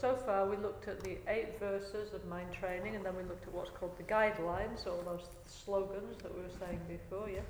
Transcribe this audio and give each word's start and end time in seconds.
so 0.00 0.14
far 0.14 0.46
we 0.48 0.56
looked 0.56 0.88
at 0.88 1.00
the 1.00 1.18
eight 1.28 1.58
verses 1.58 2.12
of 2.12 2.24
mind 2.26 2.52
training 2.52 2.96
and 2.96 3.04
then 3.04 3.16
we 3.16 3.22
looked 3.22 3.46
at 3.46 3.52
what's 3.52 3.70
called 3.70 3.96
the 3.96 4.04
guidelines, 4.04 4.86
all 4.86 5.02
those 5.04 5.28
slogans 5.46 6.16
that 6.22 6.34
we 6.34 6.42
were 6.42 6.56
saying 6.58 6.80
before, 6.88 7.28
yeah? 7.28 7.40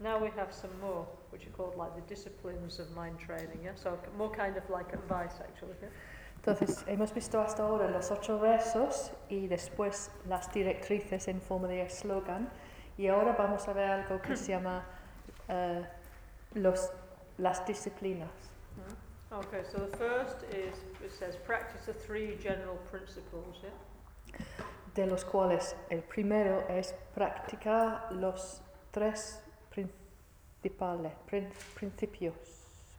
Now 0.00 0.18
we 0.18 0.30
have 0.36 0.52
some 0.52 0.70
more, 0.80 1.06
which 1.30 1.46
are 1.46 1.50
called 1.50 1.76
like 1.76 1.94
the 1.94 2.14
disciplines 2.14 2.78
of 2.78 2.90
mind 2.96 3.18
training, 3.18 3.60
yeah? 3.64 3.74
So 3.74 3.98
more 4.18 4.30
kind 4.30 4.56
of 4.56 4.68
like 4.68 4.92
advice 4.92 5.34
actually, 5.40 5.76
yeah? 5.80 5.88
Entonces, 6.44 6.84
hemos 6.88 7.14
visto 7.14 7.40
hasta 7.40 7.62
ahora 7.62 7.88
los 7.88 8.10
ocho 8.10 8.40
versos 8.40 9.12
y 9.28 9.46
después 9.46 10.10
las 10.28 10.52
directrices 10.52 11.28
en 11.28 11.40
forma 11.40 11.68
de 11.68 11.82
eslogan 11.82 12.50
y 12.98 13.06
ahora 13.06 13.36
vamos 13.38 13.68
a 13.68 13.72
ver 13.72 13.88
algo 13.88 14.20
que 14.20 14.36
se 14.36 14.50
llama 14.50 14.84
uh, 15.48 15.84
los, 16.54 16.90
las 17.38 17.64
disciplinas. 17.64 18.28
Mm. 18.76 19.11
Okay, 19.32 19.62
so 19.72 19.78
the 19.78 19.96
first 19.96 20.44
is, 20.50 20.74
it 21.02 21.10
says, 21.10 21.36
practice 21.36 21.86
the 21.86 21.94
three 21.94 22.36
general 22.42 22.76
principles, 22.90 23.56
yeah? 23.62 23.70
De 24.94 25.06
los 25.06 25.24
cuales 25.24 25.74
el 25.90 26.02
primero 26.02 26.66
es 26.68 26.92
practicar 27.14 28.12
los 28.12 28.60
tres 28.92 29.40
principales, 29.70 31.12
prin 31.26 31.48
principios, 31.74 32.34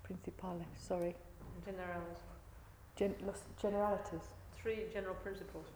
principales, 0.02 0.66
sorry. 0.80 1.16
Generales. 1.66 2.18
Gen 2.96 3.16
los 3.28 3.44
generalities. 3.62 4.34
Three 4.60 4.88
general 4.92 5.16
principles. 5.22 5.68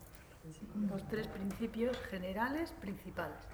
Los 0.90 1.04
tres 1.08 1.28
principios 1.28 1.98
generales 2.10 2.74
principales. 2.82 3.46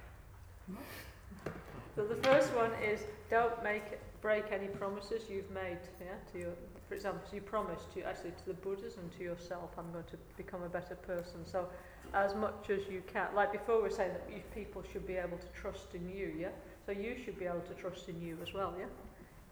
So 1.96 2.06
the 2.06 2.16
first 2.28 2.56
one 2.56 2.72
is 2.81 3.02
don't 3.30 3.62
make 3.62 4.00
break 4.22 4.46
any 4.53 4.68
promises 4.68 5.24
you've 5.30 5.52
made. 5.52 5.80
Yeah, 6.00 6.16
to 6.31 6.40
your, 6.40 6.53
for 6.88 6.95
example, 6.95 7.21
you 7.33 7.41
promised 7.41 7.94
to 7.94 8.03
actually 8.03 8.31
to 8.31 8.45
the 8.47 8.53
Buddhas 8.53 8.97
and 8.97 9.11
to 9.17 9.23
yourself, 9.23 9.71
I'm 9.77 9.91
going 9.91 10.05
to 10.05 10.17
become 10.38 10.63
a 10.63 10.69
better 10.69 10.95
person. 10.95 11.45
So 11.45 11.67
as 12.13 12.35
much 12.35 12.69
as 12.69 12.81
you 12.89 13.01
can, 13.11 13.27
like 13.35 13.51
before, 13.51 13.81
we're 13.81 13.89
saying 13.89 14.11
that 14.13 14.53
people 14.53 14.83
should 14.91 15.07
be 15.07 15.16
able 15.16 15.38
to 15.38 15.47
trust 15.59 15.95
in 15.95 16.09
you. 16.09 16.33
Yeah, 16.38 16.49
so 16.85 16.91
you 16.91 17.16
should 17.23 17.39
be 17.39 17.45
able 17.45 17.61
to 17.61 17.73
trust 17.73 18.09
in 18.09 18.22
you 18.22 18.38
as 18.41 18.53
well. 18.53 18.73
Yeah 18.77 18.85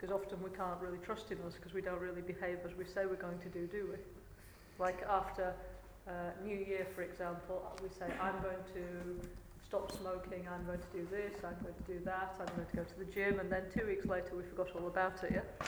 because 0.02 0.12
often 0.12 0.42
we 0.42 0.50
can't 0.50 0.80
really 0.80 0.98
trust 0.98 1.30
in 1.30 1.38
us 1.46 1.54
because 1.54 1.72
we 1.72 1.80
don't 1.80 2.00
really 2.00 2.22
behave 2.22 2.58
as 2.64 2.74
we 2.76 2.84
say 2.84 3.06
we're 3.06 3.14
going 3.14 3.38
to 3.38 3.48
do, 3.48 3.68
do 3.68 3.86
we? 3.88 3.96
Like 4.82 5.00
after 5.08 5.54
uh, 6.08 6.10
New 6.44 6.56
Year, 6.56 6.88
for 6.92 7.02
example, 7.02 7.62
we 7.80 7.88
say, 7.88 8.12
I'm 8.20 8.34
going 8.42 8.64
to 8.74 9.28
stop 9.64 9.92
smoking, 9.92 10.44
I'm 10.52 10.66
going 10.66 10.80
to 10.80 10.98
do 10.98 11.06
this, 11.08 11.34
I'm 11.44 11.54
going 11.62 11.74
to 11.74 11.92
do 11.92 12.04
that, 12.04 12.34
I'm 12.40 12.52
going 12.56 12.66
to 12.68 12.76
go 12.76 12.82
to 12.82 12.98
the 12.98 13.04
gym, 13.04 13.38
and 13.38 13.50
then 13.50 13.62
two 13.72 13.86
weeks 13.86 14.06
later 14.06 14.34
we 14.36 14.42
forgot 14.42 14.74
all 14.74 14.88
about 14.88 15.22
it, 15.22 15.32
yeah? 15.34 15.66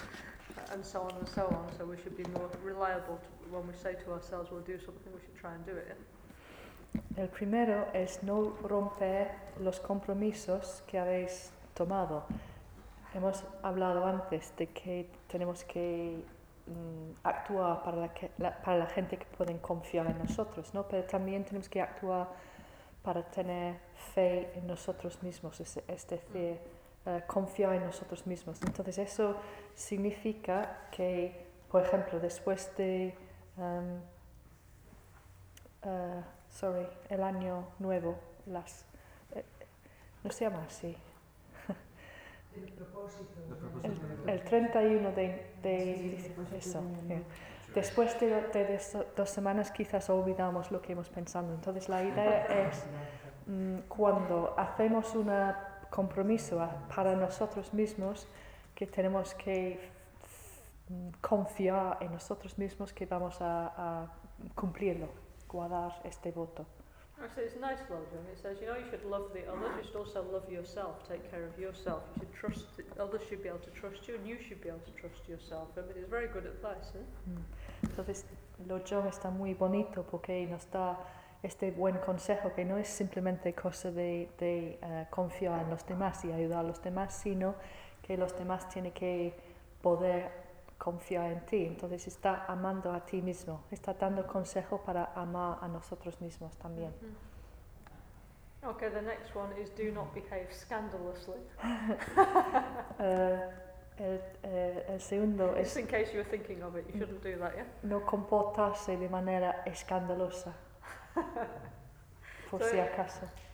And 0.73 0.85
so 0.85 1.03
on 1.03 1.13
and 1.19 1.29
so 1.29 1.47
on. 1.47 1.67
So 1.77 1.85
we 1.85 1.97
should 1.97 2.17
be 2.17 2.25
more 2.31 2.49
reliable 2.63 3.19
to, 3.19 3.55
when 3.55 3.67
we 3.67 3.75
say 3.75 3.95
to 4.05 4.13
ourselves 4.13 4.51
we'll 4.51 4.61
do 4.61 4.79
something, 4.79 5.13
we 5.13 5.21
should 5.21 5.37
try 5.37 5.55
and 5.55 5.65
do 5.67 5.77
it. 5.77 5.97
El 7.17 7.29
primero 7.29 7.89
es 7.93 8.23
no 8.23 8.57
romper 8.63 9.31
los 9.61 9.81
compromisos 9.81 10.83
que 10.87 10.99
habéis 10.99 11.51
tomado. 11.75 12.25
Hemos 13.15 13.45
hablado 13.63 14.05
antes 14.07 14.53
de 14.57 14.69
que 14.69 15.11
tenemos 15.29 15.65
que 15.65 16.25
mm, 16.67 17.13
actuar 17.23 17.83
para 17.85 17.97
la, 17.97 18.15
que, 18.15 18.31
la, 18.39 18.61
para 18.63 18.79
la 18.79 18.87
gente 18.87 19.17
que 19.17 19.27
pueden 19.27 19.59
confiar 19.59 20.07
en 20.07 20.19
nosotros, 20.19 20.75
¿no? 20.75 20.89
pero 20.89 21.05
también 21.05 21.45
tenemos 21.45 21.69
que 21.69 21.81
actuar 21.81 22.29
para 23.03 23.23
tener 23.23 23.77
fe 24.15 24.51
en 24.57 24.67
nosotros 24.67 25.23
mismos, 25.23 25.61
es, 25.61 25.77
es 25.87 26.09
decir, 26.09 26.59
uh, 27.07 27.21
confiar 27.27 27.75
en 27.75 27.85
nosotros 27.85 28.27
mismos. 28.27 28.61
Entonces 28.63 28.99
eso 28.99 29.37
significa 29.75 30.89
que, 30.91 31.47
por 31.71 31.83
ejemplo, 31.83 32.21
después 32.21 32.71
de, 32.77 33.15
um, 33.57 34.01
uh, 35.89 36.23
sorry, 36.51 36.87
el 37.09 37.23
año 37.23 37.69
nuevo, 37.79 38.17
las, 38.47 38.85
eh, 39.35 39.45
no 40.23 40.31
se 40.31 40.45
llama 40.45 40.65
así, 40.67 40.97
el, 43.83 44.01
el 44.29 44.45
31 44.45 45.13
de, 45.13 45.47
de 45.63 46.33
eso, 46.57 46.83
yeah. 47.09 47.23
Después 47.75 48.19
de, 48.21 48.81
dos 49.17 49.31
semanas 49.31 49.73
quizás 49.73 50.09
olvidamos 50.09 50.71
lo 50.71 50.81
que 50.81 50.93
hemos 50.93 51.09
pensado. 51.09 51.53
Entonces 51.53 51.89
la 51.89 52.05
idea 52.05 52.69
es 52.69 52.85
mm, 53.47 53.89
cuando 53.89 54.55
hacemos 54.57 55.13
un 55.17 55.29
compromiso 55.95 56.59
para 56.95 57.15
nosotros 57.15 57.73
mismos 57.73 58.27
que 58.75 58.87
tenemos 58.87 59.33
que 59.35 59.79
confiar 61.21 61.99
en 62.01 62.13
nosotros 62.13 62.59
mismos 62.59 62.93
que 62.93 63.07
vamos 63.07 63.41
a, 63.41 63.73
a 63.77 64.07
cumplirlo, 64.57 65.09
guardar 65.49 66.01
este 66.05 66.33
voto. 66.33 66.67
Actually, 67.23 67.47
it's 67.47 67.55
nice 67.61 67.79
slogan. 67.87 68.27
It 68.33 68.39
says, 68.43 68.59
you 68.61 68.67
know, 68.67 68.77
you 68.77 68.91
should 68.91 69.05
love 69.09 69.33
the 69.33 69.47
others, 69.47 69.71
you 69.79 69.85
should 69.85 69.97
also 69.97 70.25
love 70.33 70.51
yourself, 70.51 71.07
take 71.09 71.23
care 71.31 71.47
of 71.47 71.57
yourself. 71.57 72.03
You 72.17 72.27
should 72.27 72.35
trust, 72.35 72.67
others 72.99 73.23
should 73.29 73.41
be 73.41 73.49
able 73.49 73.63
to 73.63 73.71
trust 73.71 74.09
you, 74.09 74.17
and 74.17 74.27
you 74.27 74.37
should 74.43 74.61
be 74.61 74.69
able 74.69 74.83
to 74.83 74.91
trust 75.01 75.23
yourself. 75.29 75.69
I 75.79 75.83
mean, 75.83 75.97
it's 75.97 76.11
very 76.11 76.27
good 76.27 76.45
advice. 76.45 76.91
Eh? 76.97 77.05
Mm. 77.31 77.45
Entonces, 77.85 78.25
lo 78.67 78.81
John 78.81 79.07
está 79.07 79.31
muy 79.31 79.55
bonito 79.55 80.03
porque 80.03 80.45
nos 80.51 80.69
da 80.73 80.99
este 81.45 81.71
buen 81.71 81.99
consejo 81.99 82.53
que 82.55 82.65
no 82.65 82.79
es 82.79 82.89
simplemente 82.89 83.53
cosa 83.55 83.91
de, 83.91 84.31
de 84.39 84.79
uh, 84.83 85.11
confiar 85.11 85.61
en 85.61 85.71
los 85.71 85.87
demás 85.87 86.25
y 86.25 86.33
ayudar 86.33 86.61
a 86.61 86.63
los 86.63 86.83
demás, 86.83 87.15
sino 87.15 87.55
que 88.03 88.17
los 88.17 88.37
demás 88.37 88.69
tienen 88.69 88.93
que 88.93 89.35
poder 89.83 90.31
confiar 90.79 91.31
en 91.31 91.45
ti. 91.45 91.67
Entonces 91.67 92.07
está 92.07 92.47
amando 92.47 92.93
a 92.93 93.05
ti 93.05 93.21
mismo, 93.21 93.65
está 93.71 93.93
dando 93.93 94.27
consejo 94.27 94.79
para 94.79 95.13
amar 95.15 95.59
a 95.61 95.69
nosotros 95.69 96.21
mismos 96.21 96.57
también. 96.57 96.91
Mm 96.91 97.07
-hmm. 97.07 97.35
Okay, 98.67 98.89
the 98.89 99.03
next 99.03 99.37
one 99.37 99.53
is 99.61 99.69
do 99.77 99.93
not 99.93 100.15
behave 100.15 100.51
scandalously. 100.51 101.39
uh, 101.63 103.03
el, 103.99 104.21
uh, 104.43 104.93
el, 104.93 105.01
segundo 105.01 105.55
es... 105.55 105.77
in 105.77 105.87
case 105.87 106.11
you 106.13 106.19
were 106.19 106.31
thinking 106.31 106.63
of 106.63 106.75
it, 106.75 106.87
you 106.89 106.99
shouldn't 106.99 107.23
do 107.23 107.37
that, 107.39 107.55
yeah? 107.55 107.67
No 107.83 108.01
comportarse 108.07 108.97
de 108.97 109.09
manera 109.09 109.63
escandalosa. 109.67 110.55
so. 112.51 112.89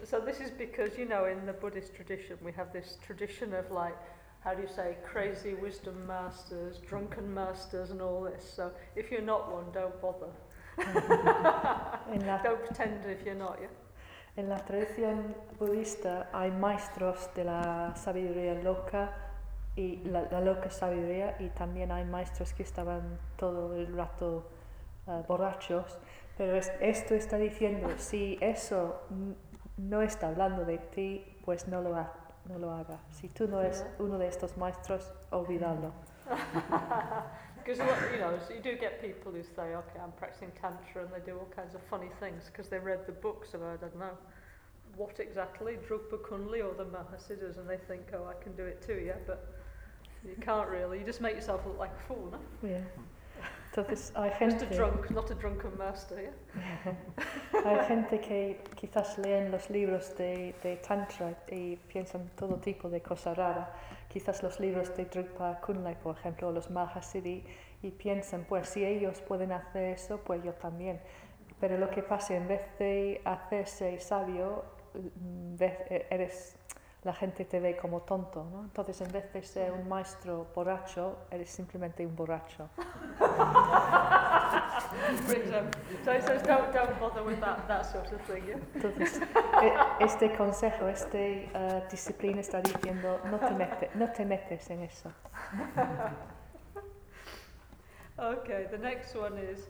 So 0.05 0.21
this 0.21 0.41
is 0.41 0.51
because, 0.51 0.97
you 0.99 1.07
know, 1.07 1.27
in 1.27 1.47
the 1.47 1.53
Buddhist 1.53 1.95
tradition, 1.95 2.37
we 2.43 2.53
have 2.53 2.73
this 2.73 2.99
tradition 3.07 3.55
of 3.55 3.71
like 3.71 3.97
how 4.41 4.55
do 4.55 4.63
you 4.63 4.69
say, 4.69 4.97
crazy 5.05 5.55
wisdom 5.55 6.07
masters, 6.07 6.79
drunken 6.79 7.33
masters, 7.33 7.91
and 7.91 8.01
all 8.01 8.23
this. 8.23 8.43
So 8.57 8.71
if 8.97 9.11
you're 9.11 9.21
not 9.21 9.53
one, 9.53 9.67
don't 9.73 10.01
bother. 10.01 10.33
la, 12.27 12.39
don't 12.43 12.65
pretend 12.65 13.05
if 13.05 13.25
you're 13.25 13.35
not, 13.35 13.59
yeah? 13.61 13.69
En 14.37 14.49
la 14.49 14.59
tradición 14.59 15.35
budista 15.59 16.29
hay 16.33 16.51
maestros 16.53 17.29
de 17.35 17.45
la 17.45 17.93
sabiduría 17.97 18.55
loca 18.63 19.13
y 19.77 20.01
la, 20.05 20.23
la 20.31 20.41
loca 20.41 20.71
sabiduría 20.71 21.37
y 21.41 21.49
también 21.51 21.91
hay 21.91 22.05
maestros 22.05 22.55
que 22.55 22.63
estaban 22.63 23.19
todo 23.37 23.75
el 23.75 23.95
rato 23.95 24.49
uh, 25.07 25.23
borrachos. 25.27 25.99
Pero 26.41 26.57
es, 26.57 26.73
esto 26.81 27.15
está 27.15 27.37
diciendo, 27.37 27.91
si 27.99 28.39
eso 28.41 29.03
no 29.77 30.01
está 30.01 30.29
hablando 30.29 30.65
de 30.65 30.79
ti, 30.79 31.37
pues 31.45 31.69
no 31.69 31.83
lo 31.83 31.95
hagas 31.95 32.31
no 32.47 32.59
lo 32.59 32.71
haga. 32.73 33.01
Si 33.11 33.29
tú 33.29 33.47
no 33.47 33.61
eres 33.61 33.85
uno 33.99 34.19
de 34.19 34.29
estos 34.29 34.57
maestros, 34.57 35.13
olvídalo. 35.31 35.93
Because 37.63 37.79
you 38.11 38.19
know, 38.19 38.39
so 38.49 38.55
you 38.55 38.61
do 38.61 38.75
get 38.75 39.03
people 39.03 39.31
who 39.31 39.43
say, 39.43 39.75
"Okay, 39.75 40.01
I'm 40.01 40.13
practicing 40.13 40.51
tantra," 40.53 41.03
and 41.03 41.13
they 41.13 41.21
do 41.21 41.39
all 41.39 41.49
kinds 41.55 41.75
of 41.75 41.83
funny 41.83 42.09
things 42.19 42.47
because 42.47 42.71
they 42.71 42.79
read 42.79 43.05
the 43.07 43.13
books 43.13 43.53
about 43.55 43.75
I 43.75 43.77
don't 43.77 43.99
know 43.99 44.17
what 44.97 45.21
exactly 45.21 45.77
Drugpa 45.87 46.19
Kunli 46.27 46.65
or 46.65 46.75
the 46.75 46.87
Mahasiddhas, 46.87 47.59
and 47.59 47.69
they 47.69 47.77
think, 47.77 48.13
"Oh, 48.15 48.27
I 48.27 48.43
can 48.43 48.57
do 48.57 48.65
it 48.65 48.81
too." 48.81 49.03
Yeah, 49.05 49.19
but 49.27 49.55
you 50.25 50.37
can't 50.41 50.71
really. 50.71 51.01
You 51.01 51.05
just 51.05 51.21
make 51.21 51.35
yourself 51.35 51.61
look 51.67 51.79
like 51.79 51.93
a 51.93 52.03
fool, 52.09 52.33
no? 52.33 52.39
Yeah. 52.67 52.81
Entonces 53.71 54.13
hay 54.17 54.31
gente... 54.33 54.67
Just 54.67 54.73
a 54.73 54.75
drunk, 54.75 55.11
not 55.11 55.31
a 55.31 55.35
drunken 55.35 55.79
master, 55.79 56.19
yeah? 56.19 57.63
hay 57.65 57.87
gente 57.87 58.21
que 58.21 58.61
quizás 58.75 59.17
leen 59.17 59.53
los 59.53 59.71
libros 59.71 60.17
de, 60.17 60.57
de 60.61 60.77
Tantra 60.79 61.37
y 61.49 61.77
piensan 61.77 62.31
todo 62.35 62.57
tipo 62.57 62.91
de 62.91 63.01
cosas 63.01 63.37
raras. 63.37 63.69
Quizás 64.09 64.43
los 64.43 64.59
libros 64.59 64.97
de 64.97 65.05
Drupal 65.05 65.61
Kunlai, 65.61 65.95
por 65.95 66.17
ejemplo, 66.17 66.49
o 66.49 66.53
los 66.53 66.69
Mahasiddhi, 66.69 67.45
y 67.83 67.91
piensan, 67.93 68.45
pues 68.49 68.69
si 68.69 68.85
ellos 68.85 69.21
pueden 69.21 69.53
hacer 69.53 69.85
eso, 69.85 70.19
pues 70.19 70.43
yo 70.43 70.53
también. 70.55 71.01
Pero 71.61 71.79
lo 71.79 71.91
que 71.91 72.03
pasa, 72.03 72.35
en 72.35 72.49
vez 72.49 72.63
de 72.81 73.21
hacerse 73.25 74.01
sabio, 74.01 74.65
mm, 74.95 75.63
eres 76.11 76.57
la 77.03 77.15
gente 77.15 77.45
te 77.47 77.61
ve 77.61 77.77
como 77.77 78.03
tonto, 78.03 78.45
¿no? 78.45 78.63
Entonces, 78.65 79.01
en 79.01 79.11
vez 79.11 79.33
de 79.33 79.43
ser 79.43 79.73
un 79.73 79.89
maestro 79.89 80.47
borracho, 80.55 81.17
eres 81.31 81.51
simplemente 81.51 82.05
un 82.07 82.15
borracho. 82.15 82.69
For 85.27 85.35
example. 85.37 85.81
So 86.05 86.13
it 86.13 86.23
says 86.25 86.43
don't, 86.43 86.73
don't 86.75 86.99
bother 87.01 87.23
with 87.23 87.41
that, 87.41 87.67
that 87.69 87.87
sort 87.87 88.13
of 88.13 88.21
thing, 88.23 88.45
yeah? 88.47 88.59
Entonces, 88.75 89.21
este 90.01 90.37
consejo, 90.37 90.89
esta 90.89 91.19
disciplina 91.91 92.41
está 92.41 92.61
diciendo, 92.61 93.19
no 93.31 93.39
te, 93.39 93.51
mete- 93.55 93.91
no 93.95 94.11
te 94.13 94.25
metes 94.27 94.69
en 94.71 94.83
eso. 94.83 95.11
Okay, 98.19 98.67
the 98.71 98.77
next 98.79 99.15
one 99.17 99.39
is 99.39 99.69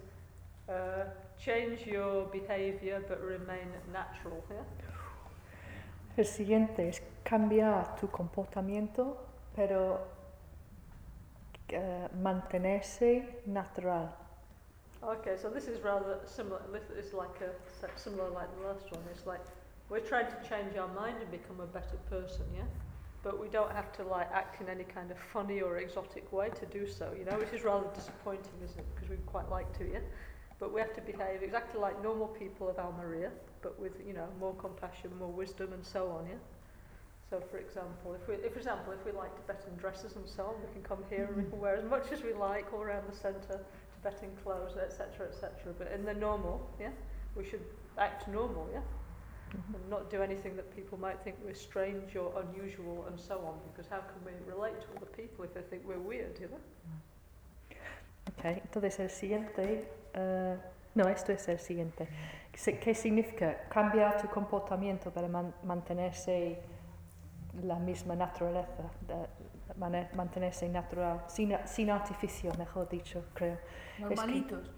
uh, 0.68 1.04
change 1.38 1.86
your 1.86 2.26
behaviour 2.32 3.00
but 3.08 3.20
remain 3.20 3.68
natural, 3.92 4.42
yeah? 4.50 4.64
El 6.16 6.24
siguiente 6.26 6.88
es 6.88 7.00
cambiar 7.22 7.96
tu 7.96 8.08
comportamiento, 8.08 9.16
pero 9.54 10.00
eh, 11.68 12.08
mantenerse 12.14 13.42
natural. 13.46 14.08
Okay, 15.02 15.36
so 15.36 15.48
this 15.48 15.66
is 15.66 15.80
rather 15.82 16.18
similar. 16.26 16.60
Is 16.98 17.14
like 17.14 17.40
a 17.40 17.98
similar 17.98 18.28
like 18.28 18.48
the 18.58 18.66
last 18.66 18.90
one. 18.92 19.00
It's 19.10 19.26
like 19.26 19.40
we're 19.88 20.00
trying 20.00 20.26
to 20.26 20.48
change 20.48 20.76
our 20.76 20.88
mind 20.88 21.16
and 21.20 21.30
become 21.30 21.60
a 21.60 21.66
better 21.66 21.96
person, 22.10 22.44
yeah. 22.54 22.64
But 23.22 23.40
we 23.40 23.48
don't 23.48 23.72
have 23.72 23.92
to 23.92 24.02
like 24.02 24.28
act 24.32 24.60
in 24.60 24.68
any 24.68 24.84
kind 24.84 25.10
of 25.10 25.18
funny 25.18 25.62
or 25.62 25.78
exotic 25.78 26.30
way 26.32 26.50
to 26.50 26.66
do 26.66 26.86
so, 26.86 27.12
you 27.18 27.24
know, 27.24 27.38
which 27.38 27.52
is 27.52 27.64
rather 27.64 27.86
disappointing, 27.94 28.52
isn't 28.62 28.78
it? 28.78 28.86
Because 28.94 29.10
we'd 29.10 29.26
quite 29.26 29.50
like 29.50 29.70
to, 29.78 29.90
yeah. 29.90 30.00
But 30.58 30.72
we 30.72 30.80
have 30.80 30.92
to 30.94 31.00
behave 31.00 31.42
exactly 31.42 31.80
like 31.80 32.02
normal 32.02 32.28
people 32.28 32.68
of 32.68 32.78
Almeria, 32.78 33.30
but 33.62 33.78
with 33.80 33.92
you 34.06 34.12
know 34.12 34.28
more 34.38 34.54
compassion, 34.54 35.10
more 35.18 35.32
wisdom, 35.32 35.72
and 35.72 35.84
so 35.84 36.08
on, 36.10 36.26
yeah. 36.26 36.36
So, 37.30 37.40
for 37.48 37.58
example, 37.58 38.14
if 38.14 38.26
we, 38.26 38.34
if, 38.34 38.52
for 38.52 38.58
example, 38.58 38.92
if 38.92 39.06
we 39.06 39.12
like 39.12 39.30
Tibetan 39.36 39.76
dresses 39.76 40.16
and 40.16 40.28
so 40.28 40.46
on, 40.46 40.54
we 40.66 40.72
can 40.72 40.82
come 40.82 40.98
here 41.08 41.26
and 41.26 41.36
we 41.36 41.42
mm-hmm. 41.42 41.52
can 41.52 41.60
wear 41.60 41.76
as 41.76 41.84
much 41.84 42.10
as 42.10 42.24
we 42.24 42.32
like 42.32 42.72
all 42.74 42.82
around 42.82 43.04
the 43.08 43.14
centre, 43.14 43.60
Tibetan 43.94 44.30
clothes, 44.42 44.76
etc., 44.76 45.28
etc. 45.28 45.72
But 45.78 45.92
in 45.92 46.04
the 46.04 46.14
normal, 46.14 46.68
yeah, 46.80 46.90
we 47.36 47.44
should 47.44 47.62
act 47.98 48.26
normal, 48.26 48.68
yeah, 48.72 48.80
mm-hmm. 48.80 49.76
and 49.76 49.88
not 49.88 50.10
do 50.10 50.22
anything 50.22 50.56
that 50.56 50.74
people 50.74 50.98
might 50.98 51.22
think 51.22 51.36
we're 51.44 51.54
strange 51.54 52.16
or 52.16 52.34
unusual 52.42 53.06
and 53.06 53.18
so 53.20 53.38
on. 53.46 53.54
Because 53.70 53.88
how 53.88 54.00
can 54.00 54.18
we 54.26 54.32
relate 54.52 54.80
to 54.80 54.88
other 54.96 55.10
people 55.14 55.44
if 55.44 55.54
they 55.54 55.62
think 55.62 55.86
we're 55.86 56.00
weird, 56.00 56.36
you 56.40 56.48
know? 56.48 56.60
Ok, 58.28 58.44
entonces 58.44 58.98
el 58.98 59.10
siguiente, 59.10 59.88
eh, 60.14 60.56
no, 60.96 61.08
esto 61.08 61.30
es 61.30 61.48
el 61.48 61.60
siguiente. 61.60 62.04
Mm-hmm. 62.04 62.80
¿Qué 62.80 62.94
significa? 62.94 63.68
Cambiar 63.68 64.20
tu 64.20 64.28
comportamiento 64.28 65.12
para 65.12 65.28
man- 65.28 65.54
mantenerse 65.62 66.60
la 67.62 67.76
misma 67.78 68.14
naturaleza, 68.14 68.68
de- 69.06 70.08
mantenerse 70.14 70.68
natural, 70.68 71.22
sin, 71.28 71.56
sin 71.64 71.90
artificio, 71.90 72.52
mejor 72.58 72.88
dicho, 72.88 73.24
creo. 73.34 73.58
Normalitos. 73.98 74.70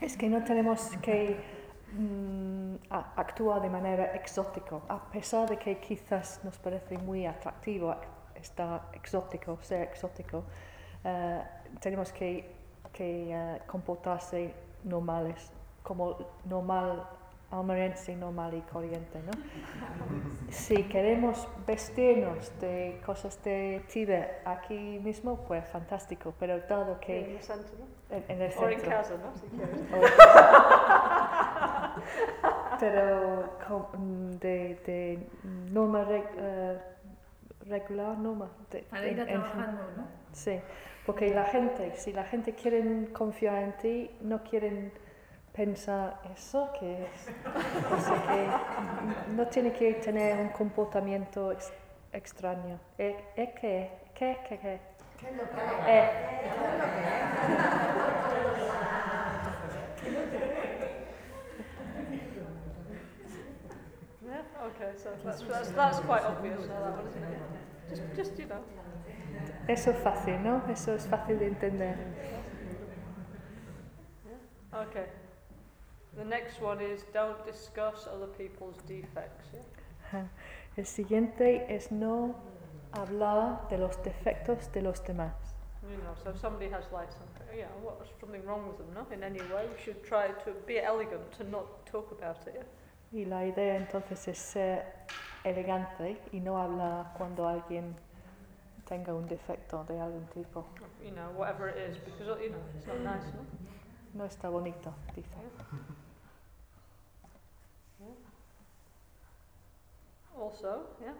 Es 0.00 0.16
que 0.16 0.28
no 0.28 0.42
tenemos 0.42 0.96
que 1.02 1.36
mm, 1.92 2.76
actuar 3.16 3.60
de 3.60 3.68
manera 3.68 4.14
exótica, 4.14 4.80
a 4.88 4.98
pesar 5.10 5.48
de 5.48 5.58
que 5.58 5.78
quizás 5.78 6.40
nos 6.44 6.56
parece 6.58 6.96
muy 6.98 7.26
atractivo 7.26 7.90
ac- 7.90 8.06
estar 8.36 8.88
exótico, 8.94 9.58
ser 9.62 9.82
exótico, 9.82 10.44
eh, 11.04 11.42
tenemos 11.80 12.12
que, 12.12 12.54
que 12.92 13.32
eh, 13.32 13.62
comportarse 13.66 14.54
normales, 14.84 15.52
como 15.82 16.16
normal, 16.44 17.06
almeriense 17.50 18.14
normal 18.16 18.54
y 18.54 18.60
corriente, 18.62 19.20
¿no? 19.22 19.30
Si 20.50 20.82
queremos 20.84 21.46
vestirnos 21.66 22.50
de 22.60 23.00
cosas 23.06 23.42
de 23.44 23.82
Tíbet 23.92 24.40
aquí 24.44 24.98
mismo, 25.02 25.44
pues 25.46 25.66
fantástico, 25.68 26.34
pero 26.38 26.60
dado 26.60 26.98
que 27.00 27.36
the 27.38 27.42
centre, 27.42 27.72
no? 27.78 27.86
en, 28.16 28.24
en 28.28 28.42
el 28.42 28.52
Or 28.58 28.72
in 28.72 28.80
centro... 28.80 28.96
casa, 28.96 29.14
no? 29.16 29.32
Si 29.40 29.46
quieres. 29.48 29.80
Pero 32.78 33.56
com- 33.66 33.86
mm, 33.94 34.30
de, 34.38 34.78
de 34.86 35.18
norma 35.72 36.04
reg- 36.04 36.30
eh, 36.36 36.78
regular, 37.66 38.18
norma. 38.18 38.50
De, 38.70 38.82
Para 38.82 39.06
ir 39.06 39.18
a 39.20 39.22
en- 39.22 39.28
en- 39.30 39.40
trabajando, 39.42 39.82
¿no? 39.96 40.06
Sí, 40.32 40.60
porque 41.06 41.32
la 41.32 41.44
gente, 41.44 41.96
si 41.96 42.12
la 42.12 42.24
gente 42.24 42.52
quiere 42.54 43.08
confiar 43.12 43.62
en 43.62 43.72
ti, 43.78 44.10
no 44.20 44.42
quieren 44.42 44.92
pensar 45.56 46.20
eso 46.34 46.70
que 46.78 47.04
es. 47.04 47.24
Que 48.28 49.32
no 49.34 49.46
tiene 49.46 49.72
que 49.72 49.94
tener 49.94 50.38
un 50.40 50.50
comportamiento 50.50 51.50
ex- 51.52 51.72
extraño. 52.12 52.78
¿Eh, 52.98 53.16
eh, 53.36 53.54
qué? 53.60 53.90
¿Qué? 54.14 54.38
¿Qué? 54.48 54.58
¿Qué? 54.58 54.80
Eh, 55.88 56.10
Yeah. 64.24 64.42
Okay. 64.68 64.92
So 64.98 65.10
that's 65.24 65.42
that's, 65.42 65.70
that's 65.70 66.00
quite 66.00 66.24
obvious 66.24 66.66
now, 66.68 66.80
that 66.82 66.96
one, 66.96 67.06
isn't 67.08 67.22
it? 67.22 67.38
Just 67.88 68.02
just 68.16 68.38
you 68.38 68.46
know. 68.46 68.62
eso 69.68 69.90
es 69.90 69.98
fácil, 69.98 70.42
¿no? 70.42 70.62
Eso 70.68 70.94
es 70.94 71.06
fácil 71.06 71.38
de 71.38 71.46
entender. 71.48 71.96
Okay. 74.72 75.06
The 76.16 76.24
next 76.24 76.60
one 76.62 76.80
is 76.80 77.04
don't 77.12 77.44
discuss 77.44 78.06
other 78.06 78.26
people's 78.26 78.76
defects. 78.86 79.48
Yeah. 80.12 80.28
El 80.76 80.86
siguiente 80.86 81.66
es 81.68 81.90
no 81.90 82.34
hablar 82.92 83.68
de 83.68 83.78
los 83.78 83.96
defectos 84.02 84.72
de 84.72 84.82
los 84.82 85.00
demás. 85.04 85.34
You 85.82 85.96
know, 85.98 86.14
so 86.22 86.30
if 86.30 86.40
somebody 86.40 86.68
has 86.70 86.84
like 86.90 87.12
something, 87.12 87.46
know, 87.58 87.68
what's 87.82 88.10
something 88.20 88.44
wrong 88.44 88.66
with 88.66 88.78
them, 88.78 88.92
no? 88.94 89.06
In 89.14 89.22
any 89.22 89.40
way, 89.52 89.68
we 89.68 89.80
should 89.82 90.02
try 90.02 90.28
to 90.44 90.52
be 90.66 90.80
elegant 90.80 91.30
to 91.38 91.44
not 91.44 91.86
talk 91.86 92.10
about 92.12 92.46
it. 92.46 92.54
Yeah. 92.54 93.20
Y 93.20 93.24
la 93.24 93.44
idea 93.44 93.76
entonces 93.76 94.26
es 94.26 94.38
ser 94.38 94.84
elegante 95.44 96.20
y 96.32 96.40
no 96.40 96.58
hablar 96.58 97.12
cuando 97.16 97.46
alguien 97.46 97.94
tenga 98.86 99.14
un 99.14 99.28
defecto 99.28 99.84
de 99.84 100.00
algún 100.00 100.26
tipo. 100.28 100.66
You 101.02 101.12
know, 101.12 101.30
whatever 101.36 101.68
it 101.68 101.76
is, 101.76 101.98
because 101.98 102.26
you 102.42 102.50
know, 102.50 102.58
it's 102.74 102.86
not 102.86 103.00
nice, 103.00 103.26
no? 103.34 103.44
No 104.14 104.24
está 104.24 104.48
bonito, 104.48 104.94
dice. 105.14 105.36
Also, 110.38 110.80
yeah. 111.00 111.12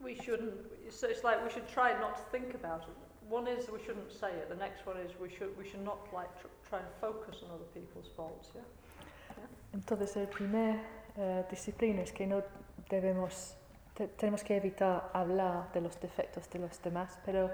We 0.00 0.14
shouldn't. 0.14 0.54
So 0.90 1.06
it's 1.08 1.24
like 1.24 1.42
we 1.44 1.50
should 1.50 1.68
try 1.68 1.92
not 2.00 2.16
to 2.16 2.22
think 2.30 2.54
about 2.54 2.82
it. 2.82 2.96
One 3.28 3.46
is 3.48 3.68
we 3.70 3.78
shouldn't 3.84 4.10
say 4.12 4.30
it. 4.30 4.48
The 4.48 4.56
next 4.56 4.86
one 4.86 4.96
is 4.98 5.12
we 5.20 5.28
should 5.28 5.56
we 5.58 5.64
should 5.68 5.84
not 5.84 5.98
like 6.12 6.30
tr- 6.40 6.46
try 6.68 6.78
and 6.78 6.88
focus 7.00 7.42
on 7.44 7.50
other 7.50 7.68
people's 7.74 8.08
faults. 8.16 8.50
Yeah. 8.54 8.62
Entonces 9.74 10.16
el 10.16 10.26
primer 10.28 10.80
eh, 11.16 11.44
disciplina 11.50 12.02
es 12.02 12.12
que 12.12 12.26
no 12.26 12.42
debemos, 12.88 13.54
te- 13.94 14.08
tenemos 14.08 14.42
que 14.42 14.56
evitar 14.56 15.10
hablar 15.12 15.70
de 15.72 15.80
los 15.82 16.00
defectos 16.00 16.48
de 16.50 16.58
los 16.60 16.80
demás, 16.82 17.18
pero 17.26 17.50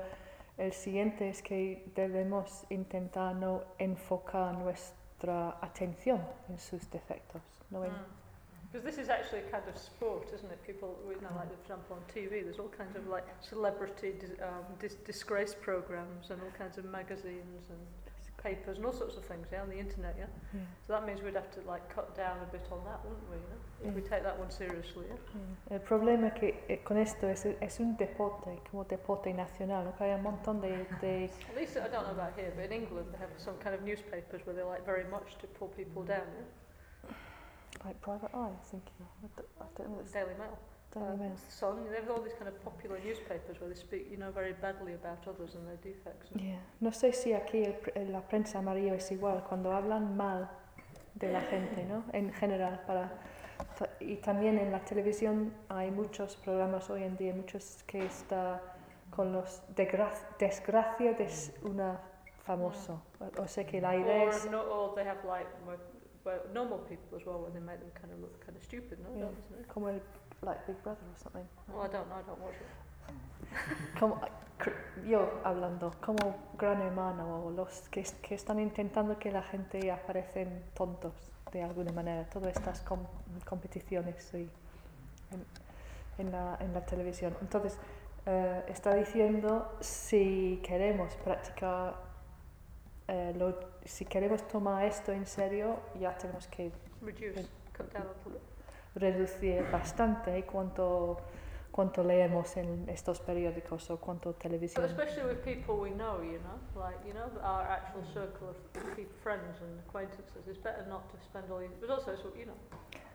el 0.58 0.72
siguiente 0.72 1.28
es 1.28 1.42
que 1.42 1.90
debemos 1.96 2.64
intentar 2.70 3.34
no 3.34 3.64
enfocar 3.78 4.54
nuestra 4.56 5.58
atención 5.60 6.24
en 6.48 6.58
sus 6.58 6.88
defectos. 6.90 7.42
No 7.70 7.84
en- 7.84 7.92
Because 8.74 8.90
this 8.90 8.98
is 8.98 9.08
actually 9.08 9.38
a 9.38 9.50
kind 9.54 9.62
of 9.68 9.78
sport, 9.78 10.32
isn't 10.34 10.50
it? 10.50 10.58
People, 10.66 10.98
you 11.06 11.14
know, 11.22 11.30
like 11.36 11.46
for 11.46 11.62
example 11.62 11.94
on 11.94 12.02
TV, 12.10 12.42
there's 12.42 12.58
all 12.58 12.74
kinds 12.76 12.96
of 12.96 13.06
like 13.06 13.22
celebrity 13.40 14.14
dis- 14.18 14.34
um, 14.42 14.66
dis- 14.80 14.98
disgrace 15.06 15.54
programs 15.54 16.30
and 16.30 16.42
all 16.42 16.50
kinds 16.58 16.76
of 16.76 16.84
magazines 16.84 17.70
and 17.70 17.78
papers 18.42 18.78
and 18.78 18.84
all 18.84 18.92
sorts 18.92 19.16
of 19.16 19.24
things, 19.24 19.46
yeah, 19.52 19.62
on 19.62 19.70
the 19.70 19.78
internet, 19.78 20.16
yeah. 20.18 20.26
Yeah. 20.52 20.60
So 20.84 20.92
that 20.92 21.06
means 21.06 21.22
we'd 21.22 21.36
have 21.36 21.52
to 21.52 21.60
like 21.60 21.86
cut 21.94 22.16
down 22.16 22.36
a 22.42 22.50
bit 22.50 22.66
on 22.72 22.82
that, 22.84 22.98
wouldn't 23.04 23.30
we? 23.30 23.36
You 23.36 23.46
know, 23.52 23.90
if 23.90 23.94
we 23.94 24.02
take 24.02 24.24
that 24.24 24.36
one 24.36 24.50
seriously, 24.50 25.06
yeah. 25.08 25.22
Yeah. 25.70 25.76
El 25.76 25.82
problema 25.84 26.34
que 26.34 26.64
eh, 26.68 26.80
con 26.82 26.98
esto 26.98 27.28
es, 27.28 27.46
es 27.46 27.78
un 27.78 27.96
deporte, 27.96 28.58
como 28.68 28.82
deporte 28.82 29.32
nacional, 29.32 29.84
¿no? 29.84 29.94
hay 30.00 30.14
un 30.14 30.22
montón 30.24 30.60
de, 30.60 30.84
de 31.00 31.30
At 31.48 31.56
least 31.56 31.76
I 31.76 31.86
don't 31.86 32.02
know 32.02 32.10
about 32.10 32.34
here, 32.36 32.52
but 32.56 32.64
in 32.64 32.72
England 32.72 33.06
they 33.12 33.18
have 33.18 33.30
some 33.38 33.54
kind 33.62 33.72
of 33.76 33.82
newspapers 33.82 34.44
where 34.44 34.56
they 34.56 34.64
like 34.64 34.84
very 34.84 35.04
much 35.04 35.38
to 35.38 35.46
pull 35.46 35.68
people 35.68 36.02
down, 36.02 36.26
yeah. 36.36 36.63
Like 37.84 38.00
private 38.00 38.30
eye, 38.34 38.50
I 38.50 38.64
think. 38.70 38.84
I 38.98 39.64
don't, 39.76 39.90
know. 39.90 40.00
It's 40.00 40.12
Daily 40.12 40.34
Mail. 40.38 40.56
Daily 40.92 41.06
uh, 41.06 41.16
Mail. 41.16 41.36
Sun, 41.48 41.84
they 41.90 41.96
have 41.96 42.10
all 42.10 42.22
these 42.22 42.34
kind 42.34 42.48
of 42.48 42.62
popular 42.64 42.98
newspapers 43.04 43.60
where 43.60 43.68
they 43.68 43.76
speak, 43.76 44.08
you 44.10 44.16
know, 44.16 44.30
very 44.30 44.52
badly 44.52 44.94
about 44.94 45.26
others 45.26 45.54
and 45.54 45.66
their 45.66 45.80
defects. 45.82 46.30
Yeah. 46.36 46.60
No 46.80 46.90
sé 46.90 47.12
si 47.12 47.32
aquí 47.32 47.64
el 47.94 48.12
la 48.12 48.20
prensa 48.20 48.58
amarilla 48.58 48.94
es 48.94 49.10
igual, 49.10 49.44
cuando 49.48 49.72
hablan 49.72 50.16
mal 50.16 50.48
de 51.14 51.32
la 51.32 51.40
gente, 51.40 51.84
¿no? 51.84 52.04
En 52.12 52.32
general, 52.32 52.82
para... 52.86 53.10
Y 54.00 54.16
también 54.16 54.58
en 54.58 54.72
la 54.72 54.80
televisión 54.84 55.52
hay 55.68 55.90
muchos 55.90 56.36
programas 56.36 56.90
hoy 56.90 57.04
en 57.04 57.16
día, 57.16 57.34
muchos 57.34 57.82
que 57.84 58.04
está 58.04 58.60
con 59.10 59.32
los 59.32 59.62
desgracia 59.76 61.12
de 61.14 61.28
una 61.62 62.00
famoso. 62.44 63.00
O, 63.20 63.42
o 63.42 63.48
sea 63.48 63.64
que 63.64 63.80
la 63.80 63.96
idea 63.96 64.24
Or, 64.24 64.28
es... 64.28 64.50
no, 64.50 64.60
or 64.60 64.94
they 64.94 65.04
have 65.04 65.24
like 65.24 65.48
where 66.24 66.40
normal 66.52 66.78
people 66.88 67.16
as 67.18 67.24
well, 67.26 67.38
where 67.40 67.50
they 67.52 67.60
make 67.60 67.78
them 67.80 67.90
kind 67.94 68.12
of 68.12 68.20
look 68.20 68.40
kind 68.44 68.56
of 68.56 68.62
stupid, 68.64 68.98
no? 69.00 69.08
Yeah. 69.16 69.28
They? 69.56 69.64
como 69.68 69.88
el, 69.88 70.00
like 70.42 70.66
Big 70.66 70.82
Brother 70.82 71.04
or 71.06 71.16
something. 71.22 71.46
Well, 71.68 71.82
I 71.84 71.88
don't 71.88 72.08
know, 72.08 72.16
I 72.16 72.22
don't 72.26 72.40
watch 72.40 72.54
it. 72.60 72.68
Como, 74.00 74.20
cr- 74.58 75.04
yo 75.06 75.40
hablando, 75.44 75.92
como 76.00 76.34
gran 76.56 76.80
hermano 76.80 77.44
o 77.44 77.50
los 77.50 77.88
que, 77.90 78.02
que 78.22 78.34
están 78.34 78.58
intentando 78.58 79.18
que 79.18 79.30
la 79.30 79.42
gente 79.42 79.92
aparecen 79.92 80.64
tontos 80.74 81.12
de 81.52 81.62
alguna 81.62 81.92
manera, 81.92 82.24
todas 82.30 82.56
estas 82.56 82.80
com- 82.80 83.06
competiciones 83.46 84.32
y 84.34 84.50
en, 85.30 85.44
en 86.18 86.32
la, 86.32 86.56
en 86.60 86.72
la 86.72 86.84
televisión. 86.86 87.36
Entonces, 87.42 87.78
eh, 88.26 88.64
está 88.68 88.94
diciendo 88.94 89.76
si 89.80 90.60
queremos 90.64 91.14
practicar, 91.16 91.94
eh, 93.08 93.32
lo- 93.36 93.58
si 93.84 94.04
queremos 94.04 94.46
tomar 94.48 94.84
esto 94.84 95.12
en 95.12 95.26
serio, 95.26 95.78
ya 96.00 96.16
tenemos 96.16 96.46
que 96.48 96.72
Reduce, 97.02 97.42
bit. 97.82 98.40
reducir 98.94 99.70
bastante 99.70 100.44
cuánto, 100.46 101.18
cuánto 101.70 102.02
leemos 102.04 102.56
en 102.56 102.88
estos 102.88 103.20
periódicos 103.20 103.90
o 103.90 103.98
cuánto 103.98 104.30
But 104.32 104.38
televisión. 104.40 104.84
especially 104.84 105.24
with 105.26 105.42
people 105.44 105.74
we 105.76 105.90
know, 105.90 106.22
you 106.22 106.38
know, 106.40 106.58
like, 106.80 106.96
you 107.06 107.12
know, 107.12 107.28
our 107.42 107.62
actual 107.68 108.04
circle 108.12 108.48
of 108.50 108.56
people, 108.96 109.12
friends 109.22 109.60
and 109.60 109.78
acquaintances, 109.80 110.46
it's 110.48 110.58
better 110.58 110.86
not 110.88 111.02
to 111.10 111.18
spend 111.24 111.50
all 111.50 111.60
your, 111.60 111.70
but 111.80 111.90
also, 111.90 112.12
it's, 112.12 112.22
you 112.38 112.46
know, 112.46 112.56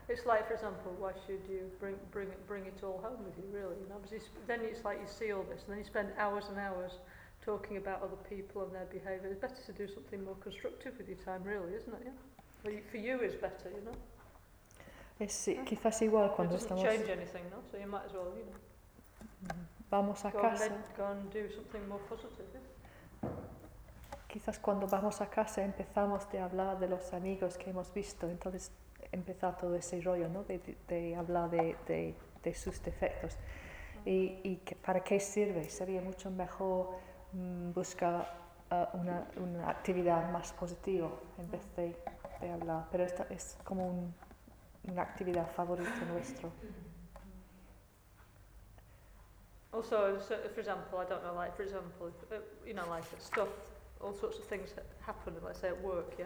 it's 0.09 0.25
like, 0.25 0.47
for 0.47 0.53
example, 0.55 0.91
why 0.99 1.13
should 1.25 1.41
you 1.49 1.71
bring, 1.79 1.95
bring, 2.11 2.27
it, 2.29 2.45
bring 2.47 2.65
it 2.65 2.83
all 2.83 2.99
home 3.01 3.23
with 3.23 3.37
you, 3.37 3.45
really, 3.51 3.75
you 3.81 3.87
know, 3.89 3.99
because 4.01 4.29
then 4.47 4.59
it's 4.61 4.83
like 4.83 4.99
you 4.99 5.07
see 5.07 5.31
all 5.31 5.43
this 5.43 5.63
and 5.63 5.71
then 5.71 5.77
you 5.79 5.85
spend 5.85 6.09
hours 6.17 6.45
and 6.49 6.59
hours 6.59 6.99
talking 7.45 7.77
about 7.77 8.01
other 8.01 8.17
people 8.29 8.63
and 8.63 8.71
their 8.73 8.85
behaviour. 8.85 9.27
It's 9.31 9.39
better 9.39 9.61
to 9.65 9.73
do 9.73 9.87
something 9.87 10.23
more 10.23 10.35
constructive 10.43 10.97
with 10.97 11.07
your 11.07 11.17
time, 11.17 11.43
really, 11.43 11.73
isn't 11.75 11.93
it, 11.93 12.01
yeah? 12.05 12.11
For 12.63 12.71
you, 12.71 12.81
for 12.91 12.97
you 12.97 13.19
is 13.21 13.35
better, 13.35 13.69
you 13.69 13.81
know. 13.81 13.95
Es 15.19 15.49
quizás 15.65 16.01
igual 16.01 16.31
cuando 16.35 16.55
it 16.55 16.61
doesn't 16.61 16.77
estamos 16.77 16.83
change 16.83 17.09
anything, 17.09 17.43
no? 17.49 17.57
So 17.71 17.77
you 17.77 17.87
might 17.87 18.05
as 18.05 18.13
well, 18.13 18.31
you 18.37 18.45
know, 18.45 19.55
vamos 19.89 20.23
a 20.25 20.31
go 20.31 20.39
and, 20.39 20.49
casa, 20.57 20.69
med- 20.69 20.95
go 20.97 21.05
and 21.05 21.29
do 21.31 21.49
something 21.49 21.87
more 21.89 21.99
positive, 22.07 22.45
yeah? 22.53 23.29
quizás 24.29 24.59
cuando 24.59 24.87
vamos 24.87 25.21
a 25.21 25.29
casa 25.29 25.63
empezamos 25.63 26.29
de 26.31 26.39
hablar 26.39 26.79
de 26.79 26.87
los 26.87 27.11
amigos 27.13 27.57
que 27.57 27.71
hemos 27.71 27.91
visto, 27.93 28.29
entonces 28.29 28.71
empezar 29.11 29.57
todo 29.57 29.75
ese 29.75 29.99
rollo, 30.01 30.29
¿no? 30.29 30.43
De, 30.43 30.59
de- 30.59 30.77
de 30.87 31.15
hablar 31.15 31.49
de, 31.49 31.75
de, 31.87 32.15
de 32.43 32.53
sus 32.53 32.81
defectos. 32.83 33.35
Y, 34.05 34.39
y 34.43 34.57
que, 34.63 34.75
para 34.75 35.03
qué 35.03 35.19
sirve? 35.19 35.67
Sería 35.69 35.99
mucho 36.01 36.29
mejor 36.31 36.91
mm, 37.33 37.71
buscar 37.73 38.27
ah, 38.71 38.89
una, 38.93 39.27
una 39.37 39.69
actividad 39.69 40.31
más 40.31 40.53
positiva 40.53 41.09
en 41.37 41.49
vez 41.51 41.75
de, 41.75 41.95
de 42.41 42.51
hablar. 42.51 42.85
Pero 42.91 43.03
esta 43.03 43.25
es 43.29 43.57
como 43.63 43.87
un- 43.87 44.13
una 44.91 45.01
actividad 45.03 45.47
favorita 45.51 45.91
nuestro. 46.11 46.51
Also, 49.71 50.19
so, 50.19 50.35
for 50.53 50.59
example, 50.59 50.97
I 50.97 51.05
don't 51.05 51.23
know, 51.23 51.33
like, 51.35 51.55
for 51.55 51.61
example, 51.63 52.07
uh, 52.31 52.35
you 52.65 52.73
know, 52.73 52.87
like 52.89 53.03
stuff, 53.19 53.49
all 54.01 54.13
sorts 54.13 54.39
of 54.39 54.45
things 54.45 54.73
happen, 55.05 55.35
let's 55.45 55.59
say 55.59 55.67
at 55.69 55.81
work, 55.83 56.15
yeah? 56.17 56.25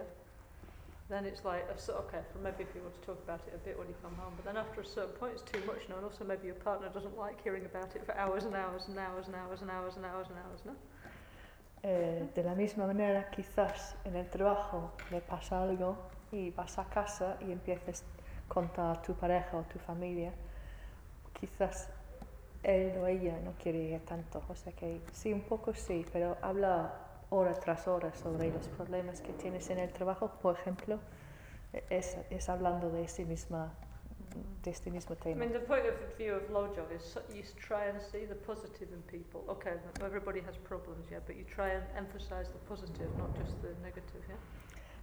Then 1.10 1.26
it's 1.26 1.44
like, 1.44 1.68
okay, 1.68 2.20
for 2.32 2.38
maybe 2.38 2.62
if 2.64 2.74
you 2.74 2.80
want 2.80 2.94
to 2.98 3.06
talk 3.06 3.20
about 3.22 3.40
it 3.46 3.52
a 3.54 3.58
bit 3.58 3.78
when 3.78 3.86
you 3.88 3.94
come 4.02 4.14
home, 4.16 4.32
but 4.36 4.46
then 4.46 4.56
after 4.56 4.80
a 4.80 4.84
certain 4.86 5.12
point 5.20 5.34
it's 5.34 5.42
too 5.42 5.60
much, 5.66 5.86
know, 5.90 5.96
and 5.96 6.04
also 6.06 6.24
maybe 6.24 6.46
your 6.46 6.56
partner 6.56 6.88
doesn't 6.88 7.18
like 7.18 7.42
hearing 7.44 7.66
about 7.66 7.94
it 7.94 8.06
for 8.06 8.16
hours 8.16 8.44
and 8.44 8.54
hours 8.56 8.88
and 8.88 8.98
hours 8.98 9.26
and 9.26 9.36
hours 9.36 9.60
and 9.60 9.70
hours 9.70 9.96
and 9.96 10.06
hours 10.06 10.26
and 10.30 10.38
hours, 10.38 10.60
no? 10.64 10.72
Eh, 11.86 12.30
de 12.34 12.42
la 12.42 12.54
misma 12.54 12.86
manera, 12.86 13.28
quizás 13.28 13.94
en 14.06 14.16
el 14.16 14.30
trabajo 14.30 14.92
le 15.10 15.20
pasa 15.20 15.62
algo 15.62 15.98
y 16.32 16.50
vas 16.50 16.78
a 16.78 16.86
casa 16.86 17.36
y 17.42 17.52
empiezas 17.52 18.00
a 18.02 18.48
contar 18.48 18.96
a 18.96 19.02
tu 19.02 19.12
pareja 19.12 19.58
o 19.58 19.64
tu 19.64 19.78
familia, 19.78 20.32
quizás 21.38 21.90
él 22.62 22.96
o 22.96 23.06
ella 23.06 23.38
no 23.44 23.52
quiere 23.62 23.80
ir 23.80 24.00
tanto. 24.06 24.42
O 24.48 24.54
sea 24.54 24.72
que 24.72 25.02
sí, 25.12 25.30
un 25.34 25.42
poco 25.42 25.74
sí, 25.74 26.06
pero 26.10 26.38
habla 26.40 26.94
hora 27.28 27.52
tras 27.52 27.86
hora 27.86 28.14
sobre 28.14 28.50
los 28.50 28.66
problemas 28.68 29.20
que 29.20 29.34
tienes 29.34 29.68
en 29.68 29.78
el 29.78 29.92
trabajo, 29.92 30.30
por 30.40 30.54
ejemplo, 30.54 30.98
es, 31.90 32.16
es 32.30 32.48
hablando 32.48 32.88
de, 32.88 33.08
sí 33.08 33.26
misma, 33.26 33.74
de 34.62 34.70
este 34.70 34.90
mismo 34.90 35.14
I 35.26 35.34
mean, 35.34 35.52
the 35.52 35.60
point 35.60 35.84
of 35.86 35.94
view 36.16 36.34
of 36.34 36.48
Lojo 36.50 36.90
is 36.94 37.02
so- 37.02 37.22
you 37.32 37.42
try 37.56 37.86
and 37.88 38.00
see 38.00 38.26
the 38.26 38.34
positive 38.34 38.88
in 38.92 39.02
people. 39.02 39.42
Okay, 39.48 39.72
everybody 40.02 40.40
has 40.40 40.56
problems, 40.58 41.08
yeah, 41.10 41.20
but 41.26 41.36
you 41.36 41.44
try 41.44 41.70
and 41.74 41.84
emphasize 41.96 42.48
the 42.50 42.58
positive, 42.68 43.08
not 43.18 43.34
just 43.38 43.60
the 43.62 43.74
negative, 43.82 44.22
yeah? 44.28 44.36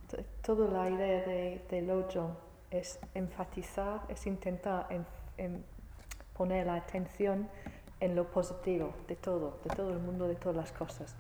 T- 0.09 0.25
Toda 0.41 0.67
la 0.69 0.89
idea 0.89 1.23
de, 1.25 1.61
de 1.69 1.81
Lojo 1.81 2.35
es 2.71 2.99
enfatizar, 3.13 4.01
es 4.09 4.25
intentar 4.27 4.87
en- 4.89 5.05
en 5.37 5.63
poner 6.33 6.65
la 6.65 6.75
atención 6.75 7.47
en 7.99 8.15
lo 8.15 8.25
positivo 8.31 8.93
de 9.07 9.15
todo, 9.15 9.59
de 9.63 9.75
todo 9.75 9.91
el 9.91 9.99
mundo, 9.99 10.27
de 10.27 10.35
todas 10.35 10.55
las 10.55 10.71
cosas. 10.71 11.15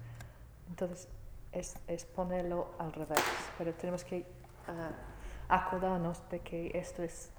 Entonces, 0.67 1.07
es, 1.51 1.75
es 1.87 2.05
ponerlo 2.05 2.71
al 2.79 2.91
revés, 2.93 3.21
pero 3.57 3.73
tenemos 3.73 4.03
que 4.03 4.25
ah, 4.67 4.91
acordarnos 5.49 6.27
de 6.29 6.39
que 6.39 6.71
esto 6.73 7.03
es 7.03 7.31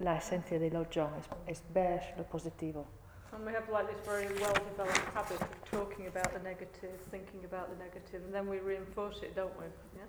la 0.00 0.16
esencia 0.16 0.58
de 0.58 0.70
Lojo, 0.70 1.10
es, 1.18 1.28
es 1.46 1.62
ver 1.72 2.14
lo 2.16 2.24
positivo. 2.24 2.86
And 3.32 3.44
we 3.46 3.52
have 3.52 3.68
like 3.70 3.86
this 3.86 4.00
very 4.04 4.26
well 4.40 4.52
developed 4.54 4.98
habit 5.14 5.40
of 5.40 5.48
talking 5.70 6.06
about 6.08 6.32
the 6.32 6.40
negative, 6.40 6.98
thinking 7.10 7.44
about 7.44 7.68
the 7.70 7.76
negative, 7.84 8.24
and 8.24 8.34
then 8.34 8.48
we 8.48 8.58
reinforce 8.58 9.22
it, 9.22 9.36
don't 9.36 9.56
we? 9.58 9.66
Yeah? 9.96 10.02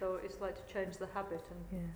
So 0.00 0.18
it's 0.24 0.40
like 0.40 0.54
to 0.56 0.72
change 0.72 0.96
the 0.96 1.06
habit 1.12 1.42
and 1.50 1.60
Yeah. 1.70 1.90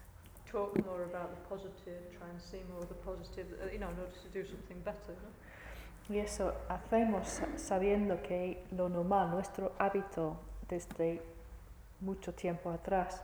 talk 0.52 0.75
more 0.85 1.04
about 1.04 1.30
the 1.30 1.40
positive, 1.49 2.00
try 2.18 2.28
and 2.28 2.40
see 2.40 2.62
more 2.71 2.83
of 2.83 2.88
the 2.88 2.95
positive, 3.02 3.47
uh, 3.62 3.71
you 3.73 3.78
know, 3.78 3.88
in 3.88 3.99
order 3.99 4.12
to 4.12 4.28
do 4.30 4.45
something 4.47 4.80
better. 4.85 5.14
No? 5.23 5.30
Y 6.14 6.18
eso 6.18 6.52
hacemos 6.68 7.26
sa- 7.28 7.57
sabiendo 7.59 8.23
que 8.23 8.64
lo 8.73 8.88
normal, 8.88 9.30
nuestro 9.30 9.73
hábito 9.78 10.37
desde 10.68 11.21
mucho 12.00 12.33
tiempo 12.35 12.71
atrás 12.71 13.23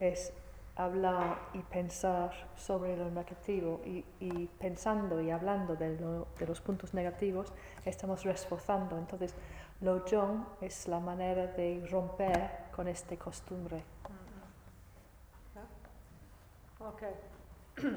es 0.00 0.32
hablar 0.76 1.38
y 1.54 1.60
pensar 1.60 2.32
sobre 2.56 2.96
lo 2.96 3.10
negativo 3.10 3.80
y, 3.84 4.04
y 4.20 4.46
pensando 4.58 5.20
y 5.20 5.30
hablando 5.30 5.76
de, 5.76 5.98
lo- 5.98 6.26
de 6.38 6.46
los 6.46 6.60
puntos 6.60 6.94
negativos 6.94 7.52
estamos 7.84 8.24
reforzando. 8.24 8.98
Entonces, 8.98 9.34
lo 9.80 10.04
John 10.10 10.46
es 10.60 10.88
la 10.88 10.98
manera 10.98 11.46
de 11.46 11.86
romper 11.90 12.50
con 12.74 12.88
esta 12.88 13.16
costumbre. 13.16 13.82
Yeah? 15.54 16.88
Okay. 16.88 17.12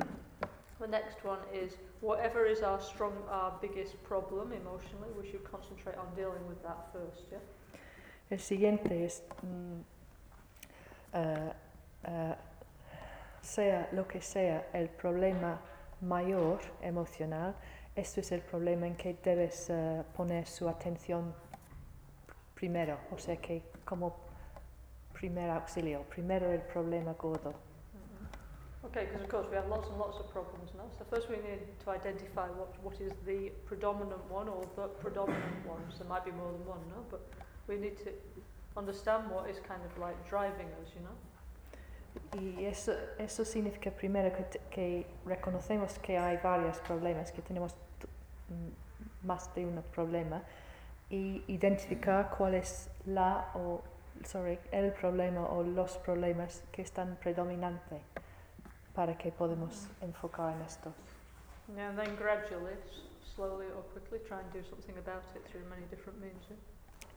the 0.79 0.87
next 0.87 1.23
one 1.23 1.39
is 1.51 1.77
whatever 2.01 2.45
is 2.45 2.61
our 2.61 2.79
strong, 2.79 3.13
our 3.29 3.53
biggest 3.61 3.95
problem 4.03 4.51
emotionally, 4.53 5.09
we 5.19 5.27
should 5.27 5.43
concentrate 5.43 5.97
on 5.97 6.13
dealing 6.15 6.45
with 6.47 6.61
that 6.63 6.91
first. 6.93 7.25
Yeah. 7.31 7.39
El 8.29 8.39
siguiente 8.39 9.05
es, 9.05 9.23
mm, 9.41 9.79
eh, 11.13 11.53
eh, 12.03 12.35
sea 13.47 13.87
lo 13.93 14.07
que 14.07 14.21
sea 14.21 14.67
el 14.73 14.89
problema 14.89 15.59
mayor 16.01 16.59
emocional, 16.81 17.55
esto 17.95 18.19
es 18.19 18.31
el 18.31 18.41
problema 18.41 18.85
en 18.85 18.95
que 18.95 19.15
debes 19.23 19.69
eh, 19.69 20.03
poner 20.15 20.45
su 20.45 20.67
atención 20.67 21.33
primero, 22.53 22.97
o 23.11 23.17
sea 23.17 23.37
que 23.37 23.63
como 23.85 24.15
primer 25.13 25.49
auxilio, 25.49 26.03
primero 26.03 26.51
el 26.51 26.61
problema 26.61 27.13
gordo. 27.13 27.53
Okay, 28.83 29.05
because 29.05 29.23
of 29.23 29.29
course 29.29 29.49
we 29.49 29.57
have 29.57 29.67
lots 29.67 29.89
and 29.89 29.97
lots 29.97 30.17
of 30.19 30.29
problems 30.31 30.71
now. 30.75 30.87
So 30.97 31.05
first 31.09 31.29
we 31.29 31.37
need 31.37 31.59
to 31.83 31.91
identify 31.91 32.47
what 32.47 32.69
what 32.83 33.01
is 33.01 33.11
the 33.25 33.51
predominant 33.65 34.23
one 34.29 34.47
or 34.47 34.61
the 34.75 34.87
predominant 35.01 35.65
ones. 35.65 35.97
There 35.97 36.07
might 36.07 36.23
be 36.23 36.31
more 36.31 36.51
than 36.51 36.65
one, 36.65 36.79
no? 36.89 37.03
But 37.09 37.21
we 37.67 37.75
need 37.75 37.97
to 38.05 38.11
understand 38.77 39.29
what 39.29 39.49
is 39.49 39.59
kind 39.67 39.81
of 39.83 39.97
like 39.97 40.15
driving 40.29 40.67
us, 40.81 40.93
you 40.95 41.01
know. 41.01 41.17
Y 42.39 42.65
eso, 42.65 42.93
eso 43.17 43.45
significa 43.45 43.91
primero 43.91 44.35
que, 44.35 44.59
que 44.69 45.07
reconocemos 45.25 45.97
que 45.99 46.17
hay 46.17 46.37
varios 46.37 46.79
problemas, 46.79 47.31
que 47.31 47.41
tenemos 47.41 47.73
mm, 48.49 49.25
más 49.27 49.53
de 49.55 49.65
un 49.65 49.81
problema 49.93 50.41
y 51.09 51.43
identificar 51.47 52.29
cuál 52.37 52.55
es 52.55 52.89
la 53.05 53.51
o 53.55 53.81
sorry, 54.25 54.59
el 54.71 54.91
problema 54.93 55.45
o 55.47 55.63
los 55.63 55.97
problemas 55.99 56.63
que 56.71 56.81
están 56.81 57.17
predominantes 57.21 58.01
para 58.93 59.17
que 59.17 59.31
podamos 59.31 59.87
enfocar 60.01 60.53
en 60.55 60.61
estos. 60.63 60.93
Yeah, 61.75 61.89
and 61.89 61.99
then 61.99 62.15
gradually, 62.15 62.73
slowly 63.35 63.67
or 63.67 63.83
quickly, 63.93 64.19
try 64.27 64.39
and 64.39 64.51
do 64.53 64.63
something 64.63 64.97
about 64.97 65.23
it 65.35 65.43
through 65.51 65.65
many 65.69 65.85
different 65.89 66.19
means. 66.19 66.47
Yeah? 66.49 66.57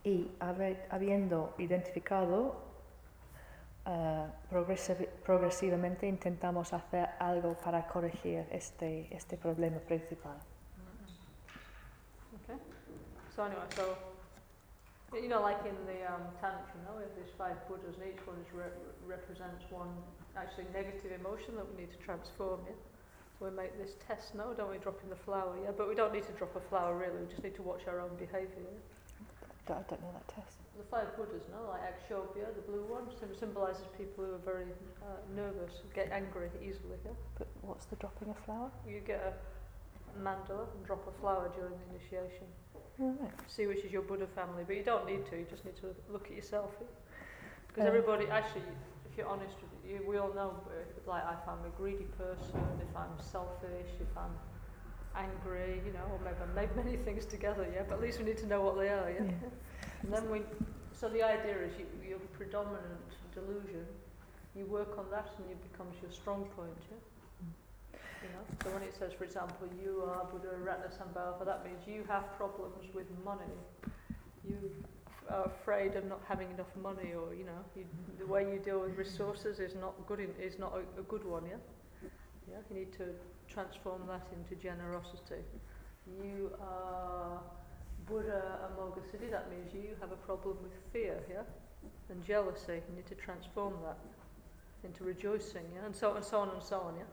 Y 0.03 0.31
haber- 0.39 0.85
habiendo 0.89 1.53
identificado, 1.57 2.55
ah, 3.85 4.27
progresivi- 4.49 5.09
progresivamente 5.23 6.07
intentamos 6.07 6.73
hacer 6.73 7.09
algo 7.19 7.55
para 7.55 7.87
corregir 7.87 8.47
este, 8.51 9.07
este 9.15 9.37
problema 9.37 9.79
principal. 9.79 10.37
Okay. 12.43 12.57
So 13.35 13.43
anyway, 13.43 13.65
so 13.75 13.97
you 15.13 15.27
know, 15.27 15.41
like 15.41 15.59
in 15.65 15.75
the 15.85 16.07
um, 16.07 16.23
tantra, 16.39 16.79
no, 16.87 16.95
we 16.95 17.03
have 17.03 17.15
these 17.15 17.33
five 17.37 17.57
Buddhas, 17.67 17.95
and 17.97 18.07
each 18.07 18.25
one 18.25 18.37
is 18.39 18.47
re- 18.53 18.71
represents 19.05 19.65
one 19.69 19.91
actually 20.37 20.67
negative 20.73 21.11
emotion 21.11 21.55
that 21.55 21.67
we 21.67 21.81
need 21.81 21.91
to 21.91 21.97
transform. 21.97 22.61
Yeah. 22.65 22.75
So 23.37 23.45
we 23.49 23.51
make 23.51 23.77
this 23.77 23.95
test 24.07 24.35
now, 24.35 24.53
don't 24.53 24.71
we? 24.71 24.77
Dropping 24.77 25.09
the 25.09 25.15
flower, 25.17 25.57
yeah. 25.63 25.71
But 25.75 25.89
we 25.89 25.95
don't 25.95 26.13
need 26.13 26.23
to 26.27 26.33
drop 26.33 26.55
a 26.55 26.61
flower 26.61 26.95
really. 26.97 27.25
We 27.25 27.27
just 27.27 27.43
need 27.43 27.55
to 27.55 27.63
watch 27.63 27.87
our 27.87 27.99
own 27.99 28.15
behaviour. 28.17 28.63
Yeah? 28.63 29.75
I 29.75 29.81
don't 29.89 30.01
know 30.01 30.13
that 30.13 30.27
test. 30.27 30.60
The 30.77 30.83
five 30.89 31.15
Buddhas, 31.17 31.43
no, 31.51 31.69
like 31.69 31.81
Akshobhya, 31.83 32.55
the 32.55 32.61
blue 32.61 32.83
one, 32.87 33.03
sym- 33.19 33.35
symbolises 33.37 33.85
people 33.97 34.23
who 34.25 34.33
are 34.35 34.37
very 34.53 34.71
uh, 35.03 35.19
nervous, 35.35 35.73
get 35.93 36.09
angry 36.11 36.49
easily. 36.61 36.97
Yeah? 37.05 37.11
But 37.37 37.47
what's 37.61 37.85
the 37.85 37.97
dropping 37.97 38.29
a 38.29 38.33
flower? 38.45 38.71
You 38.87 38.99
get 39.05 39.21
a 39.21 39.33
mandala 40.19 40.65
and 40.75 40.85
drop 40.85 41.05
a 41.07 41.11
flower 41.19 41.51
during 41.55 41.73
the 41.77 41.95
initiation. 41.95 42.47
Right. 42.97 43.31
See 43.47 43.67
which 43.67 43.83
is 43.83 43.91
your 43.91 44.01
Buddha 44.03 44.27
family, 44.27 44.63
but 44.65 44.75
you 44.75 44.83
don't 44.83 45.05
need 45.05 45.25
to. 45.29 45.37
You 45.37 45.45
just 45.49 45.65
need 45.65 45.75
to 45.77 45.87
look 46.09 46.25
at 46.27 46.35
yourself. 46.35 46.71
Because 47.67 47.81
Um, 47.81 47.87
everybody, 47.87 48.27
actually, 48.29 48.63
if 49.09 49.17
you're 49.17 49.27
honest 49.27 49.55
with 49.61 49.91
you, 49.91 50.07
we 50.07 50.17
all 50.17 50.33
know. 50.33 50.51
uh, 50.67 51.09
Like, 51.09 51.23
if 51.33 51.47
I'm 51.47 51.63
a 51.65 51.69
greedy 51.77 52.05
person, 52.17 52.61
if 52.79 52.95
I'm 52.95 53.17
selfish, 53.19 53.91
if 53.99 54.15
I'm 54.17 54.35
angry, 55.15 55.81
you 55.85 55.91
know, 55.93 56.05
or 56.13 56.19
maybe 56.23 56.37
I 56.41 56.45
made 56.61 56.75
many 56.75 56.95
things 57.05 57.25
together. 57.25 57.65
Yeah, 57.73 57.83
but 57.87 57.95
at 57.95 58.01
least 58.01 58.19
we 58.19 58.25
need 58.25 58.37
to 58.37 58.47
know 58.47 58.61
what 58.61 58.77
they 58.77 58.89
are. 58.89 59.09
Yeah. 59.11 59.23
Yeah. 59.23 59.49
And 60.03 60.13
then 60.13 60.29
we. 60.29 60.41
So 60.93 61.09
the 61.09 61.23
idea 61.23 61.57
is 61.65 61.73
you, 61.79 61.85
your 62.07 62.19
predominant 62.37 63.09
delusion. 63.33 63.85
You 64.55 64.65
work 64.65 64.97
on 64.97 65.05
that, 65.11 65.29
and 65.37 65.49
it 65.49 65.71
becomes 65.71 65.95
your 66.01 66.11
strong 66.11 66.45
point. 66.55 66.77
Yeah. 66.89 67.99
You 68.23 68.29
know, 68.33 68.43
so 68.63 68.69
when 68.71 68.83
it 68.83 68.93
says, 68.97 69.13
for 69.13 69.23
example, 69.23 69.67
you 69.81 70.03
are 70.05 70.25
Buddha 70.25 70.49
Ratnasambhava, 70.61 71.43
that 71.45 71.65
means 71.65 71.79
you 71.87 72.03
have 72.07 72.31
problems 72.37 72.93
with 72.93 73.07
money. 73.25 73.55
You 74.47 74.71
are 75.29 75.45
afraid 75.45 75.95
of 75.95 76.05
not 76.05 76.21
having 76.27 76.51
enough 76.51 76.75
money, 76.83 77.13
or 77.13 77.33
you 77.33 77.45
know, 77.45 77.61
you, 77.75 77.85
the 78.19 78.27
way 78.27 78.43
you 78.43 78.59
deal 78.59 78.81
with 78.81 78.95
resources 78.97 79.59
is 79.59 79.73
not 79.75 79.93
good. 80.07 80.19
In, 80.19 80.29
is 80.39 80.59
not 80.59 80.73
a, 80.75 80.99
a 80.99 81.03
good 81.03 81.25
one. 81.25 81.43
Yeah. 81.45 81.55
Yeah. 82.49 82.57
You 82.69 82.75
need 82.79 82.93
to 82.93 83.05
transform 83.47 84.01
that 84.07 84.27
into 84.35 84.61
generosity. 84.61 85.41
You 86.21 86.51
are 86.61 87.39
Buddha 88.11 88.59
Amoghasiddhi. 88.67 89.31
That 89.31 89.49
means 89.49 89.73
you 89.73 89.95
have 90.01 90.11
a 90.11 90.21
problem 90.27 90.57
with 90.61 90.75
fear. 90.91 91.17
Yeah. 91.29 91.47
And 92.09 92.23
jealousy. 92.25 92.83
You 92.87 92.95
need 92.95 93.07
to 93.07 93.15
transform 93.15 93.73
that 93.85 93.97
into 94.83 95.05
rejoicing. 95.05 95.63
Yeah. 95.73 95.85
And 95.85 95.95
so 95.95 96.13
and 96.15 96.25
so 96.25 96.39
on 96.39 96.49
and 96.49 96.61
so 96.61 96.81
on. 96.81 96.95
Yeah. 96.97 97.09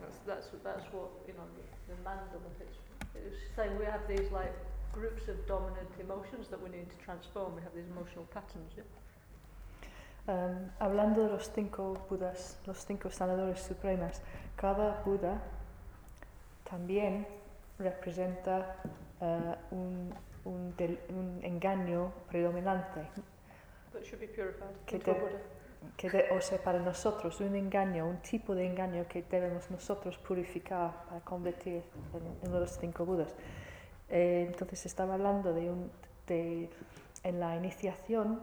That's, 0.00 0.18
that's, 0.26 0.48
that's 0.64 0.86
what, 0.92 1.10
you 1.28 1.34
know, 1.34 1.46
the, 1.56 1.64
the 1.92 1.96
mandala 2.00 2.48
is. 2.64 2.76
It's 3.14 3.36
saying 3.54 3.76
we 3.78 3.84
have 3.84 4.08
these 4.08 4.30
like 4.32 4.54
groups 4.92 5.28
of 5.28 5.36
dominant 5.46 5.90
emotions 6.00 6.48
that 6.48 6.60
we 6.62 6.70
need 6.70 6.88
to 6.90 6.96
transform. 7.04 7.54
We 7.54 7.62
have 7.62 7.74
these 7.74 7.90
emotional 7.94 8.24
patterns, 8.32 8.72
yeah? 8.76 8.84
Um, 10.26 10.70
hablando 10.80 11.26
de 11.26 11.32
los 11.34 11.50
cinco 11.54 12.06
Budas, 12.08 12.56
los 12.66 12.78
cinco 12.78 13.10
sanadores 13.10 13.60
supremas, 13.60 14.22
cada 14.56 15.02
Buda 15.04 15.42
también 16.64 17.26
representa 17.78 18.76
eh, 19.24 19.54
un, 19.70 20.12
un, 20.44 20.76
del- 20.76 21.00
un 21.10 21.40
engaño 21.42 22.12
predominante, 22.28 23.00
Que 25.96 26.08
de- 26.10 26.30
o 26.36 26.40
sea, 26.40 26.58
para 26.58 26.78
nosotros, 26.78 27.40
un 27.40 27.54
engaño, 27.54 28.06
un 28.06 28.18
tipo 28.18 28.54
de 28.54 28.66
engaño 28.66 29.06
que 29.08 29.22
debemos 29.22 29.70
nosotros 29.70 30.16
purificar 30.18 31.04
para 31.08 31.20
convertir 31.20 31.82
en, 32.14 32.24
en 32.48 32.52
los 32.60 32.70
cinco 32.78 33.04
Budas. 33.04 33.34
Eh, 34.08 34.44
entonces 34.48 34.84
estaba 34.86 35.14
hablando 35.14 35.52
de 35.52 35.70
un, 35.70 35.90
de, 36.26 36.68
en 37.22 37.40
la 37.40 37.56
iniciación 37.56 38.40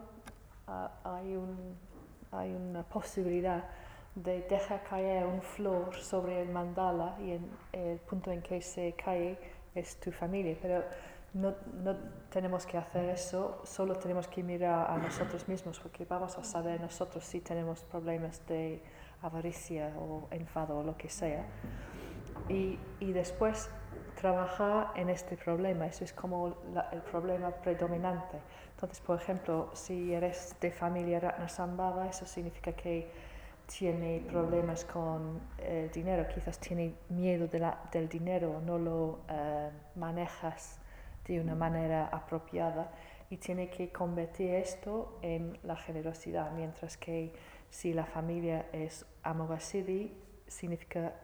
ah, 0.66 0.90
hay, 1.04 1.36
un, 1.36 1.76
hay 2.32 2.52
una 2.52 2.82
posibilidad 2.84 3.64
de 4.14 4.42
dejar 4.42 4.82
caer 4.84 5.24
un 5.26 5.40
flor 5.42 5.94
sobre 5.96 6.42
el 6.42 6.48
mandala 6.48 7.16
y 7.20 7.32
en 7.32 7.50
el 7.72 7.98
punto 7.98 8.30
en 8.30 8.42
que 8.42 8.60
se 8.60 8.92
cae 8.94 9.38
es 9.74 9.96
tu 10.00 10.12
familia, 10.12 10.56
pero 10.60 10.84
no, 11.34 11.54
no 11.82 11.96
tenemos 12.30 12.66
que 12.66 12.76
hacer 12.76 13.08
eso, 13.10 13.60
solo 13.64 13.94
tenemos 13.96 14.28
que 14.28 14.42
mirar 14.42 14.90
a 14.90 14.96
nosotros 14.98 15.48
mismos 15.48 15.80
porque 15.80 16.04
vamos 16.04 16.36
a 16.36 16.44
saber 16.44 16.80
nosotros 16.80 17.24
si 17.24 17.40
tenemos 17.40 17.82
problemas 17.84 18.46
de 18.46 18.82
avaricia 19.22 19.92
o 19.98 20.28
enfado 20.30 20.78
o 20.78 20.82
lo 20.82 20.96
que 20.96 21.08
sea. 21.08 21.44
Y, 22.48 22.78
y 23.00 23.12
después 23.12 23.70
trabajar 24.20 24.90
en 24.94 25.08
este 25.08 25.36
problema, 25.36 25.86
eso 25.86 26.04
es 26.04 26.12
como 26.12 26.54
la- 26.74 26.88
el 26.92 27.00
problema 27.00 27.50
predominante. 27.50 28.38
Entonces, 28.74 29.00
por 29.00 29.16
ejemplo, 29.20 29.70
si 29.74 30.12
eres 30.12 30.54
de 30.60 30.70
familia 30.70 31.20
Ratnasambhava, 31.20 32.08
eso 32.08 32.26
significa 32.26 32.72
que 32.72 33.10
tiene 33.78 34.20
problemas 34.28 34.84
con 34.84 35.40
el 35.58 35.90
dinero, 35.90 36.26
quizás 36.32 36.58
tiene 36.58 36.94
miedo 37.08 37.46
de 37.48 37.58
la- 37.58 37.78
del 37.92 38.08
dinero, 38.08 38.60
no 38.64 38.78
lo 38.78 39.20
eh, 39.28 39.70
manejas 39.96 40.78
de 41.26 41.40
una 41.40 41.54
manera 41.54 42.08
apropiada 42.08 42.90
y 43.30 43.36
tiene 43.38 43.70
que 43.70 43.90
convertir 43.90 44.54
esto 44.54 45.18
en 45.22 45.58
la 45.62 45.76
generosidad, 45.76 46.50
mientras 46.52 46.96
que 46.96 47.32
si 47.70 47.94
la 47.94 48.04
familia 48.04 48.66
es 48.72 49.06
Amoghasiddhi, 49.22 50.12
significa 50.46 51.14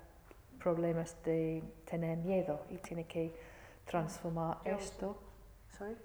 problemas 0.58 1.16
de 1.24 1.62
tener 1.84 2.16
miedo 2.18 2.61
y 2.70 2.78
tiene 2.78 3.04
que 3.04 3.34
transformar 3.84 4.58
Jealousy. 4.62 4.84
esto 4.87 5.18
Sorry? 5.76 5.96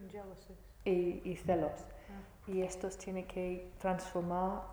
Y, 0.85 1.21
y 1.23 1.35
celos. 1.37 1.71
Ah. 2.09 2.51
Y 2.51 2.61
estos 2.63 2.97
tiene 2.97 3.25
que 3.25 3.71
transformar 3.79 4.63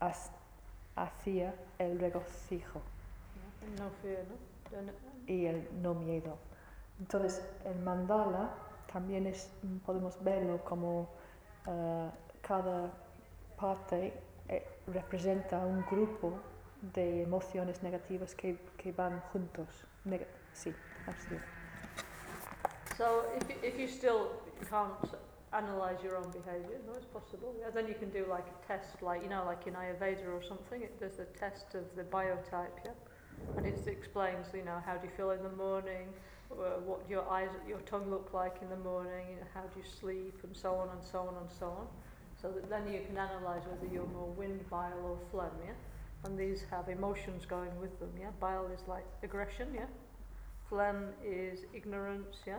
haz- 0.00 0.30
hacia 1.02 1.54
el 1.78 1.98
regocijo 1.98 2.80
no 3.76 3.90
fear, 4.02 4.24
no? 4.28 4.92
Y 5.26 5.46
el 5.46 5.68
no 5.82 5.94
miedo. 5.94 6.36
Entonces, 6.98 7.42
el 7.64 7.78
mandala 7.80 8.50
también 8.92 9.26
es, 9.26 9.50
podemos 9.84 10.22
verlo 10.22 10.64
como 10.64 11.08
eh, 11.66 12.10
cada 12.40 12.90
parte 13.60 14.14
eh, 14.48 14.66
representa 14.86 15.58
un 15.58 15.84
grupo 15.84 16.32
de 16.80 17.22
emociones 17.22 17.82
negativas 17.82 18.34
que, 18.34 18.58
que 18.76 18.92
van 18.92 19.20
juntos. 19.32 19.84
Neg- 20.06 20.26
sí, 20.52 20.74
así. 21.06 21.36
So 22.96 23.26
if 23.36 23.48
you, 23.48 23.56
if 23.62 23.78
you 23.78 23.86
still 23.86 24.28
can't 24.70 24.94
analyse 25.52 26.02
your 26.02 26.16
own 26.16 26.30
behaviour, 26.30 26.78
no, 26.86 26.94
it's 26.94 27.06
possible. 27.06 27.54
Yeah, 27.58 27.70
then 27.74 27.86
you 27.88 27.94
can 27.94 28.10
do 28.10 28.26
like 28.28 28.46
a 28.46 28.66
test, 28.66 29.02
like 29.02 29.22
you 29.22 29.28
know, 29.28 29.44
like 29.46 29.66
in 29.66 29.74
Ayurveda 29.74 30.26
or 30.26 30.42
something. 30.42 30.82
It, 30.82 31.00
does 31.00 31.18
a 31.18 31.24
test 31.38 31.74
of 31.74 31.84
the 31.96 32.02
biotype, 32.02 32.76
yeah, 32.84 32.92
and 33.56 33.66
it 33.66 33.80
explains, 33.86 34.46
you 34.54 34.64
know, 34.64 34.82
how 34.84 34.96
do 34.96 35.06
you 35.06 35.12
feel 35.16 35.30
in 35.30 35.42
the 35.42 35.56
morning, 35.56 36.08
uh, 36.52 36.80
what 36.84 37.00
your 37.08 37.28
eyes, 37.28 37.48
your 37.66 37.80
tongue 37.80 38.10
look 38.10 38.30
like 38.32 38.56
in 38.62 38.68
the 38.68 38.76
morning, 38.76 39.26
you 39.30 39.36
know, 39.36 39.46
how 39.54 39.62
do 39.62 39.78
you 39.78 39.84
sleep, 40.00 40.38
and 40.44 40.56
so 40.56 40.74
on 40.74 40.88
and 40.90 41.04
so 41.04 41.20
on 41.20 41.34
and 41.40 41.50
so 41.58 41.66
on. 41.66 41.86
So 42.40 42.50
that 42.50 42.68
then 42.70 42.92
you 42.92 43.00
can 43.06 43.16
analyse 43.16 43.64
whether 43.66 43.92
you're 43.92 44.06
more 44.06 44.30
wind, 44.30 44.68
bile, 44.70 45.00
or 45.04 45.18
phlegm, 45.30 45.52
yeah. 45.64 45.72
And 46.24 46.38
these 46.38 46.64
have 46.70 46.88
emotions 46.88 47.46
going 47.46 47.78
with 47.80 47.98
them, 48.00 48.10
yeah. 48.20 48.30
Bile 48.40 48.68
is 48.72 48.80
like 48.86 49.06
aggression, 49.22 49.68
yeah. 49.74 49.86
Phlegm 50.68 51.08
is 51.24 51.60
ignorance, 51.74 52.36
yeah 52.46 52.58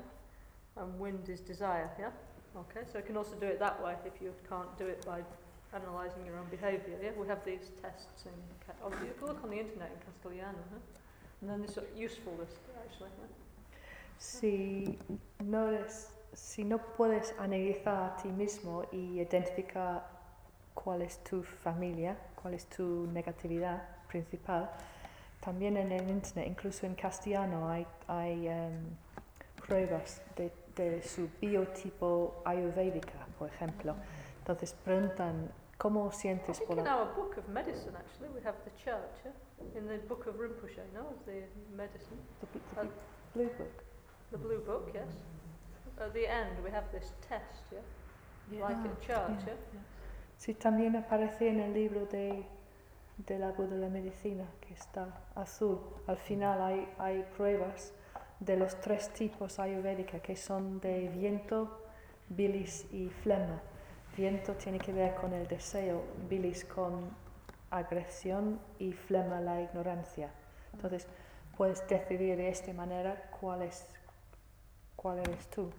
and 0.79 0.99
wind 0.99 1.29
is 1.29 1.41
desire, 1.41 1.89
yeah? 1.99 2.11
Okay, 2.55 2.81
so 2.91 2.97
you 2.97 3.03
can 3.05 3.17
also 3.17 3.35
do 3.35 3.45
it 3.45 3.59
that 3.59 3.81
way 3.83 3.95
if 4.05 4.21
you 4.21 4.33
can't 4.49 4.75
do 4.77 4.87
it 4.87 5.05
by 5.05 5.21
analysing 5.73 6.25
your 6.25 6.37
own 6.37 6.47
behaviour, 6.49 6.97
yeah? 7.01 7.11
We 7.17 7.27
have 7.27 7.43
these 7.45 7.69
tests 7.81 8.25
in, 8.25 8.31
oh, 8.83 8.89
you 8.89 9.13
can 9.17 9.27
look 9.27 9.43
on 9.43 9.51
the 9.51 9.59
internet 9.59 9.91
in 9.93 9.99
Castellano, 10.05 10.57
huh? 10.71 10.79
And 11.41 11.49
then 11.49 11.61
this 11.61 11.75
sort 11.75 11.87
useful 11.95 12.33
list, 12.39 12.57
actually, 12.83 13.09
yeah? 13.19 13.27
Si 14.17 14.97
no, 15.39 15.67
eres- 15.67 16.11
si 16.33 16.63
no 16.63 16.79
puedes 16.79 17.33
analizar 17.39 18.13
a 18.13 18.21
ti 18.21 18.29
mismo 18.29 18.85
y 18.91 19.21
identificar 19.21 20.03
cuál 20.73 21.01
es 21.03 21.23
tu 21.23 21.43
familia, 21.43 22.17
cuál 22.35 22.53
es 22.55 22.65
tu 22.65 23.07
negatividad 23.13 23.81
principal, 24.09 24.69
también 25.39 25.77
en 25.77 25.91
el 25.91 26.09
internet, 26.09 26.47
incluso 26.47 26.85
en 26.85 26.95
castellano, 26.95 27.69
hay, 27.69 27.85
hay 28.07 28.47
em, 28.47 28.89
pruebas 29.65 30.21
de, 30.35 30.51
de 30.83 31.01
su 31.01 31.29
biotipo 31.41 32.41
ayurvédica, 32.45 33.25
por 33.37 33.49
ejemplo. 33.49 33.95
Entonces 34.39 34.73
preguntan, 34.73 35.51
¿cómo 35.77 36.09
I 36.09 36.15
sientes 36.15 36.57
think 36.57 36.67
por 36.69 36.77
in 36.79 36.83
la... 36.85 36.97
our 36.97 37.15
book 37.15 37.37
of 37.37 37.47
medicine, 37.49 37.95
actually, 37.95 38.29
we 38.33 38.41
have 38.45 38.57
the 38.65 38.71
chart, 38.83 39.09
yeah? 39.23 39.31
In 39.77 39.87
the 39.87 39.97
book 40.07 40.25
of 40.27 40.35
Rinpoche, 40.39 40.81
no? 40.93 41.01
Of 41.09 41.25
the 41.25 41.47
medicine. 41.75 42.17
the 42.41 42.47
bl- 42.47 42.59
the 42.75 42.83
bl- 42.83 42.89
Blue 43.33 43.49
Book? 43.57 43.83
The 44.31 44.37
blue 44.37 44.59
book, 44.65 44.91
yes? 44.93 45.09
At 45.99 46.13
the 46.13 46.25
end, 46.27 46.63
we 46.63 46.71
have 46.71 46.89
this 46.91 47.13
test, 47.27 47.65
yeah? 47.71 47.79
Like 48.51 48.77
Ah, 48.77 48.85
a 48.85 49.05
chart, 49.05 49.29
yeah. 49.45 49.53
yeah? 49.73 49.81
Sí, 50.37 50.53
también 50.53 50.95
aparece 50.95 51.49
en 51.49 51.59
el 51.59 51.73
libro 51.73 52.05
de, 52.05 52.45
del 53.17 53.43
árbol 53.43 53.69
de 53.69 53.77
la 53.77 53.89
medicina, 53.89 54.45
que 54.61 54.73
está 54.73 55.07
azul. 55.35 55.79
Al 56.07 56.17
final 56.17 56.61
hay, 56.61 56.87
hay 56.97 57.23
pruebas 57.35 57.93
de 58.39 58.57
los 58.57 58.79
tres 58.79 59.09
tipos 59.13 59.59
ayurvédicos, 59.59 60.21
que 60.21 60.35
son 60.35 60.79
de 60.79 61.09
viento, 61.09 61.83
bilis 62.29 62.85
y 62.91 63.09
flema. 63.09 63.61
Viento 64.15 64.53
tiene 64.53 64.79
que 64.79 64.91
ver 64.91 65.15
con 65.15 65.33
el 65.33 65.47
deseo, 65.47 66.03
bilis 66.29 66.65
con 66.65 67.09
agresión 67.69 68.59
y 68.79 68.93
flema 68.93 69.39
la 69.39 69.61
ignorancia. 69.61 70.31
Entonces, 70.73 71.07
puedes 71.57 71.87
decidir 71.87 72.37
de 72.37 72.49
esta 72.49 72.73
manera 72.73 73.29
cuál 73.39 73.63
es 73.63 73.85
cuál 74.95 75.19
eres 75.19 75.49
tú. 75.49 75.71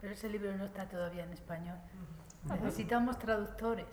Pero 0.00 0.12
ese 0.12 0.28
libro 0.28 0.54
no 0.56 0.66
está 0.66 0.86
todavía 0.86 1.24
en 1.24 1.32
español. 1.32 1.78
Necesitamos 2.44 3.18
traductores. 3.18 3.86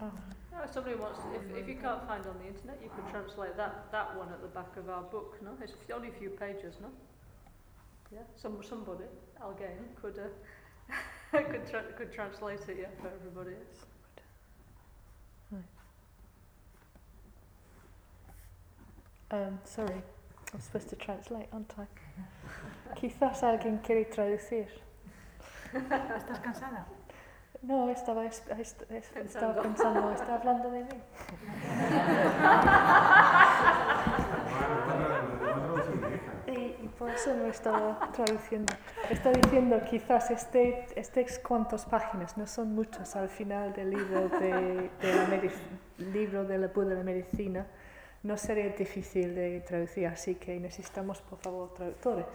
Ah, 0.00 0.10
No, 0.52 0.64
if 0.64 0.72
somebody 0.72 0.96
wants, 0.96 1.20
if, 1.34 1.56
if 1.56 1.68
you 1.68 1.76
can't 1.76 2.06
find 2.08 2.26
on 2.26 2.36
the 2.42 2.48
internet, 2.48 2.78
you 2.82 2.90
could 2.94 3.08
translate 3.10 3.56
that, 3.56 3.86
that 3.92 4.16
one 4.16 4.28
at 4.30 4.42
the 4.42 4.48
back 4.48 4.76
of 4.76 4.88
our 4.90 5.02
book, 5.02 5.38
no? 5.42 5.50
It's 5.62 5.74
only 5.94 6.08
a 6.08 6.12
few 6.12 6.30
pages, 6.30 6.74
no? 6.80 6.88
Yeah, 8.12 8.20
some, 8.36 8.58
somebody, 8.68 9.04
Algain, 9.40 9.78
could, 10.02 10.18
uh, 10.18 11.38
could, 11.38 11.70
tra- 11.70 11.92
could 11.96 12.12
translate 12.12 12.60
it, 12.68 12.78
yeah, 12.80 12.86
for 13.00 13.08
everybody. 13.08 13.56
um, 19.30 19.60
sorry, 19.64 20.02
I'm 20.52 20.60
supposed 20.60 20.88
to 20.88 20.96
translate, 20.96 21.46
aren't 21.52 21.72
I? 21.78 21.86
Quizás 22.96 23.44
alguien 23.44 23.78
quiere 23.78 24.04
traducir. 24.06 24.66
¿Estás 25.72 26.40
cansada? 26.40 26.86
No, 27.62 27.90
estaba, 27.90 28.24
es- 28.24 28.42
es- 28.58 28.76
es- 28.90 29.16
estaba 29.16 29.54
Pensando. 29.54 29.62
pensando, 29.62 30.12
está 30.12 30.34
hablando 30.36 30.70
de 30.70 30.84
mí. 30.84 30.90
Y, 36.46 36.84
y 36.84 36.90
por 36.98 37.10
eso 37.10 37.34
no 37.34 37.46
estaba 37.46 38.10
traduciendo. 38.12 38.72
Está 39.08 39.30
diciendo 39.30 39.80
quizás 39.88 40.30
este, 40.30 40.86
estos 40.98 41.38
cuantas 41.38 41.86
páginas, 41.86 42.36
no 42.36 42.46
son 42.46 42.74
muchas 42.74 43.14
al 43.16 43.28
final 43.28 43.72
del 43.72 43.90
libro 43.90 44.28
de, 44.28 44.90
de 45.00 45.14
la 45.14 45.26
medic- 45.28 45.52
libro 45.98 46.44
de 46.44 46.58
la 46.58 46.68
Buda 46.68 46.88
de 46.90 46.94
la 46.96 47.04
medicina, 47.04 47.66
no 48.22 48.36
sería 48.36 48.68
difícil 48.70 49.34
de 49.34 49.60
traducir, 49.60 50.06
así 50.08 50.34
que 50.34 50.58
necesitamos 50.58 51.20
por 51.22 51.38
favor 51.38 51.72
traductores. 51.74 52.26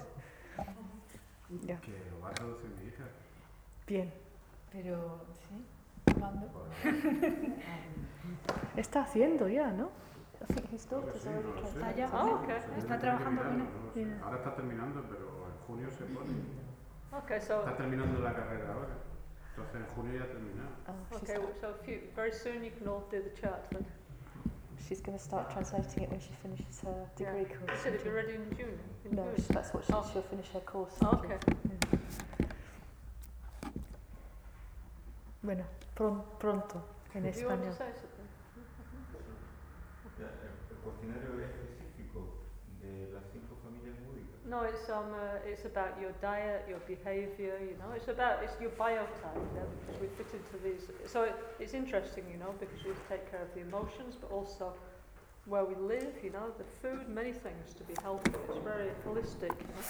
Ya, 1.64 1.80
Que 1.82 1.92
lo 2.12 2.22
va 2.22 2.30
a 2.30 2.34
traducir 2.34 2.70
mi 2.70 2.88
hija. 2.88 3.04
bien. 3.88 4.14
Pero, 4.76 5.22
¿sí? 5.48 5.66
¿Cuándo? 6.20 6.48
Está 8.76 9.02
haciendo 9.04 9.48
ya, 9.48 9.72
¿no? 9.72 9.90
Creo 10.48 10.70
que 10.70 10.78
sí, 10.78 10.88
no 10.92 11.00
lo 11.02 11.14
sé. 11.68 11.80
Ah, 11.82 11.94
ya. 11.96 12.10
Ah, 12.12 12.26
ok. 12.26 12.50
Se 12.74 12.80
Está 12.80 13.00
trabajando 13.00 13.42
con 13.42 13.52
mirarlo, 13.58 13.80
no. 13.86 13.94
Yeah. 13.96 14.22
Ahora 14.24 14.38
está 14.38 14.56
terminando, 14.56 15.04
pero 15.10 15.48
en 15.48 15.58
junio 15.66 15.90
se 15.92 16.04
pone. 16.06 16.34
Okay, 17.24 17.40
so, 17.42 17.60
Está 17.62 17.78
terminando 17.78 18.20
la 18.20 18.34
carrera 18.34 18.74
ahora. 18.74 18.90
Entonces 19.56 19.76
en 19.76 19.88
junio 19.96 20.20
ya 20.20 20.28
termina. 20.28 20.64
Oh, 20.90 20.92
she's, 21.20 21.30
okay, 21.30 21.36
so 21.62 21.74
few, 21.86 22.02
very 22.16 22.32
soon 22.34 22.64
you 22.64 22.72
can 22.78 22.88
all 22.90 23.08
do 23.10 23.22
the 23.24 23.32
chart 23.42 23.64
then. 23.72 23.86
she's 24.88 25.02
going 25.02 25.18
to 25.18 25.24
start 25.24 25.50
translating 25.50 26.04
it 26.04 26.10
when 26.12 26.20
she 26.20 26.34
finishes 26.44 26.82
her 26.82 27.08
degree 27.16 27.40
You 27.40 27.46
course. 27.66 27.86
in 27.86 27.94
it'd 27.94 28.04
be 28.04 28.10
ready 28.10 28.36
in 28.36 28.46
June. 28.58 28.78
In 29.06 29.16
No, 29.16 29.24
June. 29.36 29.46
that's 29.50 29.74
what 29.74 29.86
she, 29.86 29.94
Oh. 29.94 30.04
she'll 30.12 30.22
finish 30.24 30.50
her 30.52 30.60
course. 30.60 30.94
Oh, 31.02 31.22
okay. 31.24 31.38
Bueno, 35.45 35.63
pron- 35.95 36.23
pronto 36.39 36.81
en 37.13 37.23
Do 37.23 37.29
you 37.39 37.47
want 37.47 37.62
to 37.62 37.69
español. 37.69 37.77
say 37.77 37.93
something? 37.93 38.25
Ya, 40.17 40.25
El 40.41 40.75
el 40.75 40.77
cuestionario 40.81 41.39
es 41.45 41.51
específico 41.69 42.19
de 42.81 43.12
las 43.13 43.23
cinco 43.31 43.55
familias 43.63 43.95
búdicas. 44.08 44.41
No, 44.45 44.63
it's 44.63 44.89
um, 44.89 45.13
uh, 45.13 45.38
it's 45.45 45.65
about 45.65 45.99
your 46.01 46.13
diet, 46.21 46.65
your 46.67 46.79
behaviour. 46.88 47.60
You 47.62 47.77
know, 47.77 47.91
it's 47.95 48.08
about 48.08 48.41
it's 48.43 48.58
your 48.60 48.71
biotype. 48.71 49.38
Yeah, 49.53 49.65
because 49.86 50.01
we 50.01 50.08
fit 50.17 50.34
into 50.34 50.58
these. 50.63 50.89
So 51.05 51.23
it, 51.23 51.36
it's 51.60 51.73
interesting, 51.75 52.25
you 52.31 52.38
know, 52.38 52.53
because 52.60 52.81
we 52.84 52.93
take 53.10 53.29
care 53.29 53.41
of 53.41 53.53
the 53.53 53.62
emotions, 53.62 54.15
but 54.19 54.31
also 54.31 54.73
where 55.45 55.63
we 55.65 55.75
live. 55.75 56.13
You 56.23 56.31
know, 56.31 56.49
the 56.58 56.65
food, 56.81 57.08
many 57.08 57.34
things 57.34 57.73
to 57.77 57.84
be 57.84 57.93
healthy. 58.01 58.31
It's 58.49 58.58
very 58.63 58.89
holistic. 59.05 59.53
You 59.53 59.69
know? 59.69 59.84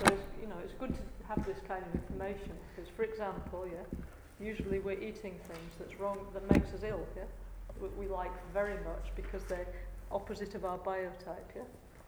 So 0.00 0.04
it's, 0.12 0.26
you 0.40 0.48
know, 0.48 0.58
it's 0.64 0.74
good 0.74 0.92
to 0.94 1.02
have 1.28 1.44
this 1.46 1.60
kind 1.68 1.84
of 1.86 1.94
information 1.94 2.52
because, 2.74 2.90
for 2.90 3.04
example, 3.04 3.64
yeah, 3.66 3.84
usually 4.40 4.78
we're 4.78 5.00
eating 5.00 5.34
things 5.48 5.72
that's 5.78 5.98
wrong 6.00 6.18
that 6.32 6.50
makes 6.50 6.72
us 6.74 6.82
ill. 6.82 7.06
Yeah, 7.16 7.24
we, 7.80 7.88
we 8.00 8.06
like 8.08 8.32
very 8.52 8.78
much 8.84 9.12
because 9.16 9.44
they're 9.44 9.66
opposite 10.10 10.54
of 10.54 10.64
our 10.64 10.78
biotype. 10.78 11.50
Yeah. 11.54 11.62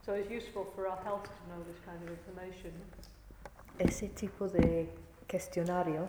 So 0.05 0.13
it's 0.13 0.31
useful 0.31 0.67
for 0.75 0.87
our 0.89 0.99
health 1.03 1.25
to 1.25 1.43
know 1.49 1.63
this 1.67 1.81
kind 1.85 1.99
of 2.03 2.09
information. 2.11 2.73
Ese 3.79 4.09
tipo 4.15 4.49
de 4.49 4.89
questionario 5.27 6.09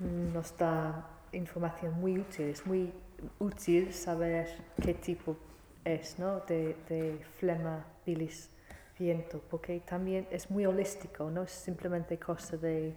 mm, 0.00 0.32
nos 0.32 0.56
da 0.56 1.04
información 1.32 2.00
muy 2.00 2.18
útil. 2.18 2.48
Es 2.50 2.66
muy 2.66 2.92
útil 3.38 3.92
saber 3.92 4.48
qué 4.82 4.94
tipo 4.94 5.36
es 5.84 6.18
¿no? 6.18 6.40
de, 6.40 6.76
de 6.88 7.18
flema, 7.38 7.84
bilis, 8.04 8.50
viento, 8.98 9.40
porque 9.50 9.80
también 9.80 10.26
es 10.30 10.50
muy 10.50 10.66
holístico, 10.66 11.30
no 11.30 11.42
es 11.42 11.50
simplemente 11.52 12.18
cosa 12.18 12.56
de, 12.56 12.94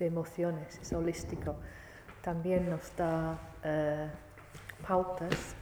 de 0.00 0.06
emociones, 0.06 0.78
es 0.80 0.92
holístico. 0.92 1.54
También 2.22 2.68
nos 2.68 2.96
da 2.96 3.38
eh, 3.62 4.08
pautas 4.86 5.54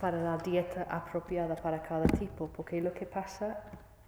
para 0.00 0.20
la 0.20 0.36
dieta 0.36 0.86
apropiada 0.90 1.56
para 1.56 1.80
cada 1.82 2.06
tipo, 2.06 2.48
porque 2.48 2.82
lo 2.82 2.92
que 2.92 3.06
pasa 3.06 3.62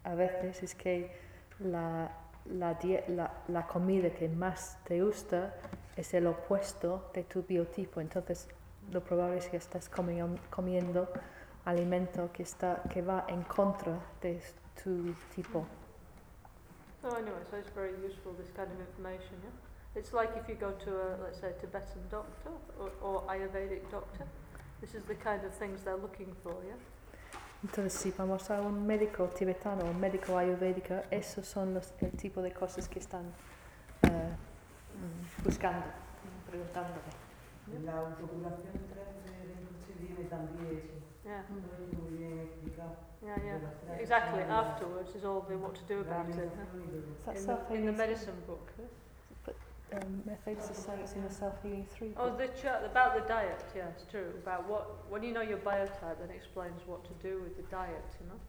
a 0.05 0.15
veces 0.15 0.63
es 0.63 0.75
que 0.75 1.17
la, 1.61 2.11
la, 2.45 3.67
comida 3.67 4.11
que 4.11 4.29
más 4.29 4.79
te 4.85 5.03
gusta 5.03 5.55
es 5.97 6.13
el 6.13 6.27
opuesto 6.27 7.11
de 7.15 7.25
tu 7.25 7.43
biotipo, 7.43 8.01
entonces 8.01 8.49
lo 8.93 9.01
probable 9.01 9.39
es 9.39 9.49
que 9.49 9.57
estás 9.57 9.91
comi- 9.91 10.39
comiendo 10.51 11.09
alimento 11.65 12.31
que, 12.33 12.43
está, 12.43 12.83
que 12.93 13.03
va 13.03 13.25
en 13.29 13.43
contra 13.43 13.99
de 14.21 14.41
tu 14.83 15.15
tipo. 15.35 15.67
So 17.01 17.09
anyway, 17.17 17.43
so 17.51 17.57
it's 17.57 17.71
very 17.75 17.95
useful. 18.05 18.35
It's 19.97 20.13
like 20.13 20.37
if 20.37 20.47
you 20.49 20.55
go 20.57 20.73
to 20.73 20.91
a 20.91 21.17
let's 21.23 21.41
say 21.41 21.53
Tibetan 21.61 22.03
doctor 22.11 22.51
or, 22.79 22.91
or 23.03 23.23
Ayurvedic 23.29 23.91
doctor. 23.91 24.25
This 24.81 24.95
is 24.95 25.03
the 25.05 25.15
kind 25.15 25.43
of 25.45 25.55
things 25.55 25.83
they're 25.85 25.97
looking 25.97 26.35
for. 26.43 26.55
Yeah. 26.67 26.75
Entonces, 27.65 27.95
si 27.95 28.11
vamos 28.11 28.51
a 28.51 28.61
un 28.61 28.87
médico 28.87 29.27
tibetano 29.29 29.85
o 29.85 29.91
un 29.91 29.99
médico 29.99 30.37
ayurvédico, 30.37 31.03
esos 31.11 31.47
son 31.47 31.73
los, 31.73 31.95
el 32.01 32.11
tipo 32.13 32.43
de 32.43 32.53
cosas 32.53 32.87
que 32.87 32.99
están 32.99 33.25
eh, 34.03 34.09
mm, 34.11 35.43
buscando, 35.43 35.83
preguntándole. 36.49 37.01
La 37.85 37.99
autocuración 37.99 38.73
3 38.93 39.07
de 39.25 39.55
Rinpoche 39.55 39.95
viene 39.99 40.29
también 40.29 40.79
eso. 40.79 40.95
Yeah. 41.25 41.45
Muy, 41.49 42.11
muy 42.11 42.19
bien 42.19 42.39
explicado. 42.41 42.97
Yeah. 43.23 43.37
Yeah. 43.43 43.99
Exactly. 43.99 44.43
Afterwards 44.43 45.17
is 45.17 45.25
all 45.25 45.41
the 45.49 45.57
what 45.57 45.75
to 45.75 45.83
do 45.89 46.01
about 46.03 46.29
it. 46.29 46.37
huh? 46.37 46.79
y 46.79 46.87
todo. 47.25 47.35
Is 47.35 47.47
that 47.47 47.71
In 47.71 47.73
the, 47.73 47.75
in 47.75 47.87
the 47.87 47.93
medicine 47.93 48.37
book. 48.47 48.71
yeah. 48.79 48.85
Um, 49.93 50.23
methods 50.27 50.69
of 50.69 50.77
science 50.77 51.13
in 51.13 51.23
the 51.23 51.31
self-healing 51.31 51.87
three. 51.95 52.13
Oh, 52.17 52.37
the 52.37 52.49
chart 52.61 52.85
about 52.85 53.15
the 53.15 53.29
diet. 53.29 53.65
Yeah, 53.75 53.85
it's 53.95 54.05
true. 54.11 54.33
About 54.43 54.69
what 54.69 55.09
when 55.09 55.23
you 55.23 55.33
know 55.33 55.43
your 55.43 55.59
biotype, 55.59 56.19
then 56.19 56.31
it 56.31 56.35
explains 56.35 56.83
what 56.87 57.05
to 57.05 57.13
do 57.23 57.41
with 57.41 57.57
the 57.57 57.63
diet. 57.71 58.05
You 58.21 58.27
know. 58.27 58.41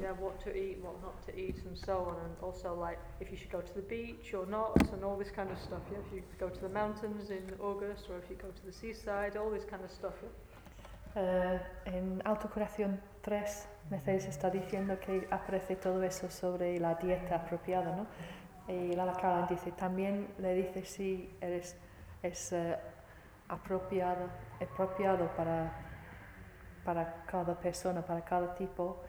Yeah, 0.00 0.12
what 0.12 0.40
to 0.44 0.56
eat, 0.56 0.78
what 0.80 1.02
not 1.02 1.22
to 1.26 1.38
eat, 1.38 1.56
and 1.66 1.76
so 1.76 1.98
on, 2.08 2.16
and 2.24 2.34
also 2.42 2.74
like 2.74 2.98
if 3.20 3.30
you 3.30 3.36
should 3.36 3.52
go 3.52 3.60
to 3.60 3.74
the 3.74 3.82
beach 3.82 4.32
or 4.32 4.46
not, 4.46 4.80
and 4.94 5.04
all 5.04 5.18
this 5.18 5.30
kind 5.30 5.50
of 5.50 5.58
stuff. 5.58 5.82
Yeah, 5.90 5.98
if 5.98 6.10
you 6.14 6.22
go 6.40 6.48
to 6.48 6.60
the 6.60 6.70
mountains 6.70 7.28
in 7.28 7.44
August, 7.60 8.06
or 8.08 8.16
if 8.16 8.30
you 8.30 8.36
go 8.36 8.48
to 8.48 8.64
the 8.64 8.72
seaside, 8.72 9.36
all 9.36 9.50
this 9.50 9.66
kind 9.66 9.84
of 9.84 9.90
stuff. 9.90 10.14
Yeah. 10.22 10.30
Eh, 11.14 11.60
en 11.84 12.22
Autocuración 12.24 12.98
3, 13.20 13.68
Mercedes 13.90 14.26
está 14.26 14.48
diciendo 14.48 14.98
que 14.98 15.28
aparece 15.30 15.76
todo 15.76 16.02
eso 16.02 16.30
sobre 16.30 16.80
la 16.80 16.94
dieta 16.94 17.36
apropiada, 17.36 17.94
¿no? 17.94 18.06
Y 18.68 18.94
Lala 18.94 19.14
Caroline 19.14 19.48
dice, 19.48 19.72
también 19.72 20.28
le 20.38 20.54
dice 20.54 20.84
si 20.84 21.34
eres, 21.40 21.76
es 22.22 22.52
eh, 22.52 22.78
apropiado, 23.48 24.28
apropiado 24.60 25.28
para, 25.36 25.72
para 26.84 27.24
cada 27.26 27.58
persona, 27.58 28.02
para 28.02 28.24
cada 28.24 28.54
tipo, 28.54 29.02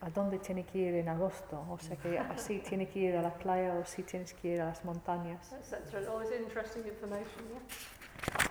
a 0.00 0.10
dónde 0.10 0.38
tiene 0.38 0.64
que 0.64 0.78
ir 0.78 0.94
en 0.94 1.08
agosto. 1.08 1.64
O 1.68 1.78
sea 1.78 1.96
que 1.96 2.18
así 2.18 2.58
tiene 2.68 2.88
que 2.88 3.00
ir 3.00 3.16
a 3.16 3.22
la 3.22 3.34
playa 3.34 3.74
o 3.74 3.84
si 3.84 4.02
tienes 4.02 4.32
que 4.34 4.48
ir 4.48 4.60
a 4.60 4.66
las 4.66 4.84
montañas. 4.84 5.52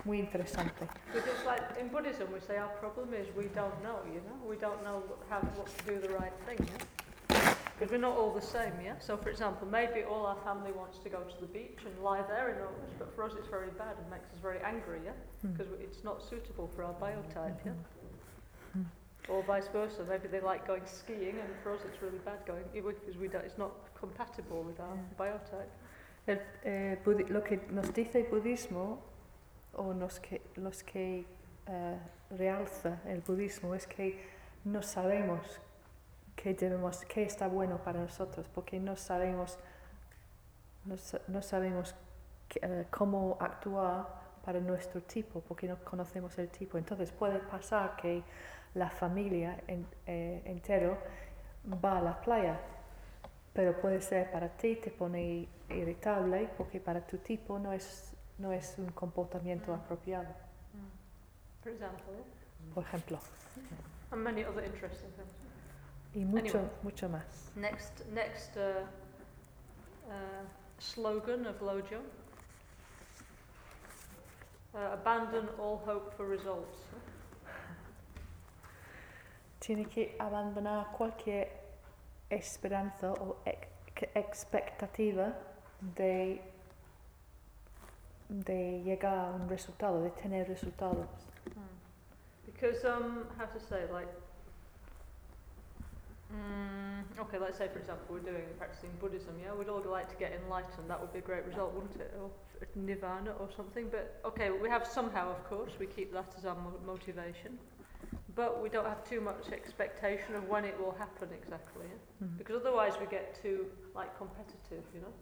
Muy 0.04 0.20
interesante. 0.20 0.86
Buddhism, 1.12 1.46
Because 7.78 7.92
we're 7.92 7.98
not 8.00 8.16
all 8.16 8.32
the 8.32 8.40
same, 8.40 8.72
yeah? 8.82 8.94
So, 9.00 9.18
for 9.18 9.28
example, 9.28 9.68
maybe 9.68 10.02
all 10.02 10.24
our 10.24 10.36
family 10.44 10.72
wants 10.72 10.98
to 11.00 11.10
go 11.10 11.18
to 11.20 11.40
the 11.40 11.46
beach 11.46 11.80
and 11.84 11.92
lie 12.02 12.22
there 12.22 12.48
in 12.48 12.62
August, 12.62 12.98
but 12.98 13.14
for 13.14 13.22
us 13.24 13.32
it's 13.38 13.48
very 13.48 13.68
bad 13.76 13.96
and 14.00 14.10
makes 14.10 14.32
us 14.32 14.38
very 14.40 14.60
angry, 14.64 15.00
yeah? 15.04 15.12
Mm. 15.44 15.52
Because 15.52 15.70
it's 15.78 16.02
not 16.02 16.22
suitable 16.22 16.70
for 16.74 16.84
our 16.84 16.94
biotype, 16.94 17.58
yeah? 17.66 17.72
Mm. 18.78 18.86
Or 19.28 19.42
vice 19.42 19.68
versa, 19.68 20.04
maybe 20.08 20.26
they 20.26 20.40
like 20.40 20.66
going 20.66 20.86
skiing 20.86 21.36
and 21.38 21.50
for 21.62 21.74
us 21.74 21.80
it's 21.84 22.00
really 22.00 22.18
bad 22.24 22.38
going, 22.46 22.64
because 22.72 23.18
we 23.18 23.28
don't, 23.28 23.44
it's 23.44 23.58
not 23.58 23.72
compatible 23.98 24.62
with 24.62 24.80
our 24.80 24.94
Yeah. 24.96 25.18
biotype. 25.18 25.70
El, 26.26 26.40
eh, 26.64 26.96
lo 27.28 27.42
que 27.42 27.60
nos 27.70 27.92
dice 27.92 28.16
el 28.16 28.24
budismo, 28.30 28.98
o 29.74 29.92
nos 29.92 30.18
que, 30.18 30.40
los 30.56 30.82
que 30.82 31.26
eh, 31.68 31.98
realza 32.30 33.00
el 33.06 33.20
budismo, 33.20 33.74
es 33.74 33.86
que 33.86 34.18
no 34.64 34.80
sabemos 34.82 35.60
qué 36.36 36.54
debemos, 36.54 37.04
qué 37.06 37.24
está 37.24 37.48
bueno 37.48 37.78
para 37.78 37.98
nosotros, 38.00 38.46
porque 38.54 38.78
no 38.78 38.94
sabemos, 38.96 39.58
no, 40.84 40.94
no 41.28 41.42
sabemos 41.42 41.94
eh, 42.62 42.86
cómo 42.90 43.36
actuar 43.40 44.06
para 44.44 44.60
nuestro 44.60 45.00
tipo, 45.02 45.40
porque 45.40 45.66
no 45.66 45.76
conocemos 45.82 46.38
el 46.38 46.48
tipo. 46.50 46.78
Entonces 46.78 47.10
puede 47.10 47.38
pasar 47.40 47.96
que 47.96 48.22
la 48.74 48.90
familia 48.90 49.58
en- 49.66 49.86
eh, 50.06 50.42
entero 50.44 50.98
va 51.84 51.98
a 51.98 52.02
la 52.02 52.20
playa, 52.20 52.60
pero 53.52 53.80
puede 53.80 54.00
ser 54.00 54.30
para 54.30 54.48
ti 54.50 54.76
te 54.76 54.90
pone 54.90 55.48
irritable 55.70 56.48
porque 56.56 56.78
para 56.78 57.00
tu 57.00 57.16
tipo 57.18 57.58
no 57.58 57.72
es, 57.72 58.12
no 58.38 58.52
es 58.52 58.76
un 58.78 58.90
comportamiento 58.92 59.72
Mm. 59.72 59.80
apropiado, 59.80 60.28
Mm. 60.28 61.62
For 61.62 61.72
example, 61.72 62.14
por 62.74 62.84
ejemplo, 62.84 63.18
and 64.12 64.22
many 64.22 64.44
other 64.44 64.62
interesting 64.64 65.10
things. 65.16 65.45
Y 66.16 66.24
mucho, 66.24 66.58
Anyway. 66.58 66.70
mucho 66.82 67.08
más. 67.08 67.50
Next, 67.54 68.04
next 68.12 68.56
uh, 68.56 68.60
uh, 70.08 70.12
slogan 70.78 71.46
of 71.46 71.60
Lojo. 71.60 72.00
Uh, 74.74 74.92
abandon 74.92 75.48
all 75.58 75.78
hope 75.86 76.12
for 76.16 76.26
results. 76.26 76.78
Tiene 79.60 79.86
que 79.86 80.16
abandonar 80.18 80.92
cualquier 80.92 81.48
esperanza 82.30 83.12
o 83.12 83.36
ex- 83.44 83.68
expectativa 84.14 85.32
de, 85.80 86.40
de 88.28 88.82
llegar 88.84 89.18
a 89.18 89.30
un 89.32 89.48
resultado, 89.48 90.02
de 90.02 90.10
tener 90.10 90.46
resultados. 90.48 91.06
Because, 92.44 92.84
um, 92.86 93.24
how 93.38 93.46
to 93.46 93.60
say, 93.60 93.86
like, 93.92 94.08
mm, 96.32 97.20
okay, 97.20 97.38
let's 97.38 97.58
say 97.58 97.68
for 97.68 97.78
example 97.78 98.06
we're 98.10 98.20
doing 98.20 98.44
practicing 98.58 98.90
Buddhism, 99.00 99.34
yeah, 99.42 99.54
we'd 99.54 99.68
all 99.68 99.82
like 99.88 100.08
to 100.10 100.16
get 100.16 100.32
enlightened. 100.44 100.88
That 100.88 101.00
would 101.00 101.12
be 101.12 101.18
a 101.20 101.22
great 101.22 101.44
result, 101.44 101.74
wouldn't 101.74 101.96
it? 102.00 102.14
Or 102.20 102.30
nirvana 102.74 103.32
or 103.38 103.48
something. 103.56 103.88
But 103.90 104.20
okay, 104.24 104.50
we 104.50 104.68
have 104.68 104.86
somehow, 104.86 105.30
of 105.30 105.44
course, 105.44 105.72
we 105.78 105.86
keep 105.86 106.12
that 106.12 106.34
as 106.38 106.44
our 106.44 106.54
mo- 106.56 106.80
motivation. 106.86 107.58
But 108.34 108.62
we 108.62 108.68
don't 108.68 108.86
have 108.86 109.02
too 109.08 109.20
much 109.22 109.48
expectation 109.50 110.34
of 110.34 110.46
when 110.48 110.64
it 110.66 110.78
will 110.78 110.92
happen 110.98 111.28
exactly, 111.32 111.86
yeah? 111.88 112.26
Mm. 112.26 112.36
because 112.36 112.56
otherwise 112.60 112.92
we 113.00 113.06
get 113.06 113.40
too 113.42 113.64
like 113.94 114.16
competitive, 114.18 114.84
you 114.94 115.00
know, 115.00 115.12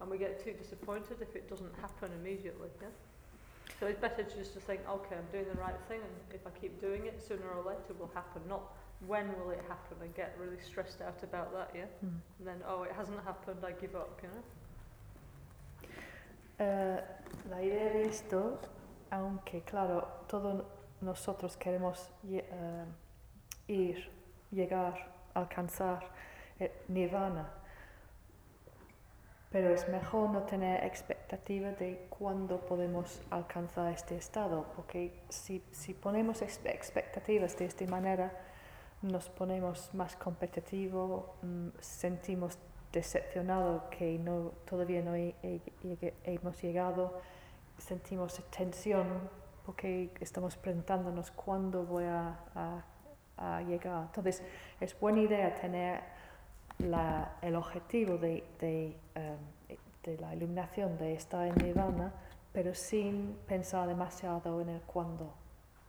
and 0.00 0.08
we 0.08 0.16
get 0.16 0.42
too 0.42 0.52
disappointed 0.52 1.16
if 1.20 1.34
it 1.34 1.50
doesn't 1.50 1.74
happen 1.80 2.10
immediately. 2.20 2.68
Yeah. 2.80 2.88
So 3.80 3.86
it's 3.86 3.98
better 3.98 4.22
just 4.22 4.52
to 4.54 4.60
think, 4.60 4.80
okay, 4.88 5.16
I'm 5.16 5.26
doing 5.32 5.46
the 5.52 5.58
right 5.60 5.74
thing, 5.88 6.00
and 6.00 6.34
if 6.34 6.46
I 6.46 6.50
keep 6.60 6.80
doing 6.80 7.06
it, 7.06 7.20
sooner 7.20 7.48
or 7.56 7.64
later 7.66 7.90
it 7.90 7.98
will 7.98 8.10
happen. 8.14 8.42
Not 8.48 8.62
when 9.06 9.28
will 9.38 9.50
it 9.50 9.62
happen, 9.68 9.96
and 10.02 10.14
get 10.14 10.36
really 10.38 10.60
stressed 10.60 11.00
out 11.00 11.22
about 11.22 11.52
that. 11.52 11.70
Yeah. 11.74 11.86
Mm. 12.04 12.20
And 12.38 12.46
then 12.46 12.62
oh, 12.66 12.82
it 12.82 12.92
hasn't 12.92 13.22
happened, 13.24 13.64
I 13.64 13.72
give 13.72 13.94
up. 13.94 14.20
You 14.22 14.28
know. 14.28 14.44
Eh, 16.58 17.00
la 17.48 17.62
idea 17.62 17.90
de 17.90 18.02
esto, 18.02 18.58
aunque 19.10 19.62
claro, 19.62 20.06
todos 20.28 20.64
nosotros 21.00 21.56
queremos 21.56 22.10
eh, 22.28 22.84
ir, 23.66 24.10
llegar, 24.50 24.94
alcanzar 25.34 26.00
el 26.58 26.70
nirvana, 26.88 27.48
pero 29.50 29.70
es 29.70 29.88
mejor 29.88 30.28
no 30.28 30.42
tener 30.42 30.84
expectativa 30.84 31.70
de 31.72 32.06
cuándo 32.10 32.60
podemos 32.60 33.22
alcanzar 33.30 33.92
este 33.94 34.16
estado, 34.16 34.66
porque 34.76 35.22
si, 35.30 35.64
si 35.72 35.94
ponemos 35.94 36.42
ex- 36.42 36.60
expectativas 36.66 37.56
de 37.56 37.64
esta 37.64 37.86
manera, 37.86 38.30
nos 39.02 39.28
ponemos 39.28 39.92
más 39.94 40.16
competitivos, 40.16 41.24
mm, 41.42 41.68
sentimos 41.80 42.58
decepcionado 42.92 43.88
que 43.90 44.18
no, 44.18 44.52
todavía 44.68 45.02
no 45.02 45.14
hemos 45.14 46.62
llegado, 46.62 47.20
sentimos 47.78 48.42
tensión 48.50 49.06
porque 49.64 50.10
estamos 50.20 50.56
preguntándonos 50.56 51.30
cuándo 51.30 51.84
voy 51.84 52.04
a, 52.04 52.84
llegar. 53.66 54.02
Entonces, 54.02 54.42
es 54.80 54.98
buena 55.00 55.20
idea 55.20 55.54
tener 55.54 56.02
el 56.78 57.54
objetivo 57.56 58.18
de, 58.18 58.44
de, 58.58 58.98
em, 59.14 59.38
de 60.02 60.18
la 60.18 60.34
iluminación, 60.34 60.98
de 60.98 61.14
estar 61.14 61.46
en 61.46 61.54
nirvana, 61.54 62.12
pero 62.52 62.74
sin 62.74 63.38
pensar 63.46 63.88
demasiado 63.88 64.60
en 64.60 64.68
el 64.68 64.80
cuándo. 64.82 65.32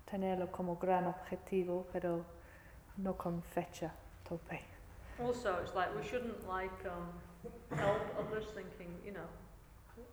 Tenerlo 0.09 0.49
como 0.49 0.77
gran 0.77 1.07
objetivo, 1.07 1.87
pero 1.91 2.23
no 2.97 3.13
con 3.13 3.41
fecha 3.41 3.91
tope. 4.27 4.59
Also, 5.19 5.57
it's 5.61 5.75
like 5.75 5.89
we 5.95 6.07
shouldn't 6.07 6.47
like 6.47 6.85
um, 6.85 7.07
help 7.77 8.01
others 8.19 8.45
thinking, 8.55 8.93
you 9.05 9.13
know, 9.13 9.27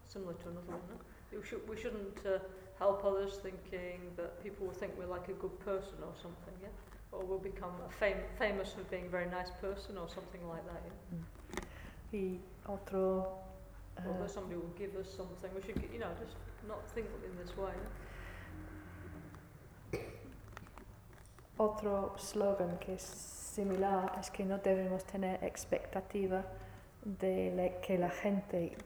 similar 0.04 0.34
to 0.34 0.48
another 0.48 0.66
one. 0.66 0.80
No? 0.90 1.38
We, 1.38 1.46
should, 1.46 1.68
we 1.68 1.76
shouldn't 1.76 2.18
uh, 2.26 2.38
help 2.78 3.04
others 3.04 3.38
thinking 3.42 4.00
that 4.16 4.42
people 4.42 4.66
will 4.66 4.74
think 4.74 4.92
we're 4.98 5.06
like 5.06 5.28
a 5.28 5.32
good 5.32 5.58
person 5.60 5.98
or 6.02 6.12
something, 6.20 6.54
yeah, 6.62 6.68
or 7.12 7.24
we'll 7.24 7.38
become 7.38 7.72
a 7.86 7.90
fam- 7.90 8.28
famous 8.38 8.72
for 8.72 8.82
being 8.84 9.06
a 9.06 9.08
very 9.08 9.30
nice 9.30 9.50
person 9.60 9.96
or 9.98 10.08
something 10.08 10.46
like 10.48 10.64
that, 10.66 10.82
yeah. 10.86 11.18
Y 12.12 12.38
otro... 12.66 13.38
Or 14.06 14.14
eh, 14.14 14.18
that 14.20 14.30
somebody 14.30 14.56
will 14.56 14.74
give 14.78 14.94
us 14.96 15.08
something. 15.10 15.50
We 15.54 15.60
should, 15.60 15.82
you 15.92 15.98
know, 15.98 16.08
just 16.20 16.36
not 16.68 16.88
think 16.90 17.08
in 17.26 17.36
this 17.36 17.56
way. 17.56 17.72
Yeah? 17.74 18.08
Otro 21.59 22.14
slogan 22.16 22.79
que 22.79 22.94
es 22.94 23.03
similar 23.03 24.12
es 24.21 24.31
que 24.31 24.44
no 24.44 24.59
debemos 24.59 25.05
tener 25.05 25.42
expectativa 25.42 26.44
de 27.05 27.79
que 27.85 27.99
la 27.99 28.11
gente 28.11 28.77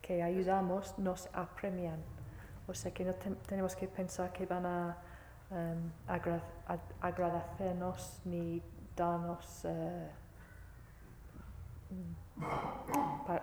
que 0.00 0.22
ayudamos 0.22 0.96
nos 0.98 1.28
apremian. 1.32 2.00
O 2.68 2.74
sea 2.74 2.92
que 2.94 3.04
no 3.04 3.14
te- 3.14 3.34
tenemos 3.48 3.74
que 3.74 3.88
pensar 3.88 4.32
que 4.32 4.46
van 4.46 4.66
a 4.66 4.96
em, 5.50 5.90
agradecernos 7.00 8.20
ni 8.24 8.62
darnos 8.96 9.64
eh, 9.64 10.08
pa- 13.26 13.42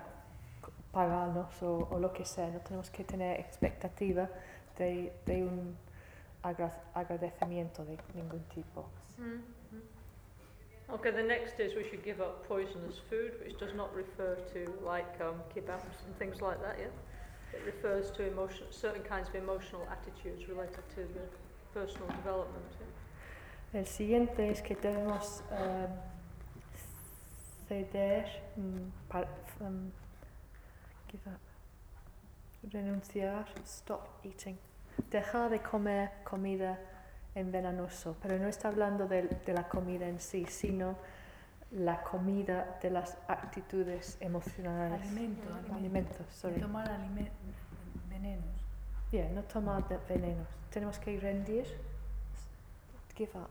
pagarnos 0.92 1.62
o, 1.63 1.88
lo 2.00 2.12
que 2.13 2.24
sea. 2.26 2.48
No 2.50 2.60
tenemos 2.62 2.89
que 2.89 3.04
tener 3.04 3.39
expectativa 3.39 4.30
de, 4.78 5.12
un 5.44 5.78
agradecimiento 6.43 7.84
de 7.86 7.97
ningún 8.15 8.43
tipo. 8.54 8.86
Okay, 10.91 11.12
the 11.12 11.21
next 11.21 11.60
is 11.60 11.75
we 11.75 11.84
should 11.88 12.04
give 12.04 12.19
up 12.19 12.47
poisonous 12.47 12.97
food, 13.10 13.34
which 13.45 13.58
does 13.60 13.73
not 13.75 13.93
refer 13.93 14.36
to 14.54 14.65
like 14.84 15.19
um, 15.21 15.36
kebabs 15.56 16.02
and 16.06 16.17
things 16.17 16.41
like 16.41 16.60
that, 16.63 16.78
yeah? 16.80 16.88
It 17.54 17.63
refers 17.65 18.10
to 18.12 18.23
emotion, 18.28 18.65
certain 18.71 19.04
kinds 19.04 19.30
of 19.30 19.36
emotional 19.36 19.88
attitudes 19.91 20.47
related 20.47 20.84
to 20.95 21.02
the 21.13 21.28
personal 21.73 22.08
development. 22.08 22.65
Yeah? 22.80 23.80
El 23.82 23.86
siguiente 23.86 24.49
es 24.49 24.62
que 24.62 24.75
debemos 24.75 25.43
em, 25.52 25.89
ceder, 27.67 28.25
mm, 28.58 28.89
par- 29.10 29.28
give 31.08 31.21
up, 31.28 31.39
renunciar, 32.73 33.45
stop 33.63 34.08
eating, 34.23 34.58
dejar 35.09 35.49
de 35.49 35.62
comer 35.62 36.12
comida 36.23 36.79
envenenoso, 37.35 38.15
pero 38.21 38.38
no 38.38 38.47
está 38.47 38.67
hablando 38.69 39.07
del- 39.07 39.29
de, 39.45 39.53
la 39.53 39.67
comida 39.67 40.07
en 40.07 40.19
sí, 40.19 40.45
sino 40.45 40.95
la 41.71 42.01
comida 42.01 42.77
de 42.81 42.89
las 42.89 43.17
actitudes 43.27 44.17
emocionales. 44.19 45.01
Alimento, 45.01 45.47
alimento. 45.53 45.75
Alimentos, 45.75 46.27
Y 46.29 46.33
sorry. 46.39 46.59
tomar 46.62 46.89
venenos. 48.09 48.45
Yeah, 49.12 49.29
no 49.29 49.43
tomar 49.43 49.88
de- 49.88 49.97
venenos. 50.09 50.47
Tenemos 50.71 50.97
que 50.99 51.19
rendir, 51.19 51.65
give 53.15 53.31
up, 53.35 53.49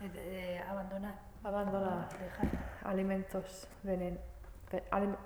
Eh, 0.00 0.08
de- 0.08 0.54
eh, 0.56 0.60
abandonar. 0.60 1.14
abandonar. 1.42 2.08
Dejar. 2.18 2.48
alimentos 2.84 3.66
venen 3.82 4.18
ve- 4.70 4.84
alim- 4.90 5.16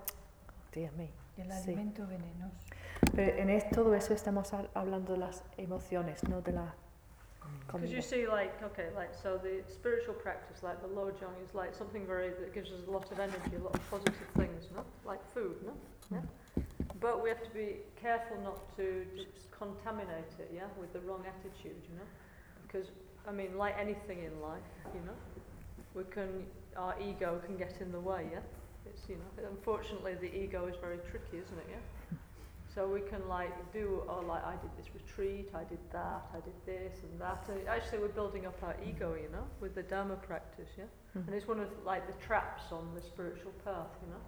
Dear 0.72 0.92
me. 0.94 1.10
El 1.36 1.50
Sí. 1.52 1.70
alimento 1.70 2.06
venenoso. 2.06 2.54
Pero 3.14 3.36
en 3.36 3.50
es- 3.50 3.68
todo 3.70 3.94
eso 3.94 4.14
estamos 4.14 4.52
hablando 4.74 5.12
de 5.12 5.18
las 5.18 5.44
emociones, 5.56 6.22
no 6.28 6.40
de 6.40 6.52
la 6.52 6.74
Because 7.66 7.90
you 7.90 8.02
see, 8.02 8.26
like, 8.26 8.52
okay, 8.62 8.88
like, 8.94 9.14
so 9.14 9.38
the 9.38 9.62
spiritual 9.72 10.14
practice, 10.14 10.62
like 10.62 10.80
the 10.82 10.88
Lojong, 10.88 11.34
is 11.42 11.54
like 11.54 11.74
something 11.74 12.06
very, 12.06 12.30
that 12.30 12.52
gives 12.52 12.70
us 12.70 12.86
a 12.86 12.90
lot 12.90 13.10
of 13.10 13.18
energy, 13.18 13.56
a 13.56 13.62
lot 13.64 13.74
of 13.74 13.90
positive 13.90 14.28
things, 14.36 14.68
no? 14.74 14.84
Like 15.06 15.20
food, 15.32 15.56
no? 15.64 15.72
Yeah? 16.10 16.20
But 17.00 17.22
we 17.22 17.28
have 17.30 17.42
to 17.42 17.50
be 17.50 17.76
careful 17.96 18.36
not 18.42 18.58
to 18.76 19.04
just 19.16 19.50
contaminate 19.50 20.32
it, 20.38 20.50
yeah, 20.54 20.68
with 20.78 20.92
the 20.92 21.00
wrong 21.00 21.24
attitude, 21.26 21.80
you 21.88 21.96
know? 21.96 22.08
Because, 22.66 22.88
I 23.26 23.32
mean, 23.32 23.56
like 23.56 23.74
anything 23.78 24.22
in 24.22 24.40
life, 24.42 24.70
you 24.94 25.00
know, 25.06 25.16
we 25.94 26.04
can, 26.04 26.44
our 26.76 26.94
ego 27.00 27.40
can 27.46 27.56
get 27.56 27.80
in 27.80 27.90
the 27.90 28.00
way, 28.00 28.26
yeah? 28.32 28.40
It's, 28.86 29.08
you 29.08 29.16
know, 29.16 29.48
unfortunately 29.48 30.14
the 30.14 30.32
ego 30.34 30.66
is 30.66 30.76
very 30.80 30.98
tricky, 31.10 31.38
isn't 31.38 31.58
it, 31.58 31.66
yeah? 31.70 31.82
So 32.74 32.88
we 32.88 33.00
can 33.00 33.28
like 33.28 33.52
do, 33.72 34.02
oh, 34.08 34.24
like 34.26 34.44
I 34.44 34.52
did 34.52 34.70
this 34.78 34.88
retreat, 34.94 35.50
I 35.54 35.64
did 35.64 35.80
that, 35.92 36.22
I 36.32 36.40
did 36.40 36.56
this 36.64 37.02
and 37.02 37.20
that. 37.20 37.44
And 37.48 37.68
actually, 37.68 37.98
we're 37.98 38.08
building 38.08 38.46
up 38.46 38.56
our 38.62 38.76
ego, 38.86 39.14
you 39.14 39.28
know, 39.30 39.44
with 39.60 39.74
the 39.74 39.82
Dharma 39.82 40.16
practice, 40.16 40.70
yeah. 40.78 40.84
Mm. 41.16 41.26
And 41.26 41.34
it's 41.34 41.46
one 41.46 41.60
of 41.60 41.68
like 41.84 42.06
the 42.06 42.16
traps 42.24 42.72
on 42.72 42.94
the 42.94 43.02
spiritual 43.02 43.52
path, 43.64 43.92
you 44.00 44.08
know. 44.08 44.24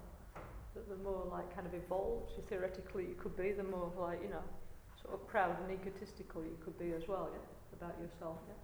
That 0.74 0.88
the 0.90 1.02
more 1.02 1.24
like 1.30 1.54
kind 1.54 1.66
of 1.66 1.72
evolved 1.72 2.32
you 2.36 2.42
theoretically 2.48 3.04
you 3.04 3.14
could 3.14 3.36
be, 3.36 3.52
the 3.52 3.62
more 3.62 3.90
like 3.98 4.20
you 4.22 4.28
know, 4.28 4.42
sort 5.00 5.14
of 5.14 5.26
proud 5.26 5.56
and 5.62 5.70
egotistical 5.80 6.42
you 6.42 6.58
could 6.64 6.78
be 6.78 6.92
as 6.92 7.08
well, 7.08 7.30
yeah, 7.32 7.78
about 7.78 7.96
yourself, 8.02 8.36
yeah. 8.48 8.54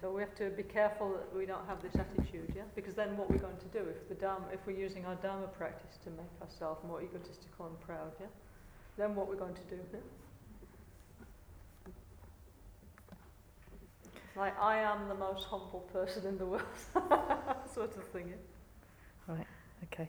So 0.00 0.10
we 0.10 0.20
have 0.20 0.34
to 0.36 0.50
be 0.50 0.62
careful 0.62 1.12
that 1.14 1.36
we 1.36 1.46
don't 1.46 1.66
have 1.66 1.82
this 1.82 1.94
attitude, 1.94 2.52
yeah? 2.54 2.62
Because 2.74 2.94
then 2.94 3.16
what 3.16 3.30
we're 3.30 3.38
going 3.38 3.56
to 3.56 3.70
do 3.72 3.80
if 3.88 4.08
the 4.08 4.14
Dharma, 4.14 4.46
if 4.52 4.60
we're 4.66 4.78
using 4.78 5.04
our 5.06 5.14
Dharma 5.16 5.46
practice 5.46 5.98
to 6.04 6.10
make 6.10 6.30
ourselves 6.42 6.80
more 6.86 7.02
egotistical 7.02 7.66
and 7.66 7.80
proud, 7.80 8.12
yeah? 8.20 8.26
Then 8.96 9.14
what 9.14 9.28
we're 9.28 9.36
going 9.36 9.54
to 9.54 9.62
do. 9.62 9.80
Like 14.36 14.58
I 14.60 14.78
am 14.78 15.08
the 15.08 15.14
most 15.14 15.44
humble 15.46 15.84
person 15.92 16.26
in 16.26 16.38
the 16.38 16.46
world, 16.46 16.62
sort 17.74 17.96
of 17.96 18.04
thing, 18.08 18.30
yeah? 18.30 19.34
Ok. 19.84 20.08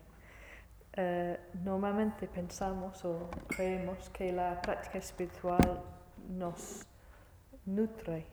Eh, 0.97 1.37
normalmente 1.63 2.27
pensamos 2.27 3.03
o 3.05 3.29
creemos 3.47 4.09
que 4.09 4.31
la 4.31 4.61
práctica 4.61 4.97
espiritual 4.97 5.83
nos 6.29 6.85
nutre 7.65 8.25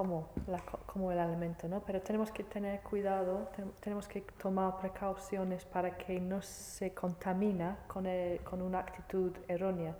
como, 0.00 0.28
la 0.46 0.58
co- 0.60 0.78
como 0.86 1.12
el 1.12 1.18
alimento, 1.18 1.68
¿no? 1.68 1.80
Pero 1.80 2.00
tenemos 2.00 2.30
que 2.30 2.42
tener 2.42 2.80
cuidado, 2.80 3.50
ten- 3.54 3.70
tenemos 3.80 4.08
que 4.08 4.22
tomar 4.42 4.78
precauciones 4.78 5.66
para 5.66 5.94
que 5.98 6.18
no 6.18 6.40
se 6.40 6.94
contamina 6.94 7.76
con, 7.86 8.06
el- 8.06 8.40
con 8.40 8.62
una 8.62 8.78
actitud 8.78 9.30
errónea. 9.46 9.94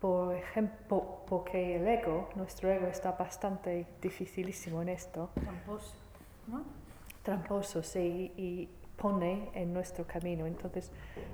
Por 0.00 0.34
ejemplo, 0.34 1.20
porque 1.26 1.76
el 1.76 1.86
ego, 1.86 2.30
nuestro 2.36 2.70
ego 2.70 2.86
está 2.86 3.12
bastante 3.12 3.86
dificilísimo 4.00 4.80
en 4.80 4.88
esto 4.88 5.28
Tramposo, 5.34 5.94
¿no? 6.46 6.62
tramposo, 7.22 7.82
sí, 7.82 8.32
y 8.36 8.68
pone 8.96 9.50
en 9.52 9.74
nuestro 9.74 10.06
camino. 10.06 10.46
Entonces, 10.46 10.90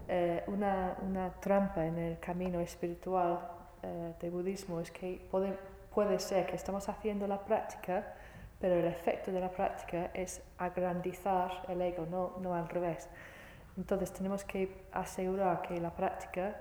eh, 0.09 0.43
una, 0.49 0.97
una 1.03 1.31
trampa 1.41 1.87
en 1.87 1.97
el 1.97 2.19
camino 2.19 2.59
espiritual 2.59 3.39
eh, 3.85 4.15
de 4.21 4.31
budismo 4.31 4.81
es 4.81 4.91
que 4.91 5.25
puede, 5.31 5.57
puede 5.95 6.19
ser 6.19 6.47
que 6.47 6.57
estamos 6.57 6.89
haciendo 6.89 7.27
la 7.27 7.39
práctica, 7.45 8.15
pero 8.61 8.75
el 8.75 8.85
efecto 8.87 9.33
de 9.33 9.41
la 9.41 9.51
práctica 9.51 10.11
es 10.15 10.43
agrandizar 10.59 11.65
el 11.69 11.81
ego, 11.81 12.07
no, 12.11 12.35
no 12.41 12.55
al 12.55 12.69
revés. 12.69 13.09
Entonces, 13.77 14.13
tenemos 14.13 14.45
que 14.45 14.85
asegurar 14.93 15.63
que 15.63 15.81
la 15.81 15.91
práctica 15.91 16.61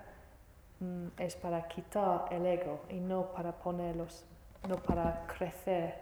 mm, 0.79 1.07
es 1.17 1.35
para 1.35 1.67
quitar 1.67 2.25
el 2.31 2.45
ego 2.45 2.81
y 2.89 2.99
no 2.99 3.31
para 3.33 3.51
ponerlos, 3.51 4.25
no 4.67 4.77
para 4.77 5.25
crecer. 5.27 5.95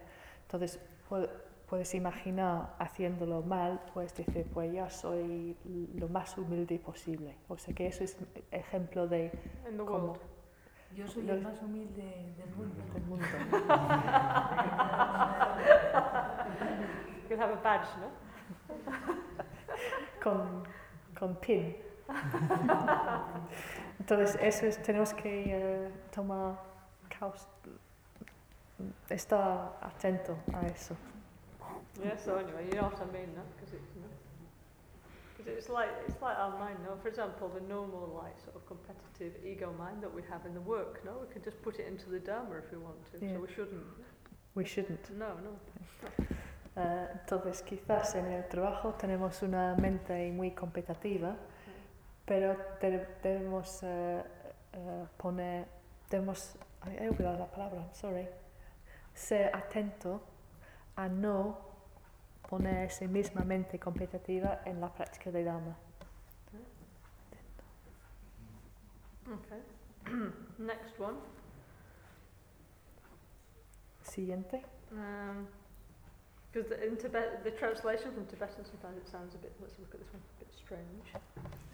Entonces, 0.43 0.79
puede- 1.09 1.29
puedes 1.67 1.93
imaginar 1.95 2.75
haciéndolo 2.79 3.41
mal, 3.41 3.81
puedes 3.93 4.15
decir, 4.15 4.45
pues 4.53 4.71
ya 4.71 4.89
soy 4.89 5.57
lo 5.95 6.07
más 6.07 6.37
humilde 6.37 6.79
posible. 6.79 7.35
O 7.49 7.57
sea 7.57 7.73
que 7.73 7.87
eso 7.87 8.03
es 8.03 8.15
ejemplo 8.51 9.07
de 9.07 9.31
cómo. 9.85 10.13
Yo 10.97 11.07
soy 11.07 11.23
Los- 11.23 11.37
el 11.37 11.43
más 11.43 11.61
humilde 11.61 12.33
del 12.37 12.49
mundo. 12.55 12.83
del 12.93 13.03
mundo. 13.03 13.25
You'll 17.29 17.39
have 17.39 17.51
a 17.53 17.61
badge, 17.61 17.87
no? 17.99 18.09
con, 20.23 20.63
con 21.17 21.35
pin. 21.35 21.75
Entonces, 23.99 24.37
eso 24.41 24.65
es, 24.65 24.81
tenemos 24.81 25.13
que 25.13 25.43
eh, 25.49 25.91
tomar 26.15 26.55
caus- 27.09 27.47
estar 29.09 29.77
atento 29.81 30.37
a 30.53 30.65
eso. 30.67 30.95
Yeah, 32.01 32.17
so 32.17 32.37
anyway, 32.37 32.65
you 32.65 32.71
know 32.79 32.89
what 32.89 33.01
I 33.01 33.05
mean, 33.11 33.33
no? 33.35 33.41
Because 33.55 33.73
it's, 33.75 33.93
you 33.95 33.96
know, 33.96 33.96
'cause 33.96 33.96
it's 35.51 35.69
like 35.69 35.89
it's 36.07 36.21
like 36.21 36.37
our 36.37 36.57
mind, 36.59 36.79
no? 36.83 36.95
For 37.01 37.07
example, 37.09 37.49
the 37.49 37.61
normal 37.61 38.19
like 38.23 38.37
sort 38.39 38.55
of 38.55 38.65
competitive 38.67 39.33
ego 39.45 39.73
mind 39.77 40.01
that 40.01 40.13
we 40.13 40.21
have 40.29 40.45
in 40.45 40.53
the 40.53 40.61
work, 40.61 41.03
no? 41.05 41.11
We 41.21 41.27
can 41.33 41.41
just 41.43 41.61
put 41.61 41.79
it 41.79 41.87
into 41.87 42.09
the 42.09 42.19
Dharma 42.19 42.57
if 42.57 42.71
we 42.71 42.77
want 42.77 42.97
to. 43.11 43.17
Yeah. 43.25 43.33
So 43.35 43.39
we 43.41 43.47
shouldn't. 43.53 43.85
We 44.55 44.65
shouldn't. 44.65 45.09
No, 45.17 45.29
no. 45.43 45.51
Eh, 46.79 47.07
entonces, 47.11 47.63
quizás 47.63 48.13
en 48.13 48.27
el 48.27 48.47
trabajo 48.47 48.93
tenemos 48.93 49.41
una 49.41 49.73
mente 49.75 50.31
muy 50.31 50.51
competitiva, 50.51 51.35
pero 52.23 52.55
de- 52.79 53.07
debemos 53.23 53.81
eh, 53.81 54.23
eh, 54.73 55.05
poner, 55.17 55.65
debemos, 56.07 56.55
he 56.99 57.09
olvidado 57.09 57.39
la 57.39 57.47
palabra, 57.49 57.91
sorry, 57.93 58.27
ser 59.11 59.55
atento 59.55 60.21
a 60.97 61.07
no 61.09 61.57
poner 62.49 62.85
esa 62.85 63.07
misma 63.07 63.43
mente 63.43 63.79
competitiva 63.79 64.61
en 64.65 64.79
la 64.79 64.93
práctica 64.93 65.31
de 65.31 65.43
Dhamma. 65.43 65.75
Okay. 69.27 69.61
Next 70.57 70.99
one. 70.99 71.17
Siguiente. 74.01 74.63
Because 76.51 76.71
in 76.81 76.95
Tibet, 76.95 77.43
the 77.43 77.51
translation 77.51 78.11
from 78.13 78.25
Tibetan 78.25 78.63
sometimes 78.65 78.97
it 78.97 79.07
sounds 79.07 79.35
a 79.35 79.37
bit. 79.37 79.53
Let's 79.59 79.77
look 79.79 79.93
at 79.93 79.99
this 79.99 80.13
one. 80.13 80.21
A 80.21 80.39
bit 80.39 80.53
strange. 80.55 81.13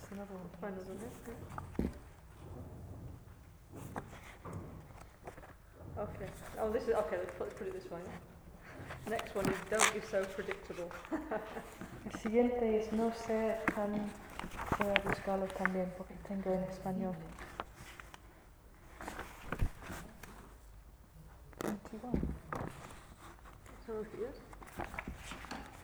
Es 0.01 0.11
another 0.11 0.33
one. 0.33 0.49
Find 0.59 0.75
another 0.75 0.93
one. 0.93 1.89
Okay. 5.99 6.29
Oh, 6.59 6.71
this 6.71 6.83
is 6.83 6.89
okay. 6.89 7.17
Let's 7.39 7.53
put 7.53 7.67
it 7.67 7.73
this 7.73 7.89
way. 7.91 8.01
Next 9.09 9.35
one 9.35 9.47
is 9.49 9.57
don't 9.69 9.93
be 9.93 9.99
so 10.09 10.23
predictable. 10.23 10.91
El 12.05 12.19
siguiente 12.19 12.79
es 12.79 12.91
no 12.93 13.11
ser 13.13 13.59
tan, 13.75 13.91
voy 14.79 14.89
a 14.89 14.99
buscarlo 15.01 15.45
también 15.47 15.91
porque 15.97 16.13
tengo 16.27 16.53
en 16.53 16.63
español. 16.63 17.15
21. 21.61 22.33
So 23.85 23.93
look. 23.93 24.07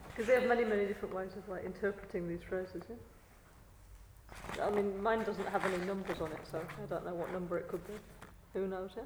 Because 0.08 0.28
they 0.28 0.34
have 0.34 0.48
many, 0.48 0.64
many 0.64 0.86
different 0.86 1.14
ways 1.14 1.32
of 1.38 1.48
like 1.50 1.66
interpreting 1.66 2.28
these 2.28 2.44
phrases. 2.48 2.84
Yeah. 2.90 4.68
I 4.68 4.72
mean, 4.72 5.02
mine 5.02 5.24
doesn't 5.24 5.48
have 5.48 5.66
any 5.66 5.78
numbers 5.86 6.20
on 6.22 6.32
it, 6.32 6.40
so 6.50 6.60
I 6.60 6.86
don't 6.90 7.06
know 7.06 7.14
what 7.14 7.32
number 7.32 7.58
it 7.58 7.68
could 7.68 7.86
be. 7.88 7.94
Who 8.54 8.68
knows? 8.68 8.92
Yeah. 8.96 9.04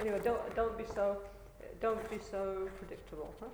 Anyway, 0.00 0.20
don't 0.22 0.54
don't 0.54 0.76
be 0.76 0.84
so 0.94 1.18
don't 1.84 2.08
be 2.10 2.18
so 2.18 2.66
predictable. 2.78 3.28
Huh? 3.40 3.48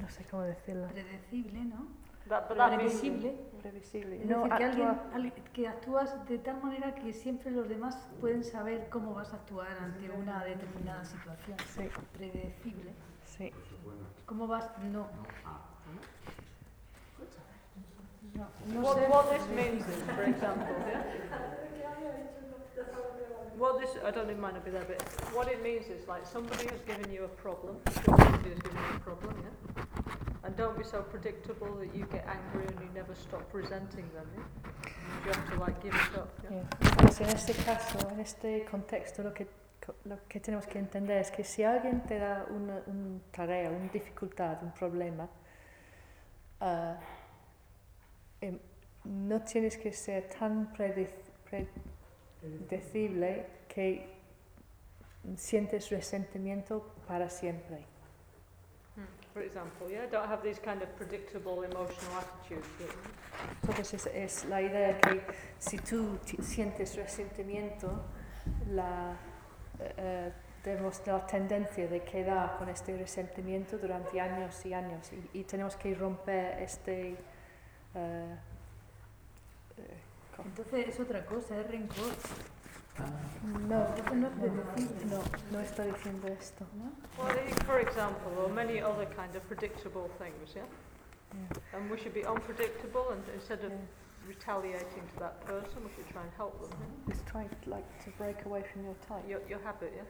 No 0.00 0.08
sé 0.10 0.24
cómo 0.30 0.42
decirlo. 0.42 0.88
Predecible, 0.88 1.64
¿no? 1.64 1.86
That, 2.28 2.48
but 2.48 2.56
that 2.58 2.76
means 2.76 2.94
Previsible. 3.00 3.30
Previsible. 3.62 4.18
No 4.24 4.42
decir, 4.42 4.56
que, 4.58 4.64
alguien, 4.64 4.88
actúa- 4.88 5.52
que 5.52 5.68
actúas 5.68 6.28
de 6.28 6.38
tal 6.38 6.60
manera 6.60 6.94
que 6.96 7.12
siempre 7.12 7.52
los 7.52 7.68
demás 7.68 7.96
pueden 8.20 8.42
saber 8.42 8.88
cómo 8.90 9.14
vas 9.14 9.32
a 9.32 9.36
actuar 9.36 9.68
ante 9.80 10.10
una 10.10 10.44
determinada 10.44 11.04
situación. 11.04 11.56
Sí, 11.68 11.88
Predecible. 12.18 12.92
sí. 13.24 13.52
¿Cómo 14.26 14.48
vas? 14.48 14.68
No. 14.92 15.06
No, 18.36 18.46
no 18.68 18.80
what, 18.80 19.08
what 19.08 19.30
this 19.30 19.46
means 19.56 19.82
is, 19.88 20.02
for 20.14 20.24
example, 20.24 20.76
yeah? 20.88 21.02
What 23.56 23.80
this, 23.80 23.90
I 24.04 24.10
don't 24.10 24.26
think 24.26 24.38
mine 24.38 24.52
will 24.52 24.60
be 24.60 24.70
there, 24.70 24.84
but 24.84 25.00
what 25.34 25.48
it 25.48 25.62
means 25.62 25.86
is 25.86 26.06
like 26.06 26.26
somebody 26.26 26.68
has 26.68 26.80
given 26.82 27.10
you 27.10 27.24
a 27.24 27.28
problem, 27.28 27.76
somebody 28.04 28.50
has 28.50 28.60
given 28.60 28.76
you 28.76 28.96
a 28.96 29.00
problem, 29.00 29.34
yeah? 29.40 29.84
And 30.44 30.54
don't 30.56 30.76
be 30.76 30.84
so 30.84 31.00
predictable 31.00 31.74
that 31.80 31.94
you 31.96 32.04
get 32.12 32.28
angry 32.28 32.66
and 32.68 32.78
you 32.78 32.90
never 32.94 33.14
stop 33.14 33.48
resenting 33.54 34.04
them, 34.14 34.28
yeah? 34.36 34.90
You 35.24 35.32
have 35.32 35.50
to 35.52 35.58
like 35.58 35.82
give 35.82 35.94
it 35.94 36.18
up, 36.18 36.38
yeah? 36.44 36.56
Yeah. 36.56 36.90
Entonces, 36.90 37.20
en 37.20 37.34
este 37.34 37.54
caso, 37.64 37.98
en 38.10 38.20
este 38.20 38.66
contexto, 38.70 39.22
lo 39.22 39.32
que, 39.32 39.46
lo 40.04 40.18
que 40.28 40.40
tenemos 40.40 40.66
que 40.66 40.78
entender 40.78 41.22
es 41.22 41.30
que 41.30 41.42
si 41.42 41.64
alguien 41.64 42.02
te 42.02 42.18
da 42.18 42.44
una, 42.50 42.82
una 42.86 43.20
tarea, 43.32 43.70
una 43.70 43.90
dificultad, 43.90 44.62
un 44.62 44.72
problema, 44.72 45.26
ah, 46.60 46.96
em, 48.46 48.58
no 49.04 49.42
tienes 49.42 49.76
que 49.76 49.92
ser 49.92 50.28
tan 50.28 50.72
predecible 50.72 53.46
que 53.68 54.16
sientes 55.36 55.90
resentimiento 55.90 56.94
para 57.06 57.28
siempre. 57.28 57.84
For 59.32 59.42
example, 59.42 59.90
yeah? 59.90 60.06
Don't 60.10 60.26
have 60.26 60.42
these 60.42 60.58
kind 60.58 60.80
of 60.80 60.88
predictable 60.96 61.62
emotional 61.62 62.18
attitudes. 62.18 62.66
Entonces 63.62 63.92
es, 63.92 64.06
es 64.06 64.44
la 64.46 64.62
idea 64.62 64.98
que 64.98 65.20
si 65.58 65.76
tú 65.76 66.18
sientes 66.40 66.96
resentimiento, 66.96 68.02
la, 68.70 69.14
eh, 69.78 69.94
eh, 69.98 70.32
tenemos 70.62 71.06
la 71.06 71.26
tendencia 71.26 71.86
de 71.86 72.02
quedar 72.02 72.56
con 72.56 72.70
este 72.70 72.96
resentimiento 72.96 73.76
durante 73.76 74.18
años 74.18 74.64
y 74.64 74.72
años 74.72 75.12
y, 75.12 75.40
y 75.40 75.44
tenemos 75.44 75.76
que 75.76 75.94
romper 75.94 76.62
este... 76.62 77.18
eh, 77.96 78.36
Entonces 80.44 80.88
es 80.88 81.00
otra 81.00 81.24
cosa, 81.24 81.58
es 81.60 81.66
rencor. 81.70 82.12
no, 83.68 83.78
no 84.14 84.30
no, 84.30 85.22
no 85.52 85.60
está 85.60 85.84
diciendo 85.84 86.28
esto. 86.28 86.64
¿no? 86.74 86.92
Well, 87.22 87.36
for 87.66 87.80
example, 87.80 88.32
or 88.38 88.48
many 88.50 88.80
other 88.80 89.06
kind 89.14 89.34
of 89.36 89.42
predictable 89.48 90.08
things, 90.18 90.54
yeah? 90.54 90.62
Yeah. 91.34 91.76
And 91.78 91.90
we 91.90 91.98
should 91.98 92.14
be 92.14 92.24
unpredictable 92.24 93.10
and 93.12 93.22
instead 93.34 93.64
of 93.64 93.72
Yeah. 93.72 93.78
retaliating 94.28 95.04
to 95.14 95.18
that 95.20 95.40
person, 95.46 95.84
we 95.84 95.90
should 95.94 96.08
try 96.12 96.22
and 96.22 96.32
help 96.36 96.54
them. 96.60 96.70
yeah? 96.80 97.12
Just 97.14 97.26
trying 97.26 97.50
like 97.66 97.86
to 98.04 98.10
break 98.18 98.44
away 98.46 98.62
from 98.72 98.84
your 98.84 98.94
type. 99.08 99.24
Your, 99.28 99.40
your 99.48 99.60
habit, 99.60 99.92
yeah? 99.94 100.04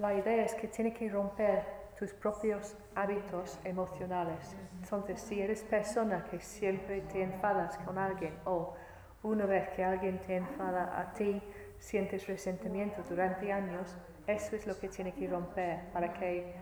La 0.00 0.08
idea 0.08 0.44
es 0.44 0.54
que 0.54 0.68
tiene 0.68 0.92
que 0.92 1.08
romper 1.10 1.64
tus 1.98 2.12
propios 2.12 2.76
hábitos 2.94 3.58
emocionales. 3.64 4.54
Entonces, 4.82 5.20
si 5.20 5.40
eres 5.40 5.62
persona 5.62 6.24
que 6.30 6.38
siempre 6.40 7.00
te 7.02 7.22
enfadas 7.22 7.76
con 7.78 7.98
alguien 7.98 8.34
o 8.44 8.74
una 9.22 9.46
vez 9.46 9.68
que 9.70 9.84
alguien 9.84 10.18
te 10.20 10.36
enfada 10.36 11.00
a 11.00 11.12
ti, 11.12 11.42
sientes 11.78 12.26
resentimiento 12.28 13.02
durante 13.08 13.52
años, 13.52 13.96
eso 14.26 14.54
es 14.54 14.66
lo 14.66 14.78
que 14.78 14.88
tiene 14.88 15.12
que 15.12 15.26
romper 15.26 15.90
para 15.92 16.12
que 16.12 16.54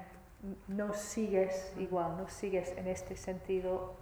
no 0.68 0.94
sigues 0.94 1.74
igual, 1.78 2.16
no 2.16 2.28
sigues 2.28 2.70
en 2.76 2.86
este 2.88 3.16
sentido. 3.16 3.94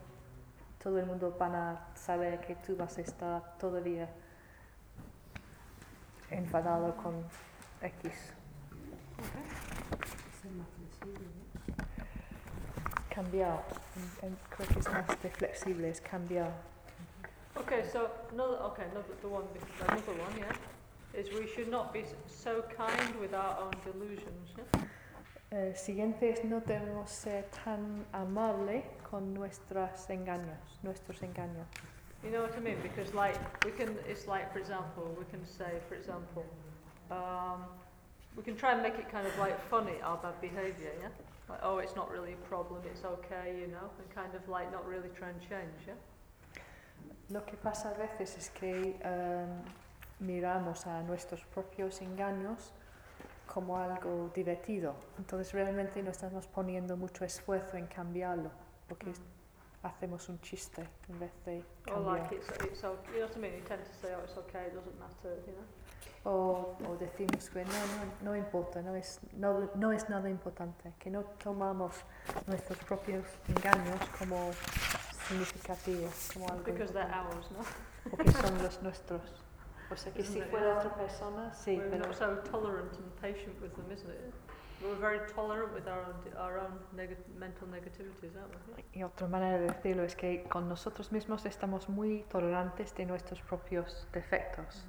Todo 0.82 0.98
el 1.00 1.06
mundo 1.06 1.34
van 1.38 1.54
a 1.54 1.88
saber 1.94 2.40
que 2.40 2.54
tú 2.56 2.76
vas 2.76 2.96
a 2.98 3.00
estar 3.00 3.56
todavía 3.58 4.08
enfadado 6.30 6.96
con 6.96 7.24
X. 7.80 8.34
¿no? 10.44 10.83
Cambiar. 13.10 13.58
Mm-hmm. 13.58 14.26
En- 14.26 14.28
en- 14.28 14.38
creo 14.50 14.68
que 14.68 14.78
es 14.80 14.88
más 14.90 15.22
de 15.22 15.30
flexible, 15.30 15.88
es 15.88 16.00
cambiar. 16.00 16.48
Mm-hmm. 16.48 17.60
Okay, 17.62 17.84
so 17.90 18.10
another, 18.32 18.58
okay, 18.62 18.84
another, 18.90 19.14
the 19.20 19.28
one, 19.28 19.44
another 19.88 20.12
one, 20.12 20.36
yeah? 20.38 20.52
Is 21.18 21.30
we 21.32 21.46
should 21.46 21.68
not 21.70 21.92
be 21.92 22.04
so 22.26 22.62
kind 22.76 23.14
with 23.20 23.34
our 23.34 23.56
own 23.60 23.72
delusions, 23.84 24.52
yeah? 24.56 24.84
El 25.52 25.76
siguiente 25.76 26.30
es 26.32 26.42
no 26.44 26.60
debemos 26.60 27.08
ser 27.10 27.44
tan 27.64 28.04
amable 28.12 28.82
con 29.08 29.32
nuestros 29.32 30.10
engaños, 30.10 30.80
nuestros 30.82 31.22
engaños. 31.22 31.66
You 32.24 32.30
know 32.30 32.42
what 32.42 32.56
I 32.56 32.60
mean? 32.60 32.78
Because 32.82 33.14
like 33.14 33.38
we 33.64 33.70
can, 33.70 33.96
it's 34.08 34.26
like 34.26 34.52
for 34.52 34.58
example, 34.58 35.14
we 35.16 35.24
can 35.26 35.46
say, 35.46 35.78
for 35.88 35.94
example, 35.94 36.44
um, 37.12 37.66
we 38.36 38.42
can 38.42 38.56
try 38.56 38.72
and 38.72 38.82
make 38.82 38.98
it 38.98 39.08
kind 39.10 39.26
of 39.26 39.36
like 39.38 39.58
funny 39.70 40.00
our 40.02 40.16
bad 40.18 40.40
behaviour, 40.40 40.92
yeah. 41.00 41.08
Like 41.48 41.60
oh, 41.62 41.78
it's 41.78 41.94
not 41.94 42.10
really 42.10 42.32
a 42.32 42.48
problem, 42.48 42.80
it's 42.90 43.04
okay, 43.04 43.54
you 43.60 43.66
know, 43.68 43.90
and 43.98 44.08
kind 44.14 44.34
of 44.34 44.48
like 44.48 44.70
not 44.72 44.86
really 44.86 45.10
try 45.16 45.28
and 45.28 45.40
change, 45.40 45.86
yeah. 45.86 45.94
Lo 47.30 47.40
que 47.44 47.56
pasa 47.56 47.90
a 47.90 47.94
veces 47.94 48.36
es 48.36 48.50
que 48.50 48.96
em, 49.02 49.62
miramos 50.20 50.86
a 50.86 51.02
nuestros 51.02 51.42
propios 51.54 52.00
engaños 52.02 52.72
como 53.46 53.76
algo 53.78 54.30
divertido. 54.34 54.94
Entonces 55.18 55.52
realmente 55.52 56.02
no 56.02 56.10
estamos 56.10 56.46
poniendo 56.46 56.96
mucho 56.96 57.24
esfuerzo 57.24 57.76
en 57.76 57.86
cambiarlo, 57.86 58.50
porque 58.88 59.10
es- 59.10 59.20
hacemos 59.82 60.28
un 60.30 60.40
chiste 60.40 60.86
en 61.08 61.18
vez 61.20 61.32
de 61.44 61.62
Or 61.92 62.00
like 62.00 62.22
cambiar. 62.28 62.32
it's 62.32 62.64
it's 62.64 62.84
okay, 62.84 63.12
you 63.12 63.18
know 63.20 63.26
what 63.28 63.36
I 63.36 63.40
mean? 63.40 63.52
You 63.54 63.62
tend 63.68 63.84
to 63.84 63.92
say 64.00 64.14
oh, 64.14 64.24
it's 64.24 64.36
okay, 64.38 64.66
it 64.68 64.74
doesn't 64.74 64.98
matter, 64.98 65.36
you 65.46 65.52
know. 65.52 65.64
O, 66.24 66.76
o 66.88 66.96
decimos 66.98 67.50
que 67.50 67.64
no, 67.64 67.70
no, 67.70 68.30
no 68.30 68.36
importa, 68.36 68.80
no 68.80 68.94
es, 68.96 69.20
no, 69.34 69.70
no 69.74 69.92
es 69.92 70.08
nada 70.08 70.30
importante, 70.30 70.94
que 70.98 71.10
no 71.10 71.22
tomamos 71.42 71.96
nuestros 72.46 72.78
propios 72.78 73.26
engaños 73.48 74.00
como 74.18 74.50
significativos, 75.28 76.30
como 76.32 76.48
algo 76.48 76.64
Because 76.64 76.92
they're 76.92 77.12
ours, 77.12 77.50
no? 77.52 77.58
porque 78.10 78.32
son 78.32 78.62
los 78.62 78.82
nuestros. 78.82 79.22
O 79.90 79.96
sea 79.96 80.12
que 80.14 80.22
Isn't 80.22 80.44
si 80.44 80.50
fuera 80.50 80.78
otra 80.78 80.94
persona, 80.94 81.52
sí, 81.52 81.76
we're 81.76 81.90
pero 81.90 82.12
so 82.14 82.38
tolerant 82.50 82.90
and 82.94 83.12
patient 83.20 83.60
with 83.60 83.70
them, 83.76 83.90
isn't 83.92 84.08
it? 84.10 84.32
We're 84.82 84.98
very 84.98 85.20
tolerant 85.34 85.74
with 85.74 85.86
our 85.86 86.06
own, 86.06 86.14
our 86.38 86.58
own 86.58 86.80
neg- 86.96 87.18
mental 87.36 87.68
negativities, 87.68 88.34
aren't 88.34 88.54
we? 88.74 88.82
y 88.98 89.02
otra 89.04 89.28
manera 89.28 89.58
de 89.58 89.66
decirlo 89.66 90.02
es 90.02 90.16
que 90.16 90.42
con 90.44 90.70
nosotros 90.70 91.12
mismos 91.12 91.44
estamos 91.44 91.90
muy 91.90 92.24
tolerantes 92.30 92.94
de 92.94 93.04
nuestros 93.04 93.42
propios 93.42 94.08
defectos. 94.12 94.86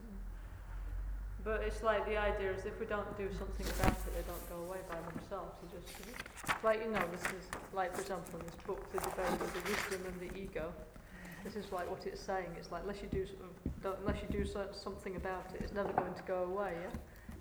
But 1.46 1.62
it's 1.62 1.84
like 1.84 2.08
the 2.08 2.18
idea 2.18 2.52
is 2.52 2.66
if 2.66 2.80
we 2.80 2.88
don't 2.88 3.06
do 3.20 3.30
something 3.38 3.68
about 3.78 3.93
it, 3.93 4.12
they 4.18 4.26
don't 4.26 4.50
go 4.50 4.66
away 4.66 4.80
by 4.89 4.98
themselves. 5.14 5.54
They 5.62 5.78
just, 5.78 6.64
like 6.64 6.82
you 6.84 6.89
know, 6.89 7.06
this 7.14 7.22
is 7.38 7.46
like 7.72 7.93
for 7.93 8.02
example 8.02 8.39
in 8.39 8.46
this 8.48 8.56
book, 8.66 8.82
the 8.91 8.98
debate 8.98 9.30
of 9.30 9.54
the 9.54 9.62
wisdom 9.70 10.02
and 10.10 10.18
the 10.20 10.36
ego. 10.36 10.74
This 11.43 11.56
is 11.56 11.72
like 11.72 11.88
what 11.88 12.08
it's 12.08 12.20
saying. 12.20 12.50
It's 12.58 12.72
like 12.72 12.82
unless 12.82 13.04
you 13.04 13.10
do, 13.14 13.28
unless 14.02 14.18
you 14.24 14.28
do 14.39 14.43
so, 14.43 14.66
something 14.72 15.18
about 15.18 15.46
it, 15.54 15.62
it's 15.62 15.74
never 15.74 15.93
going 15.93 16.16
to 16.16 16.24
go 16.24 16.46
away. 16.46 16.74
Yeah. 16.82 16.98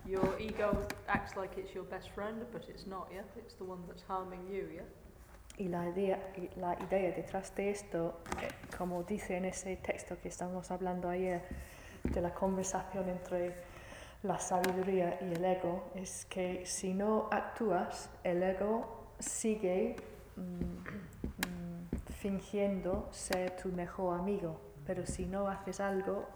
Your 0.06 0.38
ego 0.38 0.86
acts 1.08 1.34
like 1.34 1.56
it's 1.56 1.74
your 1.74 1.84
best 1.84 2.10
friend, 2.10 2.44
but 2.52 2.66
it's 2.68 2.86
not. 2.86 3.08
Yeah. 3.10 3.22
It's 3.38 3.54
the 3.54 3.64
one 3.64 3.80
that's 3.88 4.02
harming 4.02 4.46
you. 4.52 4.68
Yeah. 4.74 4.82
Y 5.56 5.68
la 5.68 5.88
idea, 5.88 6.18
y 6.36 6.50
la 6.60 6.74
idea 6.74 7.12
detrás 7.12 7.54
de 7.54 7.70
esto, 7.70 8.20
eh, 8.42 8.48
como 8.76 9.02
dice 9.04 9.36
en 9.36 9.46
ese 9.46 9.76
texto 9.76 10.18
que 10.20 10.28
estábamos 10.28 10.70
hablando 10.70 11.08
ayer, 11.08 11.42
de 12.02 12.20
la 12.20 12.34
conversación 12.34 13.08
entre 13.08 13.54
la 14.24 14.38
sabiduría 14.38 15.18
y 15.20 15.34
el 15.34 15.44
ego, 15.44 15.84
es 15.94 16.24
que 16.24 16.64
si 16.64 16.94
no 16.94 17.28
actúas, 17.30 18.10
el 18.24 18.42
ego 18.42 19.12
sigue 19.18 19.96
mm, 20.36 20.40
mm, 20.40 21.88
fingiendo 22.20 23.08
ser 23.12 23.54
tu 23.56 23.68
mejor 23.68 24.18
amigo, 24.18 24.58
pero 24.86 25.04
si 25.04 25.26
no 25.26 25.46
haces 25.46 25.78
algo, 25.78 26.26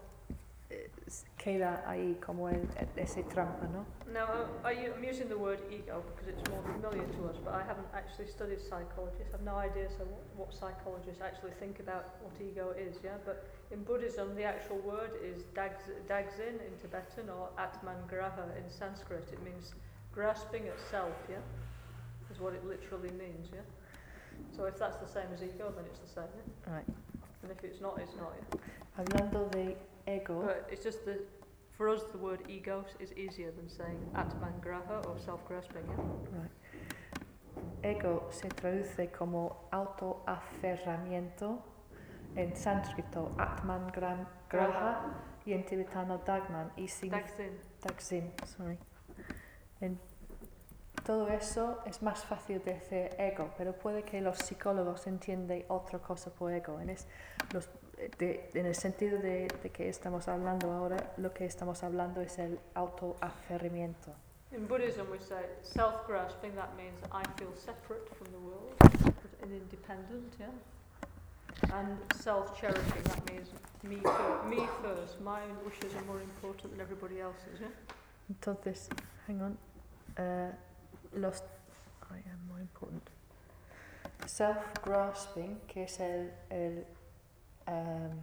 queda 1.39 1.81
ahí 1.87 2.15
como 2.19 2.49
el, 2.49 2.67
ese 2.97 3.23
trampa, 3.23 3.65
¿no? 3.67 3.85
Now, 4.11 4.27
uh, 4.27 4.67
I, 4.67 4.73
I'm 4.73 5.03
using 5.03 5.29
the 5.29 5.37
word 5.37 5.59
ego 5.71 6.03
because 6.11 6.27
it's 6.27 6.43
more 6.49 6.61
familiar 6.63 7.07
to 7.15 7.29
us, 7.29 7.37
but 7.43 7.53
I 7.53 7.63
haven't 7.63 7.87
actually 7.95 8.27
studied 8.27 8.59
psychology, 8.59 9.23
so 9.23 9.33
I 9.33 9.37
have 9.37 9.45
no 9.45 9.55
idea 9.55 9.87
so 9.89 10.03
what, 10.03 10.25
what 10.35 10.53
psychologists 10.53 11.21
actually 11.21 11.55
think 11.59 11.79
about 11.79 12.19
what 12.21 12.35
ego 12.41 12.75
is, 12.77 12.97
yeah? 13.03 13.17
But 13.25 13.47
in 13.71 13.83
Buddhism, 13.83 14.35
the 14.35 14.43
actual 14.43 14.79
word 14.79 15.11
is 15.23 15.43
dags, 15.55 15.87
dagzin 16.09 16.59
in 16.59 16.73
Tibetan 16.81 17.29
or 17.29 17.49
atman 17.57 18.03
graha 18.11 18.45
in 18.59 18.69
Sanskrit. 18.69 19.29
It 19.31 19.41
means 19.41 19.73
grasping 20.11 20.67
at 20.67 20.79
self, 20.91 21.15
yeah? 21.29 21.39
Is 22.29 22.39
what 22.41 22.53
it 22.53 22.65
literally 22.67 23.11
means, 23.15 23.47
yeah? 23.53 23.63
So 24.55 24.65
if 24.65 24.77
that's 24.77 24.97
the 24.97 25.07
same 25.07 25.31
as 25.33 25.41
ego, 25.41 25.71
then 25.73 25.85
it's 25.85 25.99
the 25.99 26.21
same, 26.21 26.31
yeah? 26.35 26.73
Right. 26.73 26.89
And 27.43 27.51
if 27.51 27.63
it's 27.63 27.79
not, 27.79 27.97
it's 27.97 28.15
not, 28.17 28.33
yeah? 28.35 28.59
Hablando 28.97 29.49
de 29.51 29.77
ego, 30.09 30.41
But 30.45 30.67
it's 30.71 30.83
just 30.83 31.05
that 31.05 31.19
for 31.71 31.89
us, 31.89 32.03
the 32.11 32.17
word 32.17 32.41
ego 32.49 32.83
is 32.99 33.11
easier 33.13 33.51
than 33.51 33.69
saying 33.69 33.99
atman 34.15 34.59
graha 34.61 35.05
or 35.07 35.17
self-grasping? 35.19 35.85
Right. 36.31 36.51
Ego 37.83 38.27
se 38.31 38.49
traduce 38.49 39.09
como 39.11 39.67
autoaferramiento, 39.71 41.59
en 42.35 42.55
sánscrito 42.55 43.31
Atman 43.37 43.87
gram- 43.91 44.27
Graha 44.49 45.01
y 45.45 45.53
en 45.53 45.65
tibetano 45.65 46.17
Dagman 46.25 46.71
y. 46.75 46.87
Dagzin, 47.81 48.31
sorry. 48.45 48.77
En 49.81 49.97
todo 51.05 51.27
eso 51.29 51.79
es 51.85 52.01
más 52.03 52.23
fácil 52.25 52.61
de 52.63 52.73
decir 52.73 53.09
ego, 53.17 53.49
pero 53.57 53.73
puede 53.73 54.03
que 54.03 54.21
los 54.21 54.37
psicólogos 54.37 55.07
entiendan 55.07 55.63
otra 55.69 55.99
cosa 55.99 56.29
por 56.31 56.51
ego. 56.53 56.79
En, 56.79 56.89
es- 56.89 57.07
los- 57.53 57.69
de- 58.17 58.49
en 58.53 58.65
el 58.65 58.75
sentido 58.75 59.19
de, 59.19 59.47
de 59.63 59.69
que 59.71 59.89
estamos 59.89 60.27
hablando 60.27 60.71
ahora, 60.71 61.13
lo 61.17 61.33
que 61.33 61.45
estamos 61.45 61.83
hablando 61.83 62.21
es 62.21 62.37
el 62.39 62.59
autoaferramiento. 62.73 64.13
In 64.51 64.67
Buddhism, 64.67 65.09
we 65.11 65.19
say 65.19 65.45
self-grasping. 65.61 66.55
That 66.55 66.75
means 66.75 66.97
I 67.11 67.23
feel 67.37 67.53
separate 67.55 68.07
from 68.15 68.31
the 68.31 68.39
world 68.39 68.73
and 69.43 69.51
independent. 69.51 70.33
Yeah. 70.39 70.49
And 71.71 71.99
self-cherishing. 72.15 73.03
That 73.03 73.29
means 73.31 73.49
me, 73.83 73.97
fir- 73.97 74.43
me 74.49 74.67
first. 74.81 75.19
My 75.21 75.41
wishes 75.65 75.93
are 75.95 76.05
more 76.05 76.21
important 76.21 76.71
than 76.71 76.81
everybody 76.81 77.19
else's. 77.19 77.59
Yeah. 77.59 77.67
Entonces, 78.31 78.89
hang 79.27 79.41
on. 79.41 79.57
Uh, 80.17 80.51
los. 81.13 81.43
I 82.09 82.17
am 82.31 82.39
more 82.47 82.59
important. 82.59 83.03
Self-grasping, 84.25 85.59
que 85.67 85.83
es 85.83 85.99
el, 85.99 86.31
el 86.49 86.85
um, 87.69 88.19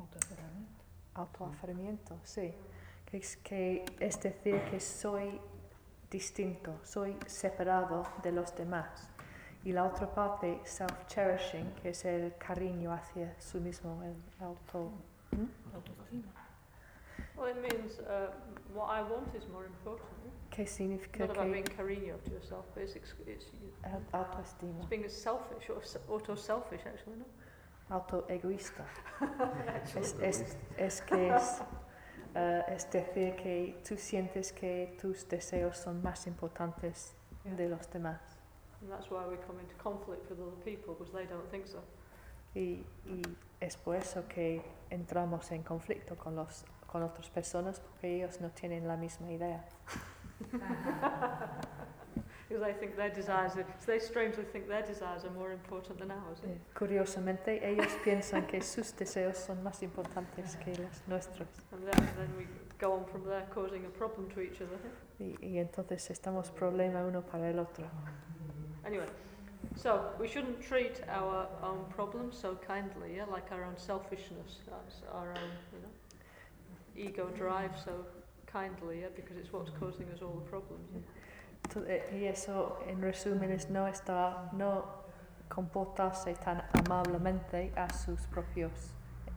Autocerramiento. 0.00 0.84
autoaferramiento, 1.14 2.18
sí. 2.24 2.54
Que 3.06 3.16
es, 3.18 3.36
que 3.38 3.84
es 4.00 4.20
decir 4.20 4.60
que 4.70 4.78
soy 4.80 5.40
distinto, 6.10 6.78
soy 6.84 7.16
separado 7.26 8.04
de 8.22 8.32
los 8.32 8.54
demás. 8.54 9.08
Y 9.64 9.72
la 9.72 9.84
otra 9.84 10.06
parte, 10.14 10.60
self-cherishing, 10.64 11.74
que 11.82 11.90
es 11.90 12.04
el 12.04 12.36
cariño 12.38 12.92
hacia 12.92 13.34
sí 13.40 13.58
mismo, 13.58 14.02
el 14.02 14.14
auto. 14.44 14.92
¿Mm? 15.32 15.46
Well, 17.36 17.48
it 17.50 17.60
means 17.62 17.98
uh, 18.00 18.30
what 18.74 18.88
I 18.90 19.02
want 19.02 19.34
is 19.34 19.48
more 19.48 19.64
important. 19.66 20.08
¿Qué 20.50 20.66
significa 20.66 21.26
Not 21.26 21.36
about 21.36 21.52
being 21.52 21.64
que 21.64 21.74
cariño 21.76 22.16
to 22.24 22.30
yourself, 22.30 22.64
but 22.74 22.82
it's, 22.84 22.96
it's, 23.26 23.46
au- 23.84 24.18
autoestima, 24.18 24.78
it's 24.80 24.88
being 24.88 25.08
selfish 25.08 25.68
or 25.70 25.80
auto-selfish 26.08 26.80
actually, 26.86 27.16
no? 27.18 27.24
Autoegoísta? 27.90 28.84
Es, 29.96 30.14
es, 30.20 30.56
es 30.76 31.02
que 31.02 31.28
es, 31.34 31.62
es 32.68 32.90
decir 32.90 33.34
que 33.36 33.80
tú 33.88 33.96
sientes 33.96 34.52
que 34.52 34.96
tus 35.00 35.28
deseos 35.28 35.76
son 35.78 36.02
más 36.02 36.26
importantes 36.26 37.14
Yeah. 37.44 37.54
de 37.54 37.68
los 37.68 37.88
demás. 37.90 38.20
And 38.80 38.90
that's 38.90 39.10
why 39.10 39.24
we 39.26 39.36
come 39.46 39.60
into 39.60 39.74
conflict 39.76 40.28
with 40.28 40.40
other 40.40 40.56
people 40.64 40.94
because 40.94 41.12
they 41.12 41.24
don't 41.26 41.48
think 41.50 41.66
so. 41.66 41.78
Y, 42.54 42.84
y 43.06 43.22
es 43.60 43.76
por 43.76 43.96
eso 43.96 44.26
que 44.28 44.60
entramos 44.90 45.50
en 45.52 45.62
conflicto 45.62 46.16
con, 46.16 46.34
los, 46.36 46.64
con 46.86 47.02
otras 47.02 47.30
personas 47.30 47.80
porque 47.80 48.16
ellos 48.16 48.40
no 48.40 48.50
tienen 48.50 48.86
la 48.88 48.96
misma 48.96 49.30
idea. 49.30 49.64
Because 52.48 52.64
they 52.64 52.72
think 52.72 52.96
their 52.96 53.10
desires, 53.10 53.52
are, 53.56 53.66
so 53.78 53.92
they 53.92 53.98
strangely 53.98 54.44
think 54.44 54.68
their 54.68 54.82
desires 54.82 55.24
are 55.24 55.30
more 55.30 55.52
important 55.52 55.98
than 55.98 56.10
ours. 56.10 56.38
Eh, 56.44 56.56
Curiosamente, 56.74 57.60
ellos 57.62 57.92
piensan 58.02 58.46
que 58.46 58.62
sus 58.62 58.92
deseos 58.96 59.36
son 59.36 59.62
más 59.62 59.82
importantes 59.82 60.56
que 60.56 60.72
los 60.76 61.02
nuestros. 61.06 61.48
And 61.72 61.86
then, 61.86 62.08
then 62.16 62.34
we 62.38 62.46
go 62.78 62.92
on 62.94 63.04
from 63.04 63.24
there 63.24 63.44
causing 63.50 63.84
a 63.84 63.90
problem 63.90 64.30
to 64.30 64.40
each 64.40 64.62
other. 64.62 64.78
Y, 65.18 65.36
y 65.42 65.58
entonces 65.58 66.10
estamos 66.10 66.50
problema 66.50 67.04
uno 67.04 67.20
para 67.20 67.50
el 67.50 67.58
otro. 67.58 67.84
Anyway, 68.86 69.06
so 69.76 70.10
we 70.18 70.26
shouldn't 70.26 70.62
treat 70.62 71.02
our 71.08 71.46
own 71.62 71.84
problems 71.94 72.34
so 72.38 72.56
kindly, 72.66 73.16
yeah, 73.16 73.26
like 73.30 73.52
our 73.52 73.64
own 73.64 73.76
selfishness, 73.76 74.60
that's 74.70 75.02
our 75.12 75.32
own, 75.32 75.50
you 75.74 75.80
know, 75.82 77.08
ego 77.10 77.28
drive 77.36 77.72
so 77.84 78.06
kindly, 78.46 79.00
yeah, 79.00 79.08
because 79.14 79.36
it's 79.36 79.52
what's 79.52 79.70
causing 79.78 80.08
us 80.08 80.22
all 80.22 80.40
the 80.42 80.48
problems. 80.48 80.88
Yeah? 80.94 81.00
Y 82.12 82.24
eso, 82.24 82.78
en 82.86 83.00
resumen, 83.00 83.50
es 83.50 83.70
no, 83.70 83.86
estar, 83.86 84.52
no 84.52 84.84
comportarse 85.48 86.34
tan 86.34 86.62
amablemente 86.72 87.72
a 87.76 87.92
sus 87.92 88.26
propios 88.26 88.72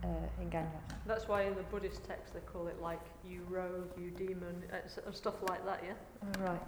eh, 0.02 0.28
engaños. 0.40 0.82
That's 1.06 1.28
why 1.28 1.42
in 1.42 1.54
the 1.54 1.62
Buddhist 1.70 2.04
text 2.04 2.32
they 2.32 2.40
call 2.40 2.68
it 2.68 2.80
like 2.80 3.00
you 3.24 3.44
rogue, 3.48 3.90
you 3.96 4.10
demon, 4.10 4.62
uh, 4.72 5.06
and 5.06 5.14
stuff 5.14 5.42
like 5.48 5.64
that, 5.64 5.80
yeah. 5.82 5.94
Right. 6.44 6.60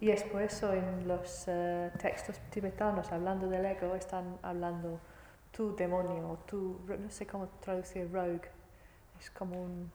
Y 0.00 0.10
es 0.10 0.22
por 0.24 0.42
eso 0.42 0.72
en 0.72 1.06
los 1.06 1.44
eh, 1.46 1.90
textos 1.98 2.38
tibetanos, 2.50 3.12
hablando 3.12 3.48
del 3.48 3.64
ego, 3.64 3.94
están 3.94 4.38
hablando 4.42 5.00
tu 5.52 5.76
demonio 5.76 6.30
o 6.30 6.38
tu, 6.46 6.80
no 6.86 7.10
sé 7.10 7.26
cómo 7.26 7.48
traducir 7.60 8.10
rogue, 8.12 8.48
es 9.20 9.30
como 9.30 9.62
un, 9.62 9.90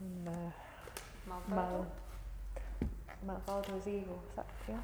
un 0.00 0.28
eh, 0.28 0.52
mal, 1.48 1.86
malvado 3.26 3.76
es 3.76 3.86
ego, 3.86 4.18
is 4.28 4.34
that, 4.36 4.46
yeah? 4.68 4.80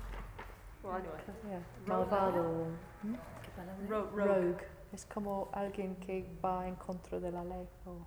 Well, 0.83 0.97
anyway, 0.97 1.21
Yeah, 1.49 1.61
malvado, 1.87 2.67
¿hmm? 3.03 3.15
¿Qué 3.43 3.89
rogue. 3.89 4.11
rogue, 4.15 4.67
es 4.93 5.05
como 5.07 5.49
alguien 5.53 5.97
que 5.97 6.27
va 6.45 6.67
en 6.67 6.77
contra 6.77 7.19
de 7.21 7.31
la 7.31 7.43
ley 7.45 7.67
o 7.87 8.07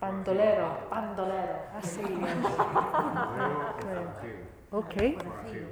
bandolero, 0.00 0.88
bandolero, 0.90 1.58
así 1.74 2.00
es. 2.00 2.08
Modelo 2.08 3.68
o 3.68 3.76
Creo. 3.76 4.04
forajido. 4.04 4.44
Ok. 4.70 4.94
Forajido. 5.18 5.68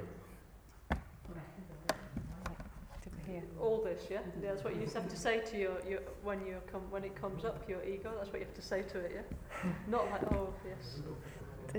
Didn't 3.03 3.25
hear. 3.25 3.43
All 3.61 3.79
this, 3.83 4.07
yeah. 4.09 4.19
yeah. 4.41 4.51
That's 4.51 4.63
what 4.63 4.75
you 4.75 4.85
have 4.93 5.07
to 5.07 5.15
say 5.17 5.39
to 5.39 5.57
your, 5.57 5.79
your 5.87 6.01
when 6.23 6.45
you 6.45 6.57
come 6.71 6.81
when 6.91 7.03
it 7.05 7.15
comes 7.15 7.45
up, 7.45 7.67
your 7.69 7.83
ego. 7.83 8.11
That's 8.17 8.29
what 8.31 8.39
you 8.39 8.45
have 8.45 8.55
to 8.55 8.61
say 8.61 8.81
to 8.83 8.99
it, 8.99 9.11
yeah. 9.15 9.71
Not 9.87 10.09
like, 10.11 10.23
oh 10.33 10.53
yes, 10.65 10.99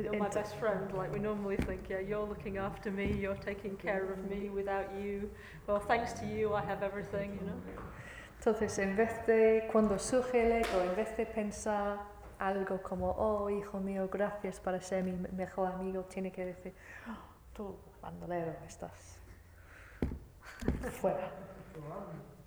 you're 0.04 0.18
my 0.18 0.28
best 0.28 0.56
friend. 0.56 0.92
Like 0.92 1.12
we 1.12 1.18
normally 1.18 1.56
think, 1.56 1.88
yeah, 1.88 2.00
you're 2.00 2.24
looking 2.26 2.56
after 2.58 2.90
me, 2.90 3.12
you're 3.12 3.36
taking 3.44 3.76
care 3.76 4.12
of 4.12 4.18
me. 4.30 4.48
Without 4.48 4.86
you, 5.00 5.30
well, 5.66 5.80
thanks 5.80 6.12
to 6.20 6.26
you, 6.26 6.54
I 6.54 6.62
have 6.62 6.82
everything, 6.82 7.38
you 7.40 7.46
know. 7.46 7.60
Entonces, 8.40 8.78
en 8.78 8.96
vez 8.96 9.26
de, 9.26 9.68
cuando 9.72 9.98
surge 9.98 10.46
el 10.46 10.52
ego, 10.52 10.80
en 10.80 10.94
vez 10.94 11.16
de 11.16 11.26
pensar 11.26 11.98
algo 12.38 12.80
como, 12.82 13.10
oh, 13.18 13.50
hijo 13.50 13.80
mío, 13.80 14.08
gracias 14.08 14.60
para 14.60 14.80
ser 14.80 15.02
mi 15.02 15.12
mejor 15.36 15.72
amigo, 15.72 16.04
tiene 16.04 16.30
que 16.30 16.44
decir, 16.44 16.72
"Oh, 17.08 17.18
tú, 17.52 17.76
bandolero, 18.00 18.54
estás 18.64 19.18
fuera, 21.00 21.30
Forajido. 21.74 22.37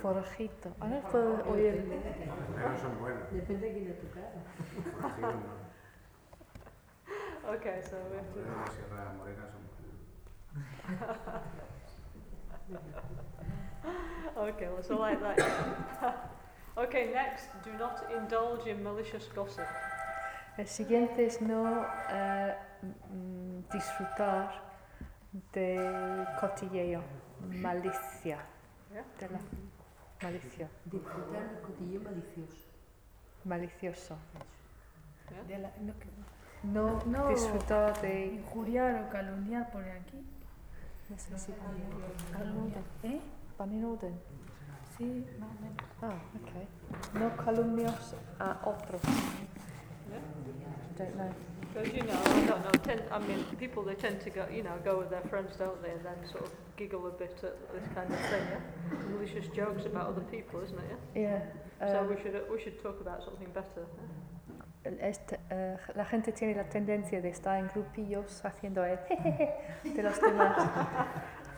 Forajito. 0.00 0.74
Ahora 0.80 1.00
puedo 1.02 1.44
oír, 1.50 1.86
Bandoleros 2.28 2.80
son 2.80 2.98
buenos. 3.00 3.32
Depende 3.32 3.66
de 3.66 3.72
quién 3.72 3.90
es 3.90 4.00
tu 4.00 4.08
cara. 4.10 4.30
Okay, 7.46 7.82
so 7.82 7.96
we 8.10 8.16
have 8.16 8.32
to. 8.32 8.40
Bandoleros 8.40 8.64
de 8.64 8.72
Sierra 8.72 9.12
Morena 9.18 9.46
son 9.46 9.60
buenos. 9.68 9.84
Okay, 14.36 14.68
well, 14.68 14.82
so 14.82 14.98
like 14.98 15.20
that. 15.20 16.30
okay, 16.76 17.10
next, 17.12 17.48
do 17.62 17.72
not 17.78 18.02
indulge 18.10 18.66
in 18.66 18.82
malicious 18.82 19.28
gossip. 19.34 19.66
el 20.56 20.66
siguiente 20.68 21.26
es 21.26 21.40
no 21.40 21.84
mm, 23.10 23.72
disfrutar 23.72 24.62
del 25.52 26.26
cotilleo, 26.40 27.02
malicia. 27.40 28.38
De 29.20 29.28
la 29.28 29.40
malicia, 30.22 30.68
Disfrutar 30.84 31.50
del 31.50 31.60
cotilleo 31.62 32.00
malicioso. 32.02 32.66
malicioso. 33.44 34.16
Yeah. 35.30 35.42
De 35.44 35.58
la- 35.58 35.72
no, 35.80 35.98
que- 35.98 36.08
No, 36.62 37.02
No. 37.04 37.28
disfrutar 37.28 38.00
de... 38.00 38.26
injuriar 38.26 39.04
o 39.04 39.10
calumniar, 39.10 39.70
pone 39.70 39.90
aquí. 39.92 40.24
No 41.10 41.18
sé 41.18 41.38
si 41.38 41.52
Calumniar. 42.32 42.82
¿Eh? 43.02 43.20
van 43.58 43.72
en 43.72 43.84
orden. 43.84 44.18
Sí, 44.96 45.26
más 45.38 45.50
o 45.50 45.60
menos. 45.60 45.76
Ah, 46.00 46.18
ok. 46.40 47.18
No 47.20 47.36
calumnios 47.44 48.14
a 48.38 48.60
otros. 48.64 49.02
Don't 50.96 51.14
know. 51.14 51.30
Because 51.74 51.92
you 51.92 52.02
know, 52.04 52.20
I 52.24 52.40
don't 52.46 52.64
know. 52.64 52.70
Tend, 52.84 53.02
I 53.10 53.18
mean, 53.18 53.44
people 53.58 53.82
they 53.82 53.94
tend 53.94 54.20
to 54.20 54.30
go, 54.30 54.46
you 54.52 54.62
know, 54.62 54.74
go 54.84 54.98
with 54.98 55.10
their 55.10 55.22
friends, 55.22 55.56
don't 55.58 55.82
they, 55.82 55.90
and 55.90 56.04
then 56.04 56.16
sort 56.30 56.44
of 56.44 56.52
giggle 56.76 57.06
a 57.08 57.10
bit 57.10 57.36
at 57.42 57.72
this 57.74 57.88
kind 57.94 58.12
of 58.12 58.20
thing. 58.30 58.46
Yeah, 58.48 58.98
malicious 59.10 59.46
jokes 59.48 59.84
about 59.84 60.06
other 60.06 60.20
people, 60.30 60.60
isn't 60.60 60.78
it? 60.78 60.98
Yeah. 61.16 61.40
Yeah. 61.80 61.92
So 61.92 62.00
um, 62.00 62.08
we 62.08 62.22
should 62.22 62.36
uh, 62.36 62.40
we 62.50 62.62
should 62.62 62.80
talk 62.80 63.00
about 63.00 63.24
something 63.24 63.48
better. 63.52 63.86
este, 65.00 65.40
eh, 65.50 65.76
la 65.94 66.04
gente 66.04 66.32
tiene 66.32 66.54
la 66.54 66.68
tendencia 66.68 67.20
de 67.20 67.30
estar 67.30 67.58
en 67.58 67.68
grupillos 67.68 68.44
haciendo 68.44 68.84
el 68.84 68.98
jejeje 69.08 69.54
de 69.82 70.02
los 70.02 70.20
demás. 70.20 70.56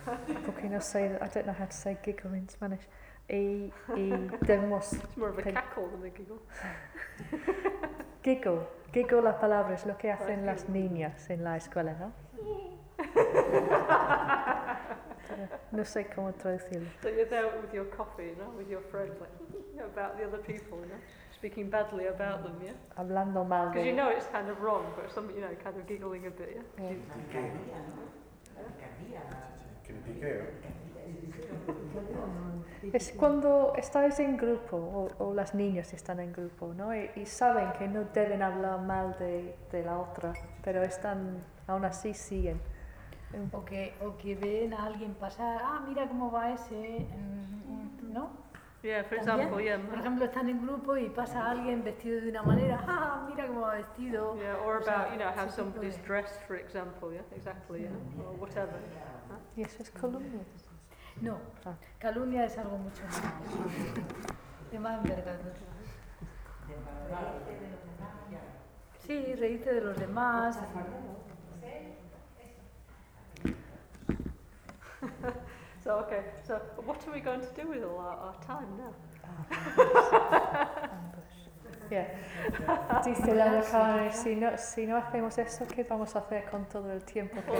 Porque 0.45 0.69
no 0.69 0.79
sé, 0.79 1.17
I 1.21 1.27
don't 1.27 1.45
know 1.45 1.53
how 1.53 1.65
to 1.65 1.73
say 1.73 1.97
giggle 2.01 2.33
in 2.33 2.47
Spanish. 2.49 2.87
Y, 3.29 3.71
y 3.95 4.09
debemos 4.41 4.93
It's 4.93 5.17
more 5.17 5.29
of 5.29 5.37
a 5.37 5.43
cackle 5.43 5.89
than 5.89 6.05
a 6.05 6.09
giggle. 6.09 6.39
giggle. 8.23 8.76
Giggle 8.97 9.21
la 9.21 9.39
palabra 9.39 9.75
es 9.75 9.85
lo 9.85 9.95
que 9.95 10.11
hacen 10.11 10.47
las 10.47 10.69
niñas 10.69 11.29
en 11.29 11.43
la 11.43 11.55
escuela, 11.55 11.93
¿no? 11.99 12.11
No 15.71 15.85
sé 15.85 16.07
cómo 16.07 16.33
traducirlo. 16.33 16.89
So 17.03 17.09
you're 17.09 17.29
there 17.29 17.45
with 17.61 17.71
your 17.71 17.85
coffee, 17.95 18.29
you 18.29 18.35
know, 18.37 18.49
with 18.57 18.67
your 18.67 18.81
friends, 18.89 19.13
like 19.21 19.29
about 19.85 20.17
the 20.17 20.25
other 20.25 20.39
people, 20.39 20.79
you 20.79 20.87
know, 20.87 20.99
speaking 21.31 21.69
badly 21.69 22.07
about 22.07 22.41
them, 22.41 22.57
yeah. 22.63 22.73
Hablando 22.95 23.43
mal 23.43 23.69
Because 23.69 23.83
de... 23.83 23.89
you 23.89 23.95
know 23.95 24.09
it's 24.09 24.25
kind 24.31 24.49
of 24.49 24.59
wrong, 24.61 24.85
but 24.95 25.11
some, 25.13 25.29
you 25.29 25.41
know, 25.41 25.55
kind 25.63 25.77
of 25.77 25.85
giggling 25.85 26.25
a 26.25 26.31
bit, 26.31 26.59
yeah. 26.79 26.93
Es 32.93 33.11
cuando 33.11 33.73
estáis 33.75 34.19
en 34.19 34.37
grupo, 34.37 34.77
o, 34.77 35.25
o 35.25 35.33
las 35.33 35.53
niñas 35.53 35.93
están 35.93 36.19
en 36.19 36.31
grupo, 36.31 36.73
¿no? 36.73 36.95
Y, 36.95 37.09
y 37.15 37.25
saben 37.25 37.73
que 37.73 37.87
no 37.87 38.05
deben 38.13 38.41
hablar 38.41 38.79
mal 38.79 39.15
de, 39.19 39.55
de 39.71 39.83
la 39.83 39.99
otra, 39.99 40.33
pero 40.63 40.81
están, 40.83 41.43
aún 41.67 41.85
así 41.85 42.13
siguen. 42.13 42.61
O 43.51 43.65
que, 43.65 43.93
o 44.01 44.15
que 44.17 44.35
ven 44.35 44.73
a 44.73 44.85
alguien 44.85 45.13
pasar, 45.15 45.59
ah, 45.61 45.83
mira 45.85 46.07
cómo 46.07 46.31
va 46.31 46.53
ese, 46.53 47.05
mm, 47.09 48.13
¿no? 48.13 48.29
Yeah, 48.83 49.03
for 49.03 49.17
example, 49.17 49.61
yeah. 49.61 49.77
Por 49.77 49.99
ejemplo, 49.99 50.23
están 50.23 50.47
en 50.47 50.61
grupo 50.61 50.95
y 50.95 51.09
pasa 51.09 51.49
alguien 51.49 51.83
vestido 51.83 52.21
de 52.21 52.29
una 52.29 52.43
manera, 52.43 52.79
ah, 52.87 53.27
mira 53.27 53.47
cómo 53.47 53.61
va 53.61 53.73
vestido. 53.73 54.35
Yeah, 54.37 54.55
or 54.65 54.77
O 54.77 54.81
sea, 54.83 55.01
about, 55.01 55.11
you 55.11 55.17
know, 55.17 55.29
how 55.35 55.49
somebody's 55.49 55.97
dressed, 56.05 56.39
for 56.47 56.55
example, 56.55 57.11
yeah, 57.11 57.21
exactly, 57.35 57.81
yeah, 57.81 57.89
or 58.23 58.33
whatever. 58.39 58.79
Y 59.57 59.63
eso 59.63 59.81
es 59.81 59.89
calumnia. 59.89 60.41
No, 61.21 61.37
Ah. 61.65 61.73
calumnia 61.99 62.45
es 62.45 62.57
algo 62.57 62.77
mucho 62.77 63.03
más, 63.05 64.71
de 64.71 64.79
más 64.79 64.97
envergadura. 65.03 65.53
Sí, 69.05 69.35
reírte 69.35 69.73
de 69.73 69.81
los 69.81 69.97
demás. 69.97 70.57
So 75.83 75.99
okay, 75.99 76.23
so 76.45 76.59
what 76.85 76.97
are 77.07 77.13
we 77.13 77.21
going 77.21 77.39
to 77.39 77.53
do 77.53 77.69
with 77.69 77.81
all 77.83 77.99
our, 77.99 78.17
our 78.17 78.35
time 78.45 78.67
now? 78.77 78.93
Yeah. 81.89 82.03
Dice 83.05 83.33
la 83.33 83.45
Alejandra, 83.45 84.11
si 84.11 84.35
no, 84.35 84.57
si 84.57 84.85
no 84.85 84.97
hacemos 84.97 85.37
eso, 85.37 85.65
¿qué 85.73 85.85
vamos 85.85 86.13
a 86.17 86.19
hacer 86.19 86.49
con 86.49 86.65
todo 86.65 86.91
el 86.91 87.01
tiempo 87.03 87.37
que 87.41 87.51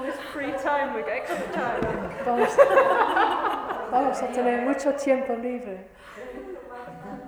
all 0.00 0.06
this 0.06 0.18
free 0.32 0.52
time 0.62 0.94
we 0.94 1.02
get, 1.02 1.22
extra 1.28 1.52
time. 1.52 1.80
vamos, 2.24 2.56
vamos 3.90 4.22
a 4.22 4.26
tener 4.32 4.64
mucho 4.64 4.92
tiempo 4.92 5.34
libre? 5.34 5.78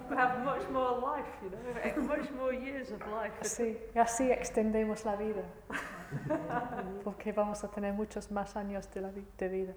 We 0.08 0.16
have 0.16 0.44
much 0.44 0.62
more 0.70 0.98
life, 0.98 1.26
you 1.42 1.50
know, 1.50 2.02
much 2.06 2.30
more 2.38 2.52
years 2.52 2.90
of 2.90 3.00
life. 3.10 3.32
Sí, 3.42 3.76
y 3.94 3.98
así 3.98 4.30
extendemos 4.30 5.04
la 5.04 5.16
vida. 5.16 5.42
Porque 7.04 7.32
vamos 7.32 7.62
a 7.64 7.68
tener 7.68 7.92
muchos 7.94 8.30
más 8.30 8.54
años 8.56 8.88
de, 8.92 9.00
la 9.00 9.08
vi- 9.08 9.26
de 9.38 9.48
vida. 9.48 9.74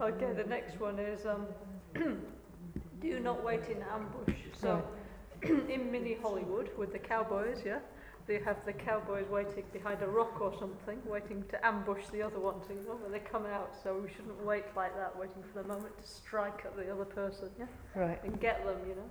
Okay, 0.00 0.32
the 0.34 0.44
next 0.44 0.80
one 0.80 0.98
is 0.98 1.26
um, 1.26 1.46
do 3.00 3.20
not 3.20 3.42
wait 3.42 3.68
in 3.68 3.82
ambush. 3.92 4.36
So, 4.54 4.82
in 5.42 5.90
mini 5.90 6.16
Hollywood 6.22 6.70
with 6.78 6.92
the 6.92 6.98
cowboys, 6.98 7.62
yeah, 7.64 7.80
they 8.28 8.38
have 8.44 8.58
the 8.66 8.74
cowboys 8.74 9.26
waiting 9.30 9.64
behind 9.72 10.02
a 10.02 10.06
rock 10.06 10.40
or 10.40 10.52
something, 10.58 10.98
waiting 11.06 11.42
to 11.48 11.66
ambush 11.66 12.04
the 12.12 12.22
other 12.22 12.38
one, 12.38 12.56
you 12.68 12.76
know, 12.86 12.96
when 13.02 13.10
they 13.10 13.20
come 13.20 13.46
out. 13.46 13.70
So 13.82 13.94
we 13.96 14.08
shouldn't 14.10 14.40
wait 14.44 14.64
like 14.76 14.94
that, 14.96 15.18
waiting 15.18 15.42
for 15.50 15.62
the 15.62 15.66
moment 15.66 15.96
to 16.00 16.06
strike 16.06 16.60
at 16.66 16.76
the 16.76 16.92
other 16.92 17.06
person, 17.06 17.48
yeah, 17.58 17.66
Right. 17.96 18.22
and 18.22 18.38
get 18.38 18.64
them, 18.64 18.76
you 18.86 18.94
know. 18.94 19.08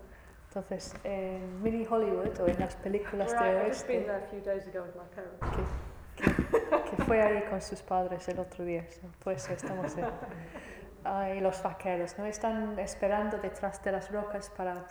Entonces, 0.50 0.94
eh, 1.04 1.36
en 1.38 1.62
Mini 1.64 1.84
Hollywood 1.84 2.40
o 2.40 2.48
en 2.48 2.60
las 2.60 2.76
películas 2.76 3.34
right, 3.34 3.42
de 3.42 3.62
I've 3.62 3.68
just 3.68 3.88
been 3.88 4.04
there 4.06 4.24
a 4.24 4.28
few 4.30 4.40
days 4.40 4.66
ago 4.68 4.84
with 4.84 4.96
my 4.96 5.08
parents. 5.14 5.72
que 6.90 7.04
fue 7.04 7.22
ahí 7.22 7.44
con 7.50 7.62
sus 7.62 7.82
padres 7.82 8.28
el 8.30 8.40
otro 8.40 8.64
día, 8.64 8.86
so, 8.90 9.02
pues 9.24 9.50
estamos 9.50 9.96
ahí 11.04 11.38
ah, 11.38 11.42
los 11.42 11.62
vaqueros, 11.62 12.18
¿no? 12.18 12.26
Están 12.26 12.80
esperando 12.80 13.38
detrás 13.38 13.84
de 13.84 13.92
las 13.92 14.12
rocas 14.12 14.50
para... 14.52 14.88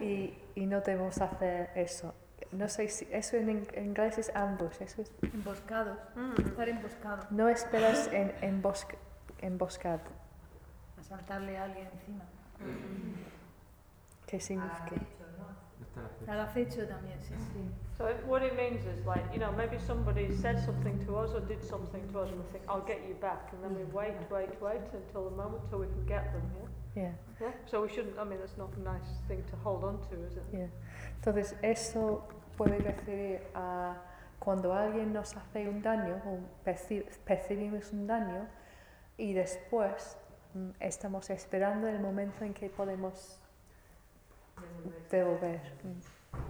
y, 0.00 0.36
y 0.54 0.66
no 0.66 0.80
debemos 0.80 1.20
hacer 1.20 1.70
eso. 1.74 2.14
No 2.52 2.68
sé 2.68 2.88
si 2.88 3.06
eso 3.12 3.36
en 3.36 3.48
ing- 3.48 3.70
en 3.74 3.86
inglés 3.86 4.16
es 4.18 4.34
ambush, 4.34 4.80
eso 4.80 5.02
es, 5.02 5.12
Emboscados. 5.22 5.98
Mm. 6.14 6.40
Estar 6.40 6.68
emboscado. 6.68 7.26
no 7.30 7.48
esperas 7.48 8.08
en 8.12 8.32
embosc, 8.40 8.94
emboscado. 9.40 10.00
A 10.98 11.02
saltarle 11.02 11.58
a 11.58 11.64
alguien 11.64 11.88
encima. 11.92 12.24
¿Qué 14.26 14.40
significa? 14.40 14.96
Al 16.26 16.40
acecho 16.40 16.86
también, 16.86 17.18
sí. 17.20 17.34
So 17.96 18.08
it- 18.08 18.24
what 18.26 18.42
it 18.42 18.54
means 18.56 18.84
is 18.86 19.04
like, 19.06 19.24
you 19.32 19.38
know, 19.40 19.50
maybe 19.52 19.78
somebody 19.78 20.30
said 20.32 20.58
something 20.58 20.98
to 21.06 21.16
us 21.18 21.32
or 21.34 21.40
did 21.40 21.62
something 21.62 22.06
to 22.12 22.20
us 22.20 22.30
and 22.30 22.38
we 22.40 22.46
think, 22.52 22.64
I'll 22.68 22.84
get 22.84 23.00
you 23.08 23.14
back. 23.20 23.52
And 23.52 23.62
then 23.62 23.74
we 23.76 23.84
wait, 23.92 24.14
wait, 24.30 24.60
wait 24.60 24.82
until 24.92 25.24
the 25.30 25.34
moment 25.36 25.64
till 25.68 25.80
we 25.80 25.86
can 25.88 26.04
get 26.06 26.32
them, 26.32 26.42
yeah? 26.54 26.68
Yeah, 26.94 27.12
Yeah? 27.40 27.52
So 27.66 27.82
we 27.82 27.88
shouldn't, 27.88 28.18
I 28.18 28.24
mean, 28.24 28.38
that's 28.38 28.56
not 28.56 28.70
a 28.76 28.80
nice 28.80 29.20
thing 29.28 29.42
to 29.50 29.56
hold 29.64 29.84
on 29.84 29.98
to, 30.10 30.16
is 30.26 30.36
it? 30.36 30.44
yeah. 30.52 30.66
Entonces, 31.20 31.54
eso 31.62 32.22
puede 32.56 32.78
referir 32.78 33.40
a 33.54 33.96
cuando 34.38 34.72
alguien 34.72 35.12
nos 35.12 35.36
hace 35.36 35.68
un 35.68 35.82
daño 35.82 36.20
o 36.24 36.38
perci- 36.64 37.04
percibimos 37.24 37.92
un 37.92 38.06
daño 38.06 38.46
y 39.16 39.32
después 39.34 40.16
mm, 40.54 40.70
estamos 40.80 41.30
esperando 41.30 41.88
el 41.88 42.00
momento 42.00 42.44
en 42.44 42.54
que 42.54 42.70
podemos 42.70 43.40
devil 45.10 45.38
there. 45.40 45.62
Mm. 45.86 46.40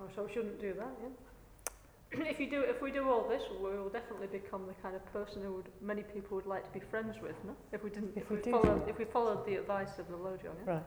Oh, 0.00 0.08
so 0.14 0.24
we 0.24 0.32
shouldn't 0.32 0.60
do 0.60 0.74
that, 0.74 0.90
yeah? 1.02 2.24
if 2.30 2.40
you 2.40 2.50
do, 2.50 2.60
if 2.60 2.82
we 2.82 2.90
do 2.90 3.08
all 3.08 3.28
this, 3.28 3.42
we 3.62 3.70
will 3.70 3.88
definitely 3.88 4.26
become 4.26 4.66
the 4.66 4.74
kind 4.82 4.96
of 4.96 5.12
person 5.12 5.42
who 5.42 5.54
would, 5.54 5.68
many 5.80 6.02
people 6.02 6.36
would 6.36 6.46
like 6.46 6.64
to 6.64 6.78
be 6.78 6.84
friends 6.90 7.16
with, 7.22 7.36
no? 7.46 7.54
If 7.72 7.84
we 7.84 7.90
didn't, 7.90 8.12
if, 8.16 8.24
if 8.24 8.30
we, 8.30 8.36
we 8.36 8.50
followed, 8.50 8.88
if 8.88 8.98
we 8.98 9.04
followed 9.04 9.46
the 9.46 9.56
advice 9.56 9.98
of 9.98 10.08
the 10.08 10.16
Lojong, 10.16 10.56
yeah? 10.66 10.74
Right. 10.74 10.82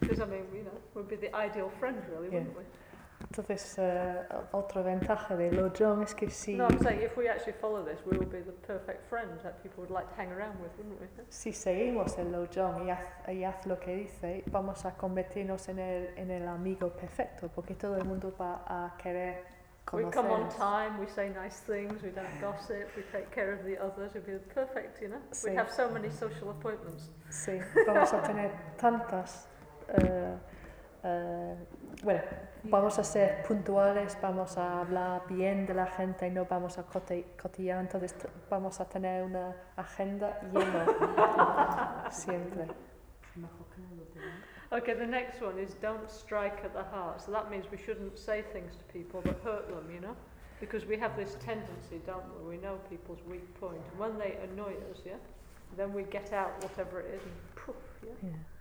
Because 0.00 0.20
I 0.20 0.26
mean, 0.26 0.44
you 0.54 0.62
know, 0.62 0.78
we'd 0.94 1.08
be 1.08 1.16
the 1.16 1.34
ideal 1.34 1.72
friend, 1.78 2.00
really, 2.10 2.28
yeah. 2.28 2.34
wouldn't 2.34 2.56
we? 2.56 2.64
Entonces, 3.20 3.76
eh, 3.78 4.22
otra 4.52 4.82
ventaja 4.82 5.36
de 5.36 5.50
Lo 5.52 5.72
John 5.76 6.02
es 6.02 6.14
que 6.14 6.30
si, 6.30 6.54
No, 6.54 6.66
I'm 6.68 6.78
saying 6.82 7.02
if 7.02 7.16
we 7.16 7.28
actually 7.28 7.54
follow 7.54 7.82
this, 7.84 7.98
we 8.06 8.16
will 8.16 8.28
be 8.28 8.40
the 8.42 8.52
perfect 8.66 9.08
friend 9.08 9.40
that 9.42 9.62
people 9.62 9.82
would 9.84 9.90
like 9.90 10.08
to 10.08 10.14
hang 10.16 10.30
around 10.32 10.60
with, 10.60 10.70
wouldn't 10.78 11.00
we? 11.00 11.24
si 11.30 11.52
seguimos 11.52 12.18
el 12.18 12.30
Lo 12.30 12.46
John 12.54 12.86
y 12.86 12.90
haz, 12.90 13.00
y 13.28 13.44
haz 13.44 13.66
lo 13.66 13.78
que 13.78 13.94
dice, 13.96 14.44
vamos 14.50 14.84
a 14.84 14.94
convertirnos 14.96 15.68
en 15.68 15.78
el, 15.78 16.18
en 16.18 16.30
el 16.30 16.46
amigo 16.48 16.90
perfecto, 16.90 17.48
porque 17.54 17.74
todo 17.74 17.96
el 17.96 18.04
mundo 18.04 18.34
va 18.38 18.62
a 18.66 18.96
querer 18.96 19.56
We 19.92 20.02
come 20.10 20.28
on 20.30 20.48
conocernos. 20.48 20.56
time, 20.56 20.98
we 20.98 21.06
say 21.06 21.30
nice 21.30 21.60
things, 21.60 22.02
we 22.02 22.10
don't 22.10 22.40
gossip, 22.40 22.88
we 22.96 23.02
take 23.12 23.30
care 23.30 23.52
of 23.54 23.64
the 23.64 23.78
others, 23.78 24.12
be 24.14 24.36
perfect, 24.52 25.00
you 25.00 25.08
know? 25.08 25.20
Sí. 25.30 25.50
We 25.50 25.56
have 25.56 25.70
so 25.70 25.88
many 25.90 26.10
social 26.10 26.50
appointments. 26.50 27.08
Sí, 27.30 27.60
vamos 27.86 28.12
a 28.12 28.20
tener 28.22 28.50
tantas... 28.78 29.46
eh, 29.88 30.34
eh, 31.04 31.56
bueno, 32.02 32.20
vamos 32.70 32.98
a 32.98 33.04
ser 33.04 33.42
puntuales, 33.42 34.16
vamos 34.20 34.56
a 34.58 34.80
hablar 34.80 35.22
bien 35.28 35.66
de 35.66 35.74
la 35.74 35.86
gente 35.86 36.26
y 36.26 36.30
no 36.30 36.44
vamos 36.44 36.78
a 36.78 36.84
cotillar, 36.84 37.80
entonces 37.80 38.14
vamos 38.50 38.80
a 38.80 38.84
tener 38.88 39.24
una 39.24 39.54
agenda 39.76 40.40
llena 40.52 42.08
siempre. 42.10 42.66
Okay, 44.72 44.94
the 44.94 45.06
next 45.06 45.40
one 45.40 45.58
is 45.58 45.74
don't 45.80 46.10
strike 46.10 46.64
at 46.64 46.72
the 46.72 46.82
heart. 46.82 47.20
So 47.20 47.30
that 47.30 47.50
means 47.50 47.66
we 47.70 47.78
shouldn't 47.78 48.18
say 48.18 48.42
things 48.52 48.72
to 48.74 48.84
people 48.92 49.20
that 49.22 49.38
hurt 49.44 49.68
them, 49.68 49.88
you 49.94 50.00
know? 50.00 50.16
Because 50.60 50.84
we 50.86 50.96
have 50.96 51.16
this 51.16 51.36
tendency, 51.38 52.00
don't 52.04 52.24
we? 52.40 52.56
We 52.56 52.62
know 52.62 52.78
people's 52.90 53.20
weak 53.30 53.46
point. 53.60 53.80
And 53.90 53.98
when 53.98 54.18
they 54.18 54.36
annoy 54.42 54.74
us, 54.90 55.02
yeah, 55.04 55.18
then 55.76 55.92
we 55.92 56.02
get 56.02 56.32
out 56.32 56.60
whatever 56.62 57.00
it 57.00 57.14
is 57.14 57.22
and 57.22 57.54
poof, 57.54 57.76
yeah, 58.02 58.30
Yeah. 58.30 58.55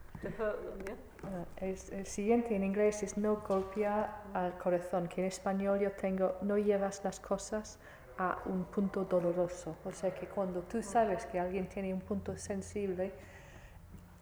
Yeah? 0.86 0.96
Ah, 1.24 1.46
el 1.58 2.06
siguiente 2.06 2.56
en 2.56 2.64
inglés 2.64 3.02
es 3.02 3.18
no 3.18 3.38
golpear 3.48 4.24
al 4.34 4.58
corazón, 4.58 5.08
que 5.08 5.22
en 5.22 5.28
español 5.28 5.80
yo 5.80 5.92
tengo 5.92 6.38
no 6.42 6.58
llevas 6.58 7.04
las 7.04 7.20
cosas 7.20 7.80
a 8.18 8.38
un 8.46 8.66
punto 8.66 9.06
doloroso. 9.06 9.76
O 9.86 9.92
sea 9.92 10.14
que 10.14 10.28
cuando 10.28 10.62
tú 10.62 10.82
sabes 10.82 11.26
que 11.26 11.40
alguien 11.40 11.68
tiene 11.68 11.94
un 11.94 12.02
punto 12.02 12.38
sensible, 12.38 13.12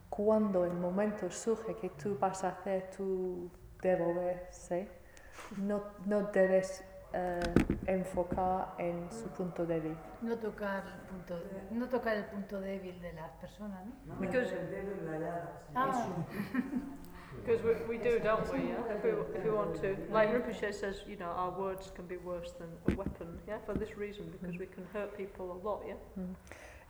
cuando 0.09 0.65
el 0.65 0.73
momento 0.73 1.29
surge 1.29 1.75
que 1.75 1.89
tú 1.89 2.17
vas 2.19 2.43
a 2.43 2.49
hacer 2.49 2.89
tu 2.95 3.49
devolver, 3.81 4.47
¿sí? 4.51 4.87
no, 5.57 5.83
no 6.05 6.23
debes 6.31 6.83
eh, 7.13 7.39
enfocar 7.85 8.73
en 8.79 9.11
su 9.11 9.27
punto 9.29 9.65
débil. 9.65 9.95
No 10.21 10.35
tocar 10.37 10.83
el 10.87 11.07
punto, 11.07 11.39
no 11.71 11.87
tocar 11.87 12.17
el 12.17 12.25
punto 12.25 12.59
débil 12.59 12.99
de 13.01 13.13
las 13.13 13.31
personas, 13.33 13.85
¿no? 14.05 14.15
Because- 14.19 14.51
la 15.05 15.17
llaga. 15.19 15.61
Ah. 15.75 16.07
Because 17.45 17.63
we, 17.63 17.73
we 17.87 17.97
do, 17.97 18.19
don't 18.19 18.51
we? 18.51 18.69
Yeah. 18.69 18.95
If 18.95 19.03
we 19.03 19.11
if 19.37 19.43
we 19.43 19.51
want 19.51 19.75
to, 19.81 19.95
like 20.11 20.29
Rinpoche 20.31 20.73
says, 20.73 21.03
you 21.07 21.17
know, 21.17 21.29
our 21.29 21.51
words 21.51 21.91
can 21.93 22.07
be 22.07 22.17
worse 22.17 22.53
than 22.57 22.69
a 22.87 22.95
weapon. 22.95 23.39
Yeah, 23.47 23.59
for 23.65 23.73
this 23.73 23.95
reason, 23.97 24.31
because 24.31 24.57
we 24.57 24.65
can 24.65 24.85
hurt 24.93 25.15
people 25.15 25.51
a 25.51 25.59
lot. 25.67 25.83
Yeah. 25.85 25.95
Mm. 26.17 26.35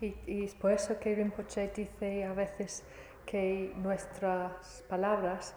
Y, 0.01 0.15
y 0.27 0.43
es 0.45 0.53
por 0.55 0.71
eso 0.71 0.97
que 0.99 1.15
Rinpoche 1.15 1.69
dice 1.75 2.23
a 2.25 2.33
veces 2.33 2.83
que 3.25 3.73
nuestras 3.75 4.83
palabras 4.87 5.53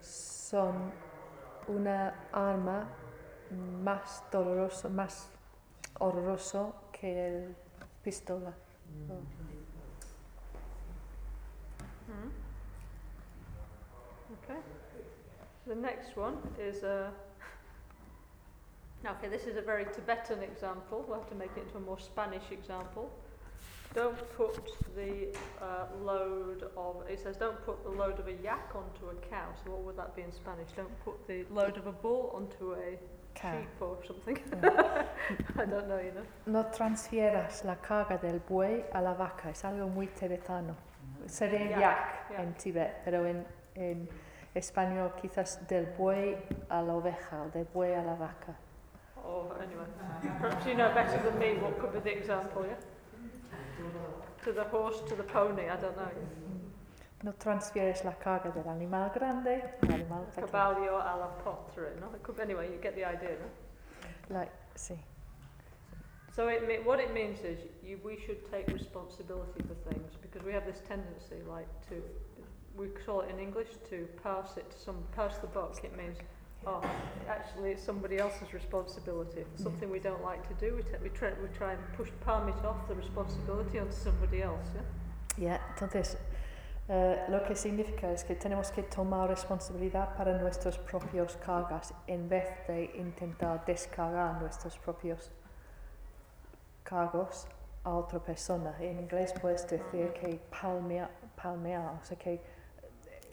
son 0.00 0.92
una 1.68 2.14
arma 2.32 2.88
más 3.50 4.22
doloroso, 4.30 4.88
más 4.90 5.28
horroroso 5.98 6.74
que 6.92 7.26
el 7.26 7.56
pistola. 8.02 8.52
Mm. 12.08 12.30
Okay. 14.42 14.60
The 15.66 15.74
next 15.74 16.16
one 16.16 16.36
is 16.58 16.82
uh, 16.82 17.10
okay. 19.06 19.28
This 19.28 19.44
is 19.44 19.56
a 19.56 19.62
very 19.62 19.84
Tibetan 19.84 20.42
example. 20.42 21.04
We'll 21.06 21.18
have 21.18 21.28
to 21.28 21.36
make 21.36 21.50
it 21.56 21.64
into 21.64 21.76
a 21.76 21.80
more 21.80 21.98
Spanish 21.98 22.50
example. 22.50 23.10
Don't 23.94 24.16
put 24.36 24.54
the 24.94 25.28
uh, 25.60 25.86
load 26.02 26.64
of. 26.76 27.02
It 27.08 27.20
says 27.20 27.36
don't 27.36 27.60
put 27.64 27.82
the 27.82 27.90
load 27.90 28.18
of 28.18 28.28
a 28.28 28.34
yak 28.42 28.70
onto 28.74 29.06
a 29.10 29.14
cow. 29.28 29.48
So 29.64 29.72
what 29.72 29.82
would 29.82 29.96
that 29.96 30.14
be 30.14 30.22
in 30.22 30.32
Spanish? 30.32 30.68
Don't 30.76 31.04
put 31.04 31.26
the 31.26 31.44
load 31.50 31.76
of 31.76 31.86
a 31.86 31.92
bull 31.92 32.32
onto 32.34 32.74
a. 32.74 32.98
sheep 33.40 33.80
or 33.80 33.98
something. 34.06 34.38
I 35.58 35.64
don't 35.64 35.88
know. 35.88 35.98
You 35.98 36.12
know. 36.12 36.26
No 36.46 36.66
transfieras 36.66 37.64
la 37.64 37.76
carga 37.76 38.18
del 38.18 38.40
buey 38.40 38.84
a 38.92 39.00
la 39.00 39.14
vaca, 39.14 39.50
es 39.50 39.64
algo 39.64 39.88
muy 39.88 40.08
tibetano. 40.08 40.76
Sería 41.26 41.78
Yak, 41.78 42.30
en 42.38 42.54
Tibet, 42.54 43.02
pero 43.04 43.26
en, 43.26 43.46
en 43.74 44.08
español 44.54 45.12
quizás 45.20 45.66
del 45.68 45.86
buey 45.98 46.36
a 46.68 46.82
la 46.82 46.94
oveja 46.94 47.46
del 47.52 47.66
buey 47.72 47.94
a 47.94 48.02
la 48.02 48.14
vaca. 48.14 48.56
Or 49.22 49.60
anyway, 49.62 49.86
perhaps 50.40 50.66
you 50.66 50.74
know 50.74 50.92
better 50.94 51.18
than 51.22 51.38
me 51.38 51.58
what 51.60 51.78
could 51.78 51.92
be 51.92 52.00
the 52.00 52.16
example. 52.16 52.64
Yeah. 52.66 52.76
To 54.44 54.52
the 54.52 54.64
horse, 54.64 55.02
to 55.08 55.14
the 55.14 55.22
pony. 55.22 55.68
I 55.68 55.76
don't 55.76 55.96
know. 55.96 56.10
No 57.22 57.32
transfieres 57.32 58.04
la 58.04 58.14
carga 58.14 58.50
del 58.50 58.68
animal 58.68 59.10
grande 59.14 59.62
al 59.82 59.92
animal 59.92 60.24
pequeño. 60.34 60.50
Caballo 60.50 60.96
a 60.96 61.16
la 61.16 61.28
potra, 61.44 61.94
no? 62.00 62.08
But 62.26 62.40
anyway, 62.40 62.70
you 62.72 62.78
get 62.80 62.94
the 62.94 63.04
idea, 63.04 63.36
no? 63.38 64.38
Like, 64.38 64.52
see. 64.74 64.98
So 66.32 66.48
it, 66.48 66.84
what 66.84 67.00
it 67.00 67.12
means 67.12 67.40
is 67.40 67.58
you, 67.84 67.98
we 68.02 68.16
should 68.24 68.50
take 68.50 68.68
responsibility 68.68 69.62
for 69.62 69.74
things 69.90 70.12
because 70.22 70.42
we 70.46 70.52
have 70.52 70.64
this 70.64 70.80
tendency, 70.88 71.42
like, 71.46 71.68
to 71.88 72.02
we 72.76 72.86
call 73.04 73.20
it 73.20 73.30
in 73.30 73.38
English 73.38 73.68
to 73.90 74.08
pass 74.22 74.56
it 74.56 74.70
to 74.70 74.78
some 74.78 74.96
pass 75.14 75.38
the 75.38 75.46
buck. 75.48 75.76
It 75.84 75.96
means 75.96 76.16
oh, 76.66 76.82
actually 77.28 77.72
it's 77.72 77.82
somebody 77.82 78.18
else's 78.18 78.52
responsibility. 78.52 79.40
If 79.40 79.46
it's 79.54 79.62
something 79.62 79.90
we 79.90 79.98
don't 79.98 80.22
like 80.22 80.46
to 80.48 80.54
do, 80.54 80.76
we, 80.76 80.82
we 81.02 81.10
try 81.10 81.32
we 81.42 81.48
try 81.56 81.72
and 81.72 81.80
push 81.96 82.08
palm 82.24 82.48
it 82.48 82.64
off 82.64 82.88
the 82.88 82.94
responsibility 82.94 83.78
onto 83.78 83.92
somebody 83.92 84.42
else. 84.42 84.66
Yeah. 84.74 85.44
Yeah. 85.46 85.58
So 85.78 85.86
this. 85.86 86.16
Eh, 86.92 87.24
lo 87.28 87.44
que 87.44 87.54
significa 87.54 88.10
es 88.10 88.24
que 88.24 88.34
tenemos 88.34 88.72
que 88.72 88.82
tomar 88.82 89.28
responsabilidad 89.28 90.16
para 90.16 90.36
nuestros 90.36 90.76
propios 90.76 91.36
cargas 91.36 91.94
en 92.08 92.28
vez 92.28 92.48
de 92.66 92.86
intentar 92.96 93.64
descargar 93.64 94.42
nuestros 94.42 94.76
propios 94.76 95.30
cargos 96.82 97.46
a 97.84 97.94
otra 97.94 98.18
persona. 98.18 98.74
En 98.80 98.98
inglés 98.98 99.32
puedes 99.40 99.68
decir 99.68 100.12
que 100.14 100.40
palmea, 100.60 101.08
palmear, 101.40 101.94
o 102.02 102.04
sea 102.04 102.18
que 102.18 102.40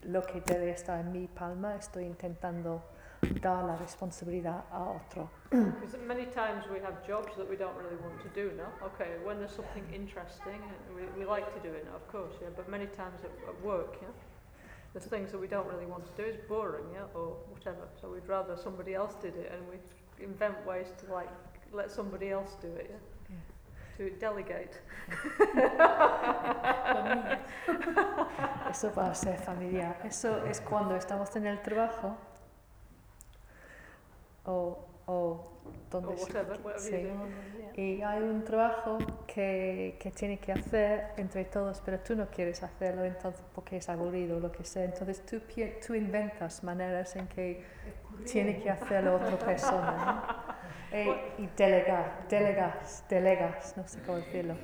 lo 0.04 0.22
que 0.22 0.40
debe 0.42 0.70
estar 0.70 1.00
en 1.00 1.12
mi 1.12 1.28
palma 1.28 1.78
estoy 1.78 2.06
intentando 2.06 2.84
dar 3.42 3.64
la 3.64 3.76
responsabilidad 3.76 4.64
a 4.72 4.80
otro. 4.80 5.30
Because 5.50 5.98
many 6.06 6.26
times 6.26 6.66
we 6.72 6.80
have 6.80 7.06
jobs 7.06 7.36
that 7.38 7.50
we 7.50 7.56
don't 7.56 7.76
really 7.78 7.98
want 7.98 8.22
to 8.22 8.30
do 8.30 8.52
now. 8.56 8.72
Okay, 8.84 9.18
when 9.24 9.40
there's 9.40 9.56
something 9.56 9.86
interesting, 9.94 10.62
we, 10.96 11.04
we 11.18 11.26
like 11.26 11.52
to 11.54 11.60
do 11.68 11.74
it 11.74 11.86
now, 11.86 11.96
of 11.96 12.08
course, 12.12 12.36
yeah. 12.42 12.50
But 12.56 12.70
many 12.70 12.86
times 12.88 13.22
at, 13.24 13.32
at 13.48 13.62
work, 13.64 13.98
yeah, 14.02 14.10
there's 14.94 15.06
things 15.06 15.32
that 15.32 15.40
we 15.40 15.48
don't 15.48 15.68
really 15.68 15.86
want 15.86 16.06
to 16.06 16.22
do. 16.22 16.28
It's 16.28 16.38
boring, 16.48 16.86
yeah, 16.94 17.06
or 17.14 17.38
whatever. 17.50 17.88
So 18.02 18.10
we'd 18.10 18.28
rather 18.28 18.58
somebody 18.58 18.94
else 18.94 19.16
did 19.22 19.36
it, 19.36 19.52
and 19.54 19.62
we 19.70 19.78
invent 20.24 20.66
ways 20.66 20.88
to 21.06 21.14
like 21.14 21.30
let 21.72 21.92
somebody 21.92 22.32
else 22.32 22.56
do 22.62 22.68
it, 22.68 22.90
yeah. 22.90 22.98
To 23.98 24.10
delegate. 24.20 24.80
Eso 28.70 28.92
va 28.92 29.10
a 29.10 29.16
ser 29.16 29.38
familiar. 29.38 29.96
Eso 30.04 30.46
es 30.46 30.62
cuando 30.62 30.96
estamos 30.96 31.36
en 31.36 31.48
el 31.48 31.64
trabajo 31.64 32.16
o, 34.48 34.80
o 35.06 35.46
donde 35.92 36.14
Or 36.14 36.80
se- 36.80 36.80
sí. 36.80 37.08
Y 37.82 38.02
hay 38.02 38.24
un 38.24 38.44
trabajo 38.44 38.98
que, 39.28 39.96
que 40.00 40.10
tiene 40.12 40.40
que 40.40 40.52
hacer 40.52 41.12
entre 41.18 41.46
todos, 41.46 41.80
pero 41.86 42.00
tú 42.00 42.16
no 42.16 42.26
quieres 42.28 42.64
hacerlo 42.64 43.04
entonces 43.06 43.44
porque 43.54 43.78
es 43.78 43.88
aburrido 43.88 44.38
o 44.38 44.40
lo 44.40 44.52
que 44.52 44.64
sea. 44.64 44.84
Entonces 44.86 45.24
tú, 45.26 45.40
tú 45.86 45.94
inventas 45.94 46.64
maneras 46.64 47.16
en 47.16 47.28
que 47.28 47.64
tiene 48.26 48.60
que 48.62 48.70
hacerlo 48.72 49.16
otra 49.18 49.38
persona. 49.46 50.56
¿no? 50.92 50.98
E- 50.98 51.34
y 51.38 51.48
delegar, 51.56 52.26
delegas, 52.30 53.04
delegas, 53.10 53.76
no 53.78 53.88
sé 53.88 54.00
cómo 54.06 54.18
decirlo, 54.20 54.56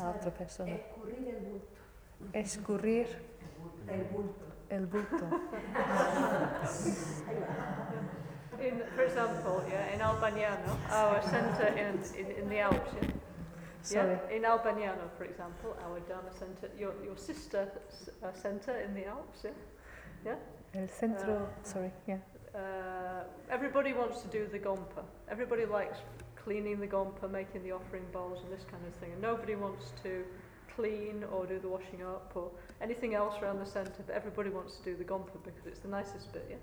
a 0.00 0.10
otra 0.10 0.30
persona. 0.30 0.72
Escurrir 0.72 1.28
el 1.28 1.36
bulto. 1.44 1.68
Escurrir 2.32 3.06
El 3.88 4.04
bulto. 4.04 4.44
el 4.70 4.86
bulto. 4.86 5.28
In, 8.60 8.82
for 8.94 9.04
example, 9.04 9.64
yeah, 9.68 9.94
in 9.94 10.00
Albaniano, 10.00 10.76
our 10.90 11.22
centre 11.22 11.68
in, 11.68 12.00
in, 12.18 12.30
in 12.32 12.48
the 12.48 12.58
Alps, 12.58 12.90
yeah, 13.00 13.08
Sorry. 13.82 14.18
Yeah, 14.30 14.36
in 14.36 14.44
Albaniano, 14.44 15.08
for 15.16 15.24
example, 15.24 15.76
our 15.84 16.00
Dharma 16.00 16.32
centre, 16.32 16.68
your, 16.78 16.92
your 17.04 17.16
sister 17.16 17.70
uh, 18.22 18.32
centre 18.32 18.80
in 18.80 18.94
the 18.94 19.06
Alps, 19.06 19.40
yeah, 19.44 19.50
yeah? 20.26 20.34
El 20.74 20.88
centro, 20.88 21.48
sorry, 21.62 21.90
yeah. 22.06 22.18
uh, 22.54 23.22
everybody 23.50 23.92
wants 23.92 24.20
to 24.22 24.28
do 24.28 24.46
the 24.50 24.58
gompa. 24.58 25.04
Everybody 25.30 25.64
likes 25.64 25.98
cleaning 26.36 26.80
the 26.80 26.86
gompa, 26.86 27.30
making 27.30 27.62
the 27.62 27.72
offering 27.72 28.04
bowls 28.12 28.40
and 28.42 28.52
this 28.52 28.66
kind 28.70 28.84
of 28.86 28.94
thing. 28.94 29.12
And 29.12 29.22
nobody 29.22 29.54
wants 29.54 29.92
to 30.02 30.24
clean 30.74 31.24
or 31.32 31.46
do 31.46 31.58
the 31.58 31.68
washing 31.68 32.02
up 32.02 32.32
or 32.34 32.50
anything 32.80 33.14
else 33.14 33.34
around 33.42 33.58
the 33.60 33.66
centre, 33.66 34.02
but 34.06 34.14
everybody 34.14 34.50
wants 34.50 34.76
to 34.78 34.84
do 34.84 34.96
the 34.96 35.04
gompa 35.04 35.36
because 35.44 35.66
it's 35.66 35.80
the 35.80 35.88
nicest 35.88 36.32
bit, 36.32 36.46
yeah? 36.50 36.56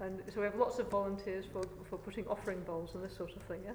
And 0.00 0.20
so 0.32 0.40
we 0.40 0.46
have 0.46 0.56
lots 0.56 0.78
of 0.78 0.88
volunteers 0.90 1.44
for, 1.46 1.62
for 1.88 1.98
putting 1.98 2.26
offering 2.26 2.60
bowls 2.64 2.94
and 2.94 3.04
this 3.04 3.16
sort 3.16 3.34
of 3.36 3.42
thing, 3.42 3.60
yeah? 3.64 3.70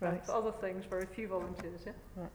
And 0.00 0.14
Right. 0.14 0.26
for 0.26 0.32
other 0.32 0.52
things, 0.52 0.84
very 0.84 1.06
few 1.06 1.28
volunteers, 1.28 1.84
yeah? 1.86 2.28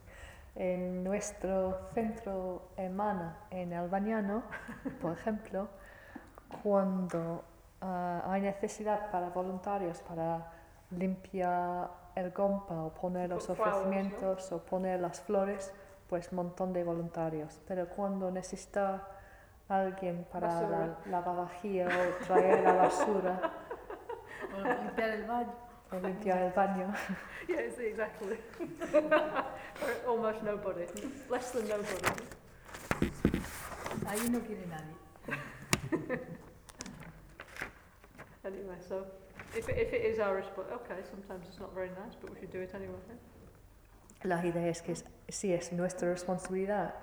En 0.55 1.03
nuestro 1.03 1.89
centro 1.93 2.69
hermana 2.77 3.38
en 3.51 3.73
Albaniano, 3.73 4.43
por 5.01 5.13
ejemplo, 5.13 5.67
cuando 6.63 7.43
ah, 7.81 8.23
hay 8.25 8.41
necesidad 8.41 9.11
para 9.11 9.29
voluntarios 9.29 10.01
para 10.01 10.51
limpiar 10.91 11.89
el 12.15 12.31
gompa 12.31 12.73
o 12.85 12.89
poner 12.93 13.29
los 13.29 13.45
Put 13.45 13.57
flowers, 13.57 13.75
¿no? 13.75 13.81
ofrecimientos 13.81 14.51
o 14.51 14.59
poner 14.63 14.99
las 14.99 15.19
flores, 15.21 15.71
pues 16.07 16.31
montón 16.31 16.73
de 16.73 16.83
voluntarios. 16.83 17.59
Pero 17.67 17.88
cuando 17.89 18.31
necesita 18.31 19.05
alguien 19.70 20.26
para 20.32 20.47
la 20.61 20.97
lavavajilla 21.09 21.88
o 21.88 22.26
traer 22.26 22.63
la 22.63 22.74
basura 22.74 23.39
O 24.55 24.61
limpiar 24.61 25.09
el 25.09 25.24
baño. 25.26 25.53
o 25.91 25.95
limpiar 25.99 26.38
el 26.39 26.51
baño, 26.53 26.93
it's 27.47 27.78
exactly. 27.80 28.38
Or 28.93 30.07
Almost 30.07 30.43
nobody, 30.43 30.86
less 31.30 31.51
than 31.51 31.68
nobody. 31.68 32.13
Ahí 34.07 34.30
no 34.30 34.39
quiere 34.41 34.65
nadie. 34.68 34.95
Anyway, 38.45 38.78
so 38.88 39.05
if 39.55 39.68
it, 39.68 39.78
if 39.78 39.93
it 39.93 40.05
is 40.05 40.20
our 40.20 40.36
response, 40.36 40.70
okay, 40.72 41.01
sometimes 41.09 41.47
it's 41.49 41.59
not 41.59 41.74
very 41.74 41.89
nice, 41.89 42.15
but 42.22 42.30
we 42.34 42.39
should 42.39 42.51
do 42.51 42.61
it 42.61 42.72
anyway. 42.74 42.95
yeah? 43.09 43.15
La 44.24 44.41
idea 44.41 44.68
es 44.70 44.82
que 44.82 44.95
si 45.30 45.53
es 45.53 45.72
nuestra 45.74 46.09
responsabilidad, 46.09 46.93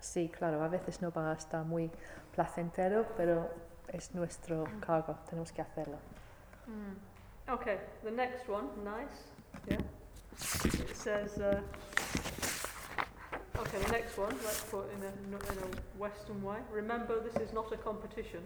sí, 0.00 0.28
claro, 0.28 0.62
a 0.62 0.68
veces 0.68 1.00
no 1.02 1.10
va 1.10 1.30
a 1.30 1.34
estar 1.34 1.64
muy 1.64 1.90
placentero, 2.34 3.06
pero 3.16 3.48
es 3.88 4.14
nuestro 4.14 4.64
cargo, 4.80 5.16
tenemos 5.28 5.52
que 5.52 5.62
hacerlo. 5.62 5.98
Okay, 7.48 7.78
the 8.04 8.10
next 8.10 8.48
one, 8.48 8.68
nice, 8.84 9.32
yeah. 9.66 9.78
It 10.64 10.96
says, 10.96 11.38
uh, 11.38 11.60
okay, 13.58 13.78
the 13.78 13.92
next 13.92 14.18
one, 14.18 14.34
let's 14.44 14.62
put 14.70 14.84
in 14.92 15.02
a, 15.02 15.08
in 15.08 15.34
a 15.34 15.98
Western 15.98 16.42
way. 16.42 16.58
Remember, 16.70 17.20
this 17.20 17.36
is 17.42 17.52
not 17.52 17.72
a 17.72 17.76
competition. 17.78 18.42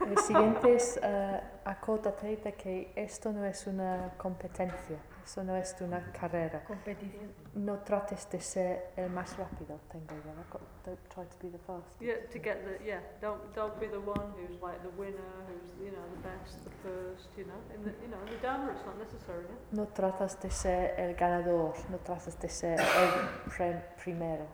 El 0.00 0.18
siguiente 0.18 0.74
es 0.74 0.96
de 0.96 2.52
que 2.52 2.92
esto 2.96 3.32
no 3.32 3.44
es 3.44 3.66
una 3.66 4.12
competencia, 4.18 4.98
eso 5.24 5.42
no 5.42 5.56
es 5.56 5.74
una 5.80 6.12
carrera. 6.12 6.62
Competición. 6.64 7.32
No 7.54 7.78
trates 7.78 8.28
de 8.30 8.40
ser 8.40 8.92
el 8.96 9.10
más 9.10 9.36
rápido, 9.38 9.80
tengo 9.90 10.14
yo. 10.14 10.58
Don't 10.84 10.98
try 11.08 11.24
to 11.24 11.36
be 11.40 11.50
the 11.50 11.58
fastest. 11.58 12.00
Yeah, 12.00 12.16
to 12.30 12.38
get 12.38 12.64
the 12.64 12.84
yeah. 12.84 13.00
Don't 13.20 13.40
don't 13.54 13.78
be 13.80 13.86
the 13.86 14.00
one 14.00 14.32
who's 14.36 14.60
like 14.60 14.82
the 14.82 14.90
winner, 14.98 15.32
who's 15.48 15.72
you 15.80 15.92
know 15.92 16.04
the 16.14 16.20
best, 16.28 16.62
the 16.64 16.70
first. 16.82 17.28
You 17.38 17.44
know, 17.44 17.58
in 17.74 17.82
the 17.84 17.92
you 18.02 18.08
know 18.08 18.20
in 18.26 18.30
the 18.32 18.40
Dharma 18.42 18.72
it's 18.72 18.84
not 18.84 18.98
necessary. 18.98 19.44
Yeah? 19.48 19.56
No 19.72 19.86
tratas 19.86 20.38
de 20.40 20.50
ser 20.50 20.94
el 20.98 21.14
ganador, 21.14 21.74
no 21.90 21.98
tratas 21.98 22.38
de 22.38 22.48
ser 22.48 22.78
el 22.78 23.28
pre- 23.48 23.82
primero. 23.96 24.46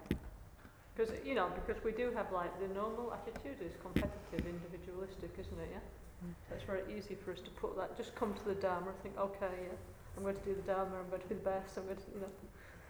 Because 0.94 1.12
you 1.24 1.34
know, 1.34 1.48
because 1.54 1.82
we 1.82 1.92
do 1.92 2.12
have 2.12 2.30
like 2.30 2.52
the 2.60 2.68
normal 2.72 3.12
attitude 3.12 3.60
is 3.60 3.74
competitive, 3.82 4.46
individualistic, 4.46 5.32
isn't 5.38 5.58
it? 5.58 5.70
Yeah. 5.72 5.80
Mm. 6.22 6.34
So 6.48 6.54
it's 6.54 6.64
very 6.64 6.84
easy 6.96 7.16
for 7.16 7.32
us 7.32 7.40
to 7.40 7.50
put 7.50 7.76
that. 7.76 7.96
Just 7.96 8.14
come 8.14 8.34
to 8.34 8.44
the 8.44 8.54
Dharma, 8.54 8.90
and 8.90 9.02
think, 9.02 9.18
okay, 9.18 9.54
yeah, 9.66 9.78
I'm 10.20 10.24
going 10.24 10.36
to 10.36 10.44
do 10.44 10.54
the 10.54 10.68
Dharma. 10.68 11.00
I'm 11.00 11.08
going 11.08 11.22
to 11.22 11.28
be 11.28 11.34
the 11.34 11.48
best. 11.48 11.78
I'm 11.78 11.84
going 11.84 11.96
to, 11.96 12.02
you 12.12 12.20
know, 12.20 12.28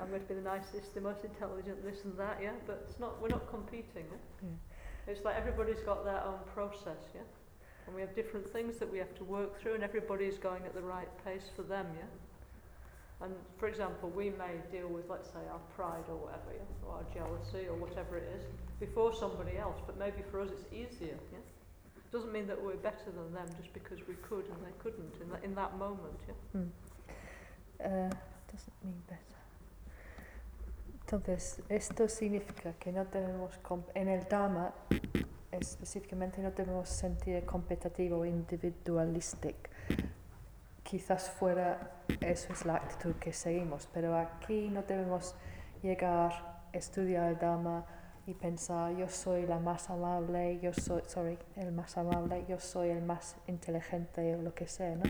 I'm 0.02 0.10
going 0.10 0.20
to 0.20 0.26
be 0.26 0.34
the 0.34 0.42
nicest, 0.42 0.94
the 0.94 1.00
most 1.00 1.22
intelligent, 1.22 1.78
this 1.84 2.02
and 2.02 2.18
that. 2.18 2.42
Yeah. 2.42 2.58
But 2.66 2.82
it's 2.90 2.98
not. 2.98 3.22
We're 3.22 3.28
not 3.28 3.48
competing. 3.48 4.10
Yeah. 4.10 4.50
Yeah. 4.50 5.12
It's 5.12 5.24
like 5.24 5.36
everybody's 5.36 5.78
got 5.86 6.04
their 6.04 6.22
own 6.26 6.42
process. 6.52 6.98
Yeah. 7.14 7.22
And 7.86 7.94
we 7.94 8.00
have 8.02 8.16
different 8.16 8.50
things 8.50 8.78
that 8.78 8.90
we 8.90 8.98
have 8.98 9.14
to 9.14 9.24
work 9.24 9.62
through, 9.62 9.74
and 9.74 9.84
everybody's 9.84 10.38
going 10.38 10.66
at 10.66 10.74
the 10.74 10.82
right 10.82 11.08
pace 11.24 11.46
for 11.54 11.62
them. 11.62 11.86
Yeah. 11.94 12.10
And 13.22 13.34
for 13.58 13.68
example, 13.68 14.10
we 14.10 14.30
may 14.30 14.58
deal 14.72 14.88
with, 14.88 15.08
let's 15.08 15.28
say, 15.28 15.44
our 15.52 15.60
pride 15.76 16.08
or 16.08 16.16
whatever, 16.16 16.50
yeah, 16.50 16.88
or 16.88 16.96
our 16.98 17.06
jealousy 17.14 17.68
or 17.68 17.76
whatever 17.76 18.16
it 18.16 18.26
is, 18.34 18.44
before 18.80 19.14
somebody 19.14 19.56
else. 19.56 19.78
But 19.86 19.98
maybe 19.98 20.22
for 20.30 20.40
us 20.40 20.48
it's 20.50 20.66
easier. 20.72 21.18
Yeah. 21.30 21.38
Doesn't 22.10 22.32
mean 22.32 22.48
that 22.48 22.60
we're 22.60 22.74
better 22.76 23.12
than 23.14 23.32
them 23.32 23.46
just 23.56 23.72
because 23.72 23.98
we 24.08 24.14
could 24.14 24.44
and 24.46 24.58
they 24.66 24.74
couldn't 24.82 25.14
in 25.22 25.30
that, 25.30 25.44
in 25.44 25.54
that 25.54 25.78
moment. 25.78 26.18
Yeah. 26.26 26.34
Hmm. 26.60 26.68
Uh, 27.82 28.10
doesn't 28.52 28.84
mean 28.84 29.02
better. 29.08 29.38
Entonces, 31.00 31.60
esto 31.68 32.08
significa 32.08 32.72
que 32.74 32.92
no 32.92 33.04
debemos, 33.06 33.56
com- 33.58 33.84
en 33.94 34.08
el 34.08 34.28
Dharma 34.28 34.72
específicamente 35.50 36.40
no 36.40 36.50
debemos 36.52 36.88
sentir 36.88 37.44
competitivo 37.44 38.18
o 38.18 38.24
individualistic. 38.24 39.70
Quizás 40.84 41.30
fuera, 41.30 41.90
eso 42.20 42.52
es 42.52 42.64
la 42.64 42.76
actitud 42.76 43.14
que 43.16 43.32
seguimos, 43.32 43.88
pero 43.92 44.16
aquí 44.16 44.68
no 44.68 44.82
debemos 44.82 45.34
llegar, 45.82 46.62
estudiar 46.72 47.28
el 47.30 47.38
Dharma 47.38 47.84
y 48.30 48.34
pensar 48.34 48.94
yo 48.96 49.08
soy 49.08 49.44
la 49.44 49.58
más 49.58 49.90
amable, 49.90 50.60
yo 50.60 50.72
soy, 50.72 51.02
sorry, 51.06 51.36
el 51.56 51.72
más 51.72 51.98
amable, 51.98 52.44
yo 52.48 52.60
soy 52.60 52.90
el 52.90 53.02
más 53.02 53.36
inteligente 53.48 54.36
o 54.36 54.42
lo 54.42 54.54
que 54.54 54.68
sea, 54.68 54.94
¿no? 54.94 55.02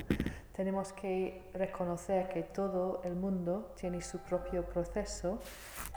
Tenemos 0.55 0.93
que 0.95 1.51
reconocer 1.53 2.29
que 2.29 2.43
todo 2.43 3.03
el 3.05 3.14
mundo 3.14 3.73
tiene 3.79 4.01
su 4.01 4.18
propio 4.18 4.64
proceso 4.64 5.39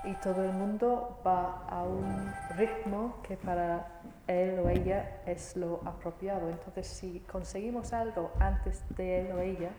y 0.04 0.14
todo 0.16 0.44
el 0.44 0.52
mundo 0.52 1.22
va 1.26 1.66
a 1.68 1.84
un 1.84 2.32
ritmo 2.58 3.22
que 3.24 3.38
para 3.38 4.02
él 4.28 4.60
o 4.60 4.70
ella 4.70 5.22
es 5.26 5.56
lo 5.56 5.82
apropiado. 5.86 6.50
Entonces, 6.50 6.88
si 6.88 7.22
conseguimos 7.22 7.94
algo 7.94 8.32
antes 8.40 8.84
de 8.96 9.22
él 9.22 9.32
o 9.32 9.40
ella, 9.40 9.72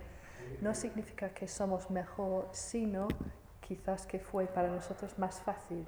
no 0.61 0.75
significa 0.75 1.29
que 1.31 1.47
somos 1.47 1.91
mejor, 1.91 2.49
sino 2.53 3.09
quizás 3.61 4.07
que 4.07 4.19
fue 4.19 4.47
para 4.47 4.69
nosotros 4.69 5.19
más 5.19 5.41
fácil, 5.41 5.87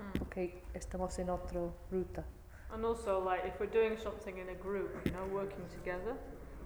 Mm. 0.00 0.18
porque 0.18 0.62
estamos 0.74 1.18
en 1.18 1.30
otra 1.30 1.60
ruta. 1.90 2.24
And 2.72 2.84
also, 2.84 3.18
like, 3.18 3.44
if 3.44 3.58
we're 3.58 3.66
doing 3.66 3.96
something 3.98 4.38
in 4.38 4.48
a 4.48 4.54
group, 4.54 4.90
you 5.04 5.12
know, 5.12 5.26
working 5.32 5.64
together, 5.70 6.16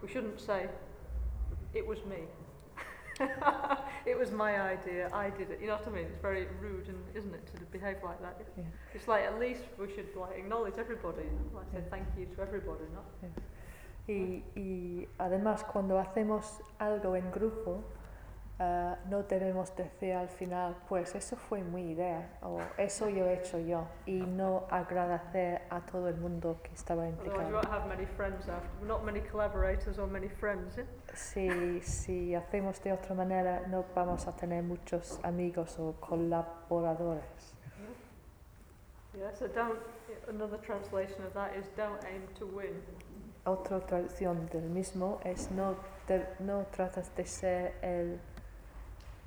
we 0.02 0.08
shouldn't 0.08 0.38
say, 0.40 0.68
it 1.72 1.86
was 1.86 1.98
me. 2.04 2.24
it 4.06 4.18
was 4.18 4.30
my 4.30 4.60
idea, 4.60 5.08
I 5.12 5.30
did 5.30 5.50
it. 5.50 5.60
You 5.60 5.68
know 5.68 5.76
what 5.76 5.86
I 5.86 5.90
mean? 5.90 6.06
It's 6.06 6.20
very 6.20 6.46
rude, 6.60 6.88
and 6.88 6.98
isn't 7.14 7.32
it, 7.32 7.46
to 7.46 7.64
behave 7.72 7.96
like 8.04 8.20
that? 8.20 8.36
Yeah. 8.56 8.64
It's 8.92 9.08
like 9.08 9.24
at 9.24 9.38
least 9.38 9.62
we 9.78 9.86
should 9.86 10.14
like 10.16 10.36
acknowledge 10.36 10.74
everybody, 10.78 11.22
you 11.22 11.30
know? 11.30 11.58
like 11.58 11.70
say 11.72 11.82
thank 11.90 12.06
you 12.18 12.26
to 12.34 12.42
everybody, 12.42 12.84
not 12.92 13.06
Y, 14.06 14.42
y 14.54 15.08
además 15.18 15.64
cuando 15.64 15.98
hacemos 15.98 16.60
algo 16.78 17.16
en 17.16 17.30
grupo, 17.32 17.82
ah, 18.64 18.98
no 19.10 19.22
debemos 19.22 19.74
decir 19.76 20.14
al 20.14 20.28
final, 20.28 20.74
pues 20.88 21.14
eso 21.14 21.36
fue 21.36 21.62
mi 21.62 21.90
idea 21.92 22.38
o 22.42 22.58
eso 22.78 23.08
yo 23.08 23.26
he 23.26 23.34
hecho 23.34 23.58
yo 23.58 23.86
y 24.06 24.20
no 24.20 24.64
agradecer 24.70 25.62
a 25.70 25.80
todo 25.80 26.08
el 26.08 26.16
mundo 26.16 26.58
que 26.62 26.72
estaba 26.72 27.06
implicado. 27.08 27.42
Yeah? 30.76 30.90
Si, 31.14 31.80
si 31.82 32.34
hacemos 32.34 32.82
de 32.82 32.92
otra 32.92 33.14
manera, 33.14 33.62
no 33.68 33.84
vamos 33.94 34.26
a 34.26 34.32
tener 34.34 34.62
muchos 34.62 35.20
amigos 35.22 35.78
o 35.78 35.94
colaboradores. 36.00 37.54
Yeah. 39.16 39.32
So 39.34 39.46
don't. 39.48 39.78
Another 40.28 40.58
translation 40.58 41.24
of 41.24 41.34
that 41.34 41.54
is 41.56 41.66
don't 41.76 42.02
aim 42.04 42.22
to 42.38 42.46
win. 42.46 42.82
Otra 43.46 43.80
traducción 43.80 44.48
del 44.50 44.68
mismo 44.70 45.20
es 45.22 45.50
no, 45.50 45.76
de- 46.08 46.26
no 46.40 46.64
tratas 46.72 47.14
de 47.14 47.26
ser 47.26 47.74
el 47.82 48.18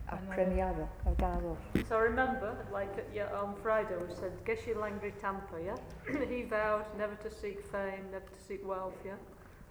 Ganador. 0.07 0.31
apremiado, 0.31 0.89
el 1.05 1.15
ganador. 1.15 1.57
So 1.87 1.99
remember, 1.99 2.55
like 2.71 2.97
at, 2.97 3.07
yeah, 3.13 3.27
on 3.35 3.55
Friday 3.61 3.95
we 3.97 4.13
said 4.13 4.31
Geshe 4.45 4.73
Langri 4.75 5.11
Tampa, 5.19 5.57
yeah? 5.63 5.75
he 6.29 6.43
vowed 6.43 6.85
never 6.97 7.15
to 7.15 7.29
seek 7.29 7.61
fame, 7.65 8.09
never 8.11 8.25
to 8.25 8.39
seek 8.47 8.65
wealth, 8.65 8.95
yeah? 9.05 9.15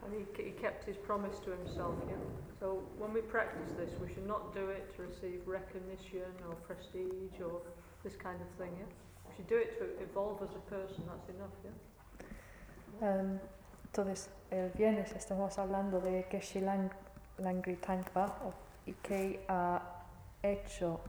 And 0.04 0.12
he, 0.14 0.42
he 0.44 0.50
kept 0.50 0.84
his 0.84 0.96
promise 0.96 1.38
to 1.40 1.50
himself, 1.52 1.94
yeah? 2.08 2.16
So 2.60 2.82
when 2.98 3.12
we 3.14 3.20
practice 3.22 3.72
this, 3.78 3.90
we 4.00 4.12
should 4.12 4.26
not 4.26 4.54
do 4.54 4.68
it 4.68 4.94
to 4.96 5.02
receive 5.02 5.40
recognition 5.46 6.30
or 6.48 6.54
prestige 6.66 7.40
or 7.42 7.60
this 8.04 8.14
kind 8.16 8.38
of 8.40 8.48
thing, 8.58 8.72
yeah? 8.78 8.84
We 9.28 9.34
should 9.36 9.48
do 9.48 9.56
it 9.56 9.78
to 9.78 10.02
evolve 10.04 10.42
as 10.42 10.50
a 10.54 10.60
person, 10.70 11.02
that's 11.08 11.28
enough, 11.30 11.56
yeah? 11.64 13.08
Em, 13.08 13.40
entonces, 13.86 14.28
el 14.50 14.70
viernes 14.70 15.12
estamos 15.12 15.58
hablando 15.58 16.00
de 16.00 16.24
Geshe 16.30 16.60
Lang, 16.60 16.90
Langri 17.38 17.76
Tangpa 17.76 18.34
o- 18.44 18.52
y 18.86 18.94
que 19.02 19.40
ha 19.48 19.95
hecho, 20.42 21.00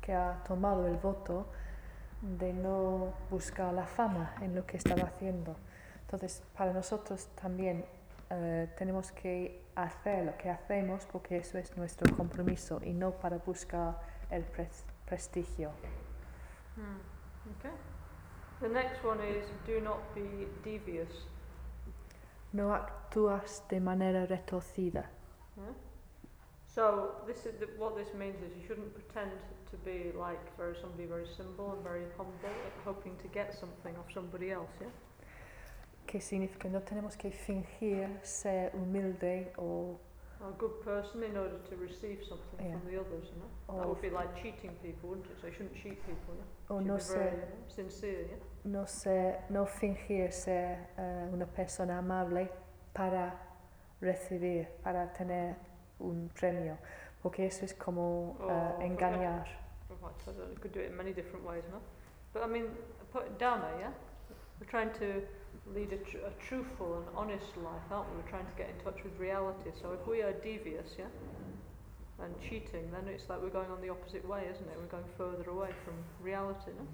que 0.00 0.12
ha 0.14 0.42
tomado 0.44 0.86
el 0.86 0.96
voto 0.96 1.46
de 2.22 2.52
no 2.52 3.12
buscar 3.30 3.72
la 3.72 3.86
fama 3.86 4.34
en 4.40 4.54
lo 4.54 4.66
que 4.66 4.76
estaba 4.76 5.02
haciendo. 5.04 5.56
Entonces, 6.02 6.42
para 6.56 6.72
nosotros 6.72 7.28
también 7.40 7.84
eh, 8.30 8.68
tenemos 8.76 9.12
que 9.12 9.62
hacer 9.74 10.24
lo 10.24 10.36
que 10.36 10.50
hacemos 10.50 11.06
porque 11.06 11.36
eso 11.38 11.58
es 11.58 11.76
nuestro 11.76 12.14
compromiso 12.16 12.80
y 12.82 12.92
no 12.92 13.12
para 13.12 13.38
buscar 13.38 13.98
el 14.30 14.44
pres- 14.50 14.84
prestigio. 15.06 15.70
Hmm. 16.76 16.98
Okay. 17.58 17.70
The 18.60 18.68
next 18.68 19.04
one 19.04 19.20
is 19.22 19.46
do 19.66 19.80
not 19.80 19.98
be 20.14 20.48
devious. 20.64 21.26
No 22.52 22.74
actúas 22.74 23.62
de 23.68 23.80
manera 23.80 24.26
retorcida. 24.26 25.10
Yeah? 25.56 25.64
So 26.78 27.10
this 27.26 27.38
is 27.44 27.54
the, 27.58 27.66
what 27.76 27.96
this 27.96 28.14
means 28.14 28.36
is 28.36 28.56
you 28.56 28.64
shouldn't 28.64 28.94
pretend 28.94 29.32
to 29.72 29.76
be 29.78 30.16
like 30.16 30.56
very 30.56 30.76
somebody 30.80 31.06
very 31.06 31.26
simple 31.26 31.72
and 31.72 31.82
very 31.82 32.04
humble, 32.16 32.54
hoping 32.84 33.16
to 33.16 33.26
get 33.26 33.52
something 33.52 33.96
off 33.96 34.06
somebody 34.14 34.52
else. 34.52 34.70
Yeah. 34.80 34.86
que 36.06 36.20
significa 36.20 36.68
no 36.70 36.80
tenemos 36.80 37.16
que 37.16 37.32
fingir 37.32 38.08
ser 38.22 38.70
humilde 38.74 39.52
o, 39.58 39.98
A 40.40 40.52
good 40.56 40.80
person 40.84 41.24
in 41.24 41.36
order 41.36 41.58
to 41.68 41.74
receive 41.76 42.22
something 42.24 42.64
Yeah. 42.64 42.78
from 42.78 42.88
the 42.88 43.00
others. 43.00 43.26
You 43.32 43.42
know. 43.42 43.80
That 43.80 43.88
would 43.88 44.00
be 44.00 44.10
like 44.10 44.36
cheating 44.40 44.70
people, 44.80 45.08
wouldn't 45.10 45.26
it? 45.26 45.36
So 45.40 45.48
you 45.48 45.54
shouldn't 45.54 45.74
cheat 45.74 45.98
people. 46.06 46.34
Yeah. 46.36 46.76
o 46.76 46.78
no, 46.78 46.94
be 46.96 47.02
very 47.02 47.30
ser, 47.30 47.30
uh, 47.42 47.74
sincere. 47.74 48.26
Yeah. 48.30 48.36
no, 48.64 48.86
ser, 48.86 49.42
no 49.50 49.66
fingir 49.66 50.32
ser 50.32 50.78
eh, 50.96 51.28
una 51.32 51.46
persona 51.46 51.98
amable 51.98 52.48
para 52.94 53.34
recibir, 54.00 54.68
para 54.84 55.12
tener 55.12 55.56
un 56.00 56.30
premio, 56.38 56.78
porque 57.22 57.46
eso 57.46 57.64
es 57.64 57.74
como 57.74 58.36
okay. 58.40 58.86
engañar. 58.86 59.46
Right, 60.00 60.14
so 60.24 60.30
you 60.32 60.56
could 60.60 60.72
do 60.72 60.80
it 60.80 60.90
in 60.90 60.96
many 60.96 61.12
different 61.12 61.44
ways, 61.44 61.64
no? 61.72 61.80
But 62.32 62.44
I 62.44 62.46
mean, 62.46 62.66
put 63.12 63.38
Dharma, 63.38 63.68
yeah? 63.80 63.90
We're 64.60 64.68
trying 64.68 64.92
to 64.98 65.22
lead 65.74 65.92
a, 65.92 65.96
tr- 65.98 66.24
a 66.26 66.30
truthful 66.40 66.98
and 66.98 67.06
honest 67.16 67.56
life, 67.56 67.82
aren't 67.90 68.08
we? 68.10 68.22
We're 68.22 68.30
trying 68.30 68.46
to 68.46 68.54
get 68.56 68.68
in 68.68 68.76
touch 68.84 69.02
with 69.02 69.18
reality. 69.18 69.70
So 69.80 69.92
if 69.92 70.06
we 70.06 70.22
are 70.22 70.32
devious, 70.32 70.96
yeah, 70.98 71.06
and 72.22 72.34
cheating, 72.40 72.90
then 72.92 73.08
it's 73.08 73.28
like 73.28 73.40
we're 73.40 73.50
going 73.50 73.70
on 73.70 73.80
the 73.80 73.88
opposite 73.90 74.26
way, 74.28 74.42
isn't 74.52 74.66
it? 74.68 74.76
We're 74.78 74.86
going 74.98 75.08
further 75.16 75.48
away 75.50 75.70
from 75.84 75.94
reality, 76.22 76.72
no? 76.76 76.86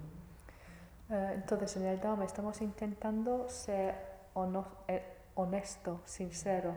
Eh, 1.15 1.33
entonces 1.35 1.75
en 1.77 1.85
el 1.85 1.99
Dharma 1.99 2.25
estamos 2.25 2.61
intentando 2.61 3.47
ser 3.49 3.93
hono- 4.33 4.65
eh, 4.87 5.03
honesto, 5.35 6.01
sincero, 6.05 6.73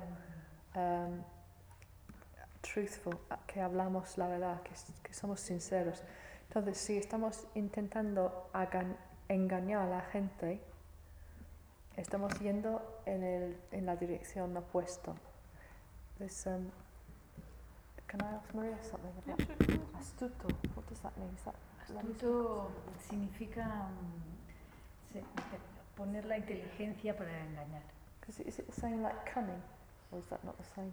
em, 0.74 1.22
truthful, 2.61 3.19
que 3.47 3.61
hablamos 3.61 4.17
la 4.19 4.29
verdad, 4.29 4.63
que, 4.63 4.73
que 5.03 5.15
somos 5.15 5.41
sinceros. 5.41 6.03
Entonces 6.49 6.79
si 6.79 6.97
estamos 6.97 7.47
intentando 7.55 8.51
engañar 9.29 9.83
a 9.83 9.87
la 9.87 10.01
gente, 10.01 10.61
estamos 11.97 12.33
yendo 12.41 13.03
en, 13.07 13.23
el, 13.23 13.57
en 13.73 13.87
la 13.87 13.97
dirección 13.97 14.57
opuesta. 14.57 15.15
There's, 16.19 16.47
um, 16.47 16.71
can 18.07 18.21
I 18.23 18.35
ask 18.37 18.53
Maria 18.55 18.77
something 18.83 19.13
about 19.25 19.41
astuto? 20.01 20.49
What 20.75 20.89
does 20.89 21.01
that 21.01 21.17
mean? 21.19 21.31
Is 21.37 21.45
that 21.45 21.55
Astuto 21.89 22.71
significa 23.09 23.89
te- 25.13 25.23
poner 25.97 26.25
la 26.27 26.37
inteligencia 26.39 27.17
para 27.17 27.31
engañar, 27.31 27.83
Because 28.21 28.41
is 28.41 28.59
it 28.59 28.67
the 28.67 28.81
same 28.81 29.03
like 29.03 29.25
cunning, 29.33 29.63
or 30.13 30.19
is 30.19 30.27
that 30.27 30.43
not 30.45 30.57
the 30.59 30.65
same? 30.75 30.93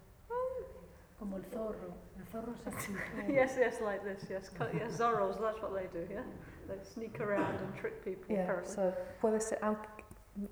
Como 1.19 1.37
el 1.37 1.45
zorro. 1.45 1.93
El 2.17 2.25
zorro 2.27 2.53
es 2.53 2.67
astuto. 2.67 2.99
yes, 3.27 3.55
yes, 3.57 3.81
like 3.81 4.03
this, 4.03 4.27
yes. 4.29 4.51
Yes, 4.73 4.97
Zorros, 4.97 5.39
that's 5.39 5.61
what 5.61 5.73
they 5.73 5.87
do, 5.87 6.05
yeah? 6.11 6.23
They 6.67 6.83
sneak 6.83 7.19
around 7.21 7.55
and 7.59 7.73
trick 7.75 8.03
people, 8.03 8.25
Yeah, 8.33 8.43
apparently. 8.43 8.73
so 8.73 8.93
puede 9.21 9.39
ser, 9.41 9.59
aunque 9.61 9.87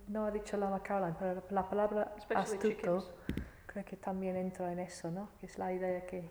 no 0.07 0.26
ha 0.26 0.32
dicho 0.32 0.55
Lama 0.57 0.82
Caroline, 0.82 1.16
pero 1.20 1.43
la 1.49 1.68
palabra 1.70 2.14
Especially 2.18 2.43
astuto 2.57 2.68
chickens. 2.70 3.11
creo 3.68 3.84
que 3.86 3.97
también 3.97 4.38
entra 4.38 4.72
en 4.72 4.80
eso, 4.80 5.11
¿no? 5.11 5.30
Que 5.39 5.47
es 5.47 5.57
la 5.57 5.74
idea 5.74 6.05
que, 6.05 6.30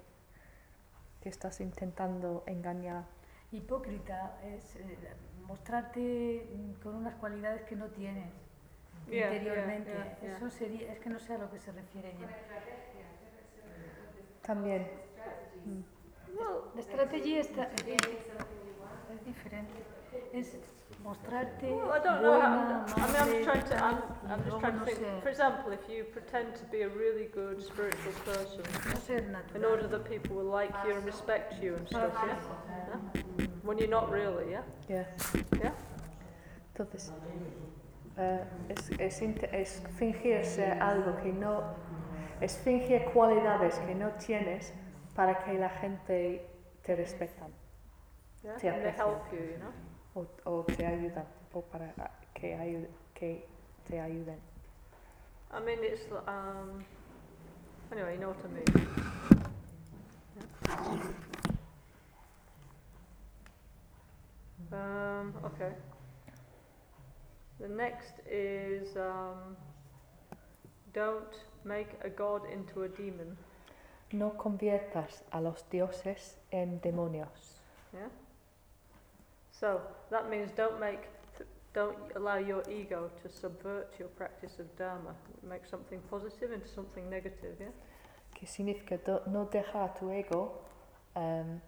que 1.20 1.28
estás 1.28 1.60
intentando 1.60 2.44
engañar. 2.46 3.04
Hipócrita 3.50 4.38
es 4.44 4.76
eh, 4.76 4.96
mostrarte 5.46 6.46
con 6.82 6.94
unas 6.94 7.14
cualidades 7.16 7.62
que 7.62 7.76
no 7.76 7.86
tienes 7.88 8.32
Yeah, 9.08 9.30
yeah, 9.30 9.34
interiormente. 9.36 9.90
yeah, 9.92 10.18
yeah. 10.22 10.36
Eso 10.36 10.48
sería, 10.48 10.92
es 10.92 11.00
que 11.00 11.10
no 11.10 11.18
sé 11.18 11.34
a 11.34 11.38
lo 11.38 11.50
que 11.50 11.58
se 11.58 11.72
refiere 11.72 12.10
ella. 12.12 12.28
También. 14.42 14.86
mm, 15.64 15.82
La 16.74 16.80
estrategia 16.80 17.40
está, 17.40 17.70
es 17.74 19.24
diferente. 19.24 19.84
Es 20.32 20.56
mostrarte 21.02 21.70
Well, 21.70 21.92
I 21.92 21.98
don't 22.02 22.22
know. 22.22 22.40
How, 22.40 22.84
I 22.96 23.30
mean, 23.30 23.38
I'm 23.38 23.44
trying 23.44 23.64
to. 23.64 23.84
I'm, 23.84 23.98
I'm 24.28 24.44
just 24.44 24.58
trying 24.60 24.72
to 24.72 24.78
no 24.78 24.84
think. 24.84 25.22
For 25.22 25.28
example, 25.28 25.72
if 25.72 25.88
you 25.88 26.04
pretend 26.04 26.54
to 26.56 26.64
be 26.70 26.82
a 26.82 26.88
really 26.88 27.26
good 27.32 27.62
spiritual 27.62 28.12
person, 28.24 29.32
no 29.32 29.40
in 29.54 29.64
order 29.64 29.86
that 29.88 30.04
people 30.08 30.36
will 30.36 30.50
like 30.50 30.74
you 30.86 30.94
and 30.94 31.04
respect 31.04 31.62
you 31.62 31.74
and 31.76 31.88
stuff, 31.88 32.12
yeah. 32.24 32.36
yeah? 33.36 33.46
When 33.62 33.78
you're 33.78 33.88
not 33.88 34.10
really, 34.10 34.50
yeah. 34.50 34.62
yeah. 34.88 35.04
Yeah. 35.62 35.72
Entonces, 36.74 37.12
eh, 38.16 38.44
es, 38.70 38.90
es, 38.98 39.22
es 39.52 39.82
fingir 39.98 40.44
ser 40.44 40.80
algo 40.80 41.20
que 41.22 41.32
no. 41.32 41.74
Es 42.42 42.58
fingir 42.58 43.04
cualidades 43.12 43.78
que 43.86 43.94
no 43.94 44.10
tienes 44.14 44.72
para 45.14 45.44
que 45.44 45.52
la 45.54 45.68
gente 45.70 46.44
te 46.82 46.96
respeta. 46.96 47.46
Yeah? 48.42 48.56
Te 48.56 48.68
help 48.68 49.30
you, 49.32 49.38
you 49.38 49.58
know. 49.58 49.72
o, 50.44 50.46
o 50.58 50.64
te 50.64 50.84
ayudan 50.84 51.24
o 51.52 51.62
para 51.62 51.94
que, 52.34 52.56
ayu- 52.56 52.88
que 53.14 53.46
te 53.88 54.00
ayuden. 54.00 54.40
I 55.52 55.60
mean, 55.60 55.78
it's 55.84 56.10
um. 56.26 56.84
Anyway, 57.92 58.14
you 58.14 58.20
know 58.20 58.30
what 58.30 58.44
I 58.44 58.48
mean. 58.48 58.64
Yeah. 60.36 60.98
Um. 64.72 65.34
Okay. 65.44 65.72
The 67.60 67.68
next 67.68 68.14
is 68.28 68.96
um. 68.96 69.56
Don't 70.92 71.32
make 71.64 71.96
a 72.04 72.08
god 72.08 72.42
into 72.52 72.82
a 72.82 72.88
demon. 72.88 73.36
No 74.12 74.36
conviertas 74.36 75.22
a 75.30 75.40
los 75.40 75.64
dioses 75.70 76.36
en 76.50 76.80
demonios. 76.80 77.60
Yeah. 77.92 78.08
So 79.50 79.80
that 80.10 80.28
means 80.28 80.52
don't 80.56 80.78
make, 80.80 81.08
don't 81.72 81.96
allow 82.16 82.36
your 82.36 82.62
ego 82.68 83.10
to 83.22 83.28
subvert 83.28 83.94
your 83.98 84.08
practice 84.08 84.58
of 84.58 84.66
dharma. 84.76 85.14
Make 85.42 85.64
something 85.66 86.00
positive 86.10 86.52
into 86.52 86.68
something 86.68 87.08
negative. 87.08 87.56
Yeah. 87.58 87.72
Que 88.34 88.46
significa 88.46 88.98
no 89.26 89.46
dejar 89.46 89.94
tu 89.98 90.10
ego 90.10 90.62
em, 91.14 91.60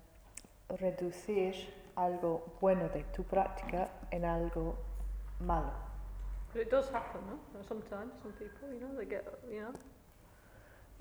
reducir 0.69 1.55
algo 1.97 2.57
bueno 2.61 2.89
de 2.89 3.05
tu 3.13 3.23
práctica 3.23 3.91
en 4.11 4.25
algo 4.25 4.77
malo. 5.41 5.94
But 6.55 6.63
it 6.63 6.71
does 6.71 6.89
happen, 6.89 7.21
no? 7.27 7.35
Uh, 7.59 7.63
Sometimes, 7.67 8.13
some 8.23 8.33
people, 8.33 8.69
you 8.73 8.81
know, 8.81 8.95
they 8.97 9.05
get, 9.07 9.27
you 9.51 9.61
know, 9.63 9.73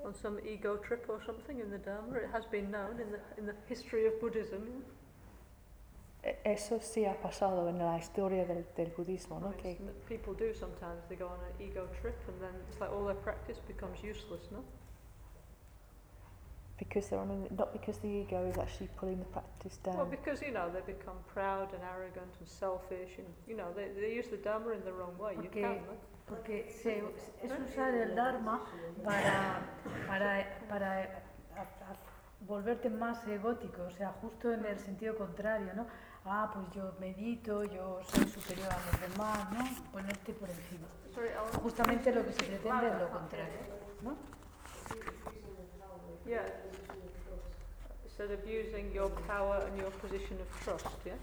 on 0.03 0.15
some 0.15 0.39
ego 0.45 0.77
trip 0.77 1.05
or 1.07 1.21
something 1.23 1.59
in 1.59 1.69
the 1.69 1.77
Dharma. 1.77 2.15
It 2.17 2.29
has 2.33 2.45
been 2.45 2.71
known 2.71 2.99
in 2.99 3.11
the 3.11 3.19
in 3.37 3.45
the 3.45 3.53
history 3.69 4.07
of 4.07 4.19
Buddhism. 4.19 4.63
you 4.65 4.73
know. 4.73 6.33
Eso 6.43 6.79
sí 6.79 7.05
ha 7.05 7.15
pasado 7.21 7.67
en 7.69 7.77
la 7.79 7.97
historia 7.97 8.45
del, 8.45 8.65
del 8.77 8.91
budismo, 8.97 9.37
I 9.37 9.41
¿no? 9.41 9.49
mean, 9.63 9.89
people 10.07 10.33
do 10.33 10.53
sometimes. 10.53 11.03
They 11.09 11.17
go 11.17 11.27
on 11.27 11.39
an 11.39 11.53
ego 11.65 11.87
trip, 12.01 12.17
and 12.27 12.41
then 12.41 12.53
it's 12.69 12.79
like 12.79 12.91
all 12.91 13.05
their 13.05 13.15
practice 13.15 13.59
becomes 13.67 14.01
useless, 14.01 14.49
no? 14.51 14.63
Because 16.77 17.09
they're 17.09 17.19
on 17.19 17.29
a, 17.31 17.53
not 17.53 17.71
because 17.71 17.97
the 17.99 18.07
ego 18.07 18.45
is 18.47 18.57
actually 18.57 18.89
pulling 18.97 19.19
the 19.19 19.25
practice 19.25 19.77
down. 19.83 19.95
Well, 19.97 20.05
because 20.09 20.41
you 20.41 20.51
know 20.51 20.69
they 20.69 20.81
become 20.81 21.17
proud 21.33 21.73
and 21.73 21.81
arrogant 21.83 22.33
and 22.39 22.47
selfish, 22.47 23.17
and 23.17 23.27
you 23.47 23.55
know 23.55 23.71
they, 23.75 23.89
they 23.99 24.13
use 24.13 24.27
the 24.29 24.37
Dharma 24.37 24.71
in 24.73 24.83
the 24.83 24.91
wrong 24.91 25.17
way. 25.17 25.33
You 25.35 25.49
Okay. 25.49 25.61
can? 25.61 25.79
Porque 26.27 26.69
se, 26.69 27.03
es 27.43 27.51
usar 27.51 27.93
el 27.93 28.15
Dharma 28.15 28.63
para, 29.03 29.59
para, 30.07 30.45
para 30.69 31.01
a- 31.55 31.61
a- 31.61 31.97
volverte 32.47 32.89
más 32.89 33.27
egótico, 33.27 33.83
o 33.83 33.91
sea, 33.91 34.09
justo 34.21 34.51
en 34.51 34.65
el 34.65 34.79
sentido 34.79 35.15
contrario, 35.17 35.73
¿no? 35.75 35.85
Ah, 36.25 36.49
pues 36.53 36.69
yo 36.71 36.93
medito, 36.99 37.65
yo 37.65 37.99
soy 38.03 38.25
superior 38.29 38.69
a 38.71 38.77
los 38.77 39.01
demás, 39.11 39.51
¿no? 39.51 39.91
Ponerte 39.91 40.31
por 40.33 40.49
encima. 40.49 40.87
Justamente 41.61 42.11
lo 42.13 42.25
que 42.25 42.31
se 42.31 42.43
pretende 42.43 42.87
es 42.87 42.99
lo 42.99 43.09
contrario, 43.11 43.59
¿no? 44.01 44.15
Yeah. 46.27 46.39
Instead 48.05 48.31
of 48.31 48.47
using 48.47 48.91
your 48.93 49.09
power 49.27 49.63
and 49.67 49.77
your 49.77 49.91
position 49.91 50.37
of 50.39 50.47
trust, 50.63 50.85
yeah? 51.05 51.13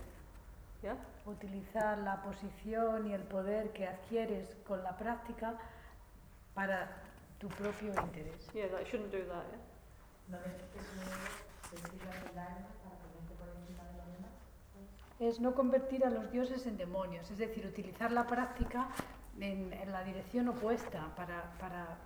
Yeah? 0.83 0.97
Utilizar 1.27 1.99
la 1.99 2.23
posición 2.23 3.09
y 3.09 3.15
el 3.15 3.23
poder 3.23 3.71
que 3.73 3.87
adquieres 3.87 4.57
con 4.67 4.83
la 4.83 4.97
práctica 4.97 5.55
para 6.55 6.89
tu 7.39 7.49
propio 7.49 7.93
interés. 8.03 8.51
Yeah, 8.55 8.69
that 8.69 8.87
shouldn't 8.87 9.13
do 9.13 9.25
that, 9.29 9.45
yeah? 9.51 9.59
No. 10.29 10.39
Es 15.21 15.39
no 15.39 15.55
convertir 15.55 16.05
a 16.05 16.11
los 16.11 16.33
dioses 16.33 16.67
en 16.67 16.77
demonios, 16.77 17.31
es 17.31 17.39
decir, 17.39 17.67
utilizar 17.67 18.11
la 18.11 18.27
práctica 18.27 18.89
en, 19.39 19.73
en 19.73 19.93
la 19.93 20.03
dirección 20.03 20.49
opuesta 20.49 21.15
para, 21.15 21.53
para 21.59 21.99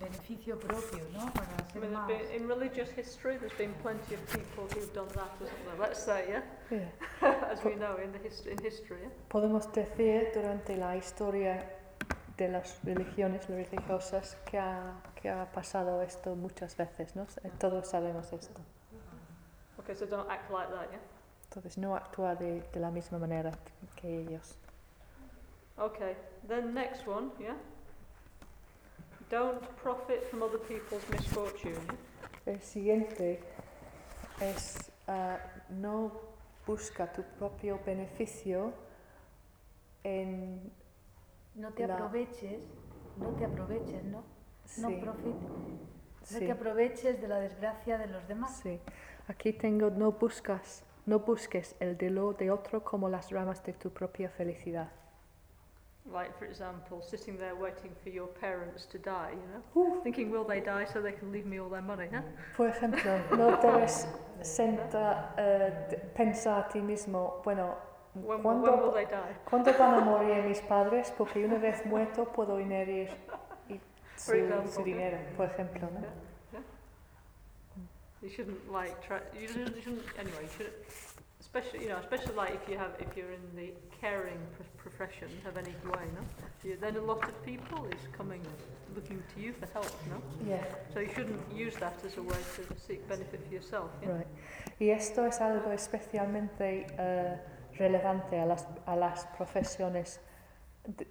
beneficio 0.00 0.58
propio, 0.58 1.04
¿no? 1.12 1.30
Para 1.32 1.46
I 1.68 1.72
ser 1.72 1.80
mean, 1.80 1.92
más... 1.92 2.06
there's 2.08 2.28
been, 2.30 2.42
in 2.42 2.48
religious 2.48 2.90
history, 2.90 3.36
there's 3.38 3.56
been 3.56 3.72
plenty 3.82 4.14
of 4.14 4.20
people 4.32 4.64
who've 4.74 4.92
done 4.92 5.08
that, 5.14 5.30
isn't 5.40 5.64
there? 5.66 5.78
Let's 5.78 6.02
say, 6.02 6.26
yeah? 6.28 6.42
Yeah. 6.70 6.90
As 7.52 7.62
we 7.64 7.74
know 7.76 7.96
in, 7.96 8.12
the 8.12 8.18
hist- 8.18 8.46
in 8.46 8.58
history, 8.62 8.98
yeah? 9.02 9.10
Podemos 9.28 9.70
decir 9.72 10.30
durante 10.34 10.76
la 10.76 10.96
historia 10.96 11.64
de 12.36 12.48
las 12.48 12.78
religiones 12.84 13.46
religiosas 13.48 14.36
que 14.44 14.58
ha, 14.58 14.94
que 15.14 15.30
ha 15.30 15.46
pasado 15.52 16.02
esto 16.02 16.34
muchas 16.34 16.76
veces, 16.76 17.14
¿no? 17.14 17.26
Eh, 17.44 17.50
Todos 17.58 17.88
sabemos 17.88 18.32
esto. 18.32 18.60
Okay, 19.78 19.94
so 19.94 20.06
don't 20.06 20.28
act 20.30 20.50
like 20.50 20.68
that, 20.70 20.88
yeah? 20.90 20.98
Entonces 21.50 21.78
no 21.78 21.94
actúa 21.94 22.34
de, 22.34 22.62
de 22.72 22.80
la 22.80 22.90
misma 22.90 23.18
manera 23.18 23.52
que 23.94 24.20
ellos. 24.22 24.56
Okay, 25.78 26.16
then 26.48 26.72
next 26.74 27.06
one, 27.06 27.30
yeah? 27.38 27.54
Don't 29.30 29.60
profit 29.82 30.24
from 30.30 30.42
other 30.42 30.58
people's 30.60 31.08
misfortune. 31.10 31.80
El 32.46 32.60
siguiente 32.60 33.40
es 34.40 34.90
ah, 35.08 35.38
no 35.70 36.12
busca 36.66 37.10
tu 37.12 37.22
propio 37.38 37.80
beneficio 37.84 38.72
en 40.04 40.70
No 41.54 41.70
te 41.72 41.86
la- 41.86 41.94
aproveches, 41.94 42.62
no 43.16 43.28
te 43.30 43.44
aproveches, 43.44 44.04
¿no? 44.04 44.22
No 44.78 44.88
sí, 44.88 44.94
profit, 45.00 45.34
no 45.34 46.24
sí, 46.24 46.38
te 46.40 46.52
aproveches 46.52 47.20
de 47.20 47.28
la 47.28 47.38
desgracia 47.40 47.98
de 47.98 48.06
los 48.08 48.26
demás. 48.28 48.60
sí. 48.62 48.80
Aquí 49.26 49.54
tengo 49.54 49.88
no 49.88 50.12
buscas, 50.12 50.84
no 51.06 51.20
busques 51.20 51.76
el 51.80 51.96
de 51.96 52.10
lo 52.10 52.34
de 52.34 52.50
otro 52.50 52.84
como 52.84 53.08
las 53.08 53.30
ramas 53.30 53.62
de 53.64 53.72
tu 53.72 53.90
propia 53.90 54.28
felicidad. 54.28 54.90
Like, 56.12 56.38
for 56.38 56.44
example, 56.44 57.00
sitting 57.02 57.38
there 57.38 57.54
waiting 57.56 57.90
for 58.02 58.10
your 58.10 58.26
parents 58.28 58.84
to 58.86 58.98
die, 58.98 59.30
you 59.32 59.46
know? 59.82 60.00
Thinking, 60.02 60.30
will 60.30 60.44
they 60.44 60.60
die 60.60 60.84
so 60.84 61.00
they 61.00 61.12
can 61.12 61.32
leave 61.32 61.46
me 61.46 61.58
all 61.58 61.70
their 61.70 61.80
money, 61.82 62.08
huh? 62.12 62.20
Por 62.56 62.68
ejemplo, 62.68 63.18
no 63.36 63.56
debes 63.56 64.06
senta, 64.42 65.32
eh, 65.38 65.70
de- 65.88 65.96
pensar 66.14 66.66
a 66.66 66.68
ti 66.68 66.80
mismo, 66.80 67.40
bueno, 67.42 67.76
When, 68.14 68.26
will- 68.26 68.36
when 68.36 68.42
¿cuándo, 68.62 68.82
will 68.82 68.92
they 68.92 69.06
die? 69.06 69.34
¿cuándo 69.46 69.72
van 69.78 69.94
a 69.94 70.00
morir 70.04 70.44
mis 70.48 70.60
padres? 70.60 71.10
Porque 71.16 71.42
una 71.44 71.56
vez 71.58 71.84
muerto 71.86 72.26
puedo 72.26 72.60
inherir 72.60 73.08
y 73.70 73.80
su, 74.16 74.32
example, 74.34 74.70
su 74.70 74.82
dinero, 74.84 75.16
por 75.38 75.46
ejemplo. 75.46 75.88
¿no? 75.90 76.00
Yeah, 76.00 76.10
yeah. 76.52 76.60
You 78.22 78.28
shouldn't 78.28 78.70
like 78.70 78.94
try. 79.00 79.20
You 79.40 79.48
shouldn't, 79.48 79.74
you 79.76 79.82
shouldn't. 79.82 80.04
Anyway, 80.18 80.42
you 80.42 80.48
should. 80.48 80.72
Especially, 81.54 81.84
you 81.84 81.88
know, 81.90 81.98
especially 81.98 82.34
like 82.34 82.52
if 82.54 82.68
you 82.68 82.76
have, 82.76 82.90
if 82.98 83.16
you're 83.16 83.30
in 83.30 83.44
the 83.54 83.72
caring 84.00 84.38
pr- 84.56 84.64
profession 84.76 85.28
of 85.46 85.56
any 85.56 85.70
way, 85.84 86.04
no. 86.18 86.22
You, 86.64 86.76
then 86.80 86.96
a 86.96 87.00
lot 87.00 87.22
of 87.22 87.44
people 87.44 87.86
is 87.86 88.08
coming, 88.16 88.40
looking 88.96 89.22
to 89.34 89.40
you 89.40 89.52
for 89.52 89.66
help, 89.72 89.86
no. 90.10 90.16
Yeah, 90.48 90.64
So 90.92 90.98
you 90.98 91.10
shouldn't 91.14 91.40
use 91.54 91.76
that 91.76 91.94
as 92.04 92.16
a 92.16 92.22
way 92.22 92.40
to 92.56 92.62
seek 92.86 93.08
benefit 93.08 93.40
for 93.46 93.54
yourself. 93.54 93.90
Yeah? 94.02 94.08
right. 94.16 94.26
Y 94.80 94.90
esto 94.90 95.24
es 95.26 95.40
algo 95.40 95.70
especialmente 95.70 96.86
eh, 96.98 97.38
relevante 97.78 98.40
a 98.40 98.46
las, 98.46 98.66
a 98.86 98.96
las 98.96 99.24
profesiones 99.36 100.18
de- 100.88 101.06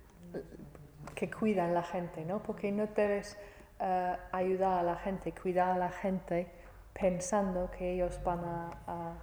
que 1.15 1.29
cuidan 1.31 1.73
la 1.73 1.83
gente, 1.83 2.25
¿no? 2.25 2.43
Porque 2.43 2.69
no 2.69 2.87
debes 2.87 3.37
eh, 3.79 4.17
ayudar 4.33 4.79
a 4.79 4.83
la 4.83 4.95
gente, 4.97 5.31
cuidar 5.31 5.71
a 5.71 5.77
la 5.77 5.89
gente 5.89 6.47
pensando 6.93 7.71
que 7.71 7.93
ellos 7.93 8.19
van 8.25 8.39
a, 8.43 8.69
a 8.87 9.15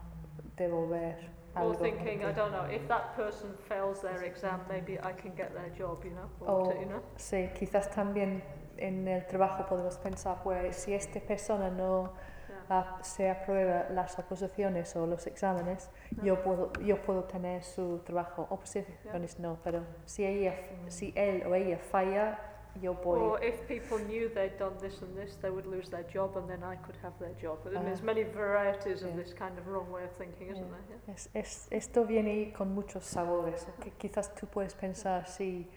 devolver 0.60 1.16
Or 1.56 1.62
algo. 1.62 1.82
thinking, 1.82 2.22
I 2.24 2.32
don't 2.32 2.52
know, 2.52 2.66
if 2.70 2.86
that 2.88 3.16
person 3.16 3.54
fails 3.68 4.02
their 4.02 4.22
exam, 4.24 4.60
maybe 4.68 4.98
I 5.02 5.12
can 5.12 5.34
get 5.34 5.52
their 5.52 5.70
job, 5.76 6.04
you 6.04 6.10
know. 6.12 6.28
Or 6.40 6.68
what, 6.68 6.80
you 6.80 6.86
know. 6.86 7.02
Sí, 7.16 7.48
quizás 7.58 7.90
también 7.90 8.42
en 8.76 9.08
el 9.08 9.26
trabajo 9.26 9.66
podemos 9.66 9.98
pensar, 9.98 10.42
pues 10.44 10.76
si 10.76 10.94
esta 10.94 11.20
persona 11.20 11.70
no 11.70 12.12
Yeah. 12.50 12.56
ah, 12.68 12.98
se 13.02 13.30
aprueba 13.30 13.86
las 13.90 14.18
oposiciones 14.18 14.94
o 14.96 15.06
los 15.06 15.26
exámenes, 15.26 15.88
yo 16.22 16.42
puedo, 16.42 16.72
yo 16.84 17.00
puedo 17.02 17.22
tener 17.24 17.62
su 17.62 17.98
trabajo. 18.04 18.46
Oposiciones 18.50 19.38
no, 19.38 19.58
pero 19.62 19.82
si, 20.04 20.24
ella, 20.24 20.54
si 20.88 21.12
él 21.16 21.44
o 21.46 21.54
ella 21.54 21.78
falla, 21.78 22.38
yo 22.80 22.94
voy. 22.94 23.18
Or 23.18 23.42
if 23.42 23.66
people 23.66 23.98
knew 23.98 24.28
they'd 24.28 24.56
done 24.58 24.76
this 24.80 25.00
and 25.02 25.16
this, 25.16 25.36
they 25.40 25.50
would 25.50 25.66
lose 25.66 25.90
their 25.90 26.04
job 26.04 26.36
and 26.36 26.48
then 26.48 26.62
I 26.62 26.76
could 26.76 26.96
have 27.02 27.14
their 27.18 27.34
job. 27.40 27.58
Then 27.64 27.84
there's 27.84 28.00
Ah. 28.00 28.04
many 28.06 28.24
varieties 28.24 29.02
of 29.02 29.14
this 29.16 29.34
kind 29.34 29.58
of 29.58 29.66
wrong 29.66 29.90
way 29.90 30.04
of 30.04 30.12
thinking, 30.16 30.48
isn't 30.50 30.64
Yeah. 30.66 30.76
there? 30.88 30.98
Yeah? 31.06 31.14
Es, 31.14 31.30
es, 31.34 31.68
esto 31.70 32.04
viene 32.04 32.52
con 32.52 32.74
muchos 32.74 33.04
sabores. 33.04 33.66
Que 33.80 33.90
quizás 33.92 34.34
tú 34.34 34.46
puedes 34.46 34.74
pensar 34.74 35.26
si, 35.26 35.68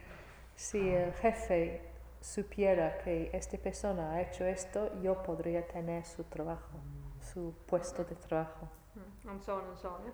si 0.56 0.90
el 0.94 1.14
jefe 1.14 1.82
supiera 2.22 2.98
que 3.00 3.30
esta 3.34 3.58
persona 3.58 4.14
ha 4.14 4.22
hecho 4.22 4.46
esto, 4.46 4.90
yo 5.02 5.22
podría 5.24 5.66
tener 5.68 6.06
su 6.06 6.24
trabajo, 6.24 6.78
su 7.20 7.54
puesto 7.66 8.04
de 8.06 8.16
trabajo. 8.16 8.70
Mm. 8.96 9.30
And 9.30 9.42
so 9.42 9.56
on 9.56 9.66
and 9.68 9.78
so 9.78 9.90
on, 9.90 10.04
yeah? 10.04 10.12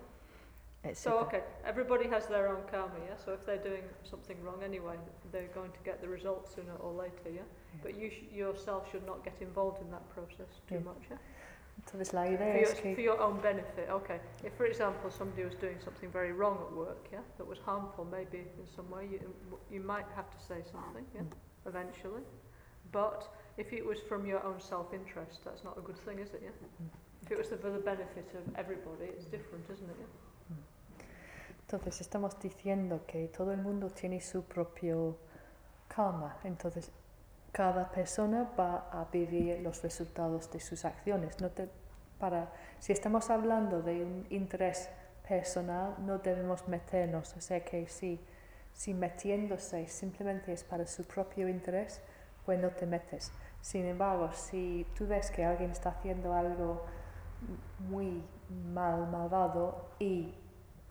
So, 0.82 0.88
etcétera. 0.88 1.22
okay, 1.26 1.42
everybody 1.66 2.08
has 2.08 2.26
their 2.26 2.48
own 2.48 2.62
karma, 2.70 2.94
yeah? 3.06 3.16
So 3.22 3.32
if 3.32 3.44
they're 3.44 3.58
doing 3.62 3.82
something 4.02 4.42
wrong 4.42 4.62
anyway, 4.64 4.96
they're 5.30 5.52
going 5.54 5.72
to 5.72 5.78
get 5.84 6.00
the 6.00 6.08
result 6.08 6.48
sooner 6.54 6.74
or 6.80 6.92
later, 6.92 7.28
yeah? 7.28 7.42
Yeah. 7.42 7.80
But 7.82 7.98
you 7.98 8.08
sh- 8.10 8.32
yourself 8.32 8.90
should 8.90 9.04
not 9.04 9.22
get 9.22 9.34
involved 9.42 9.82
in 9.82 9.90
that 9.90 10.08
process 10.08 10.48
too 10.68 10.76
Yeah. 10.76 10.80
much, 10.80 11.02
yeah? 11.10 11.18
For 12.38 12.42
your, 12.56 12.94
for 12.94 13.00
your 13.02 13.20
own 13.20 13.40
benefit. 13.40 13.88
Okay. 13.90 14.20
If, 14.42 14.54
for 14.54 14.64
example, 14.66 15.10
somebody 15.10 15.44
was 15.44 15.54
doing 15.54 15.76
something 15.84 16.10
very 16.10 16.32
wrong 16.32 16.58
at 16.66 16.74
work, 16.74 17.08
yeah, 17.12 17.20
that 17.36 17.46
was 17.46 17.58
harmful, 17.58 18.06
maybe 18.10 18.38
in 18.38 18.66
some 18.74 18.88
way, 18.90 19.06
you, 19.10 19.20
you 19.70 19.80
might 19.80 20.06
have 20.16 20.30
to 20.30 20.38
say 20.42 20.62
something, 20.72 21.04
yeah, 21.14 21.22
eventually. 21.66 22.22
But 22.90 23.28
if 23.58 23.72
it 23.74 23.84
was 23.84 23.98
from 24.08 24.24
your 24.26 24.42
own 24.44 24.60
self-interest, 24.60 25.40
that's 25.44 25.62
not 25.62 25.76
a 25.76 25.82
good 25.82 25.98
thing, 25.98 26.18
is 26.20 26.30
it? 26.32 26.40
Yeah. 26.42 26.86
If 27.22 27.30
it 27.32 27.38
was 27.38 27.48
for 27.48 27.70
the 27.70 27.78
benefit 27.78 28.28
of 28.34 28.54
everybody, 28.56 29.04
it's 29.04 29.26
different, 29.26 29.64
isn't 29.70 29.88
it? 29.88 29.96
Yeah. 30.00 30.06
Entonces 31.72 32.00
estamos 32.00 32.36
diciendo 32.40 33.02
que 33.06 33.28
todo 33.28 33.52
el 33.52 33.62
mundo 33.62 33.90
tiene 33.90 34.20
su 34.20 34.42
propio 34.42 35.16
karma. 35.86 36.36
Entonces 36.42 36.90
cada 37.52 37.88
persona 37.92 38.50
va 38.58 38.90
a 38.90 39.04
vivir 39.12 39.60
los 39.60 39.80
resultados 39.80 40.50
de 40.50 40.58
sus 40.58 40.84
acciones. 40.84 41.40
No 41.40 41.48
te, 41.50 41.68
para, 42.18 42.52
si 42.80 42.92
estamos 42.92 43.30
hablando 43.30 43.82
de 43.82 44.04
un 44.04 44.26
interés 44.30 44.88
personal, 45.28 45.94
no 46.00 46.18
debemos 46.18 46.66
meternos. 46.66 47.36
O 47.36 47.40
sea 47.40 47.64
que 47.64 47.86
si, 47.86 48.18
si 48.72 48.92
metiéndose 48.92 49.86
simplemente 49.86 50.52
es 50.52 50.64
para 50.64 50.88
su 50.88 51.04
propio 51.04 51.48
interés, 51.48 52.00
pues 52.44 52.58
no 52.58 52.70
te 52.70 52.84
metes. 52.84 53.30
Sin 53.60 53.86
embargo, 53.86 54.32
si 54.32 54.84
tú 54.98 55.06
ves 55.06 55.30
que 55.30 55.44
alguien 55.44 55.70
está 55.70 55.90
haciendo 55.90 56.34
algo 56.34 56.84
muy 57.78 58.24
mal, 58.72 59.06
malvado 59.06 59.90
y 60.00 60.34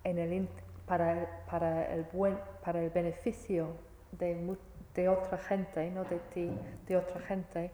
en 0.06 0.18
el, 0.18 0.48
para, 0.90 1.12
el- 1.14 1.28
para, 1.50 1.86
el 1.94 2.04
buen, 2.12 2.38
para 2.66 2.82
el 2.82 2.90
beneficio 2.90 3.68
de, 4.12 4.58
de 4.96 5.08
otra 5.08 5.38
gente, 5.38 5.90
no 5.92 6.04
de 6.04 6.18
ti, 6.34 6.50
de 6.88 6.98
otra 6.98 7.22
gente, 7.22 7.72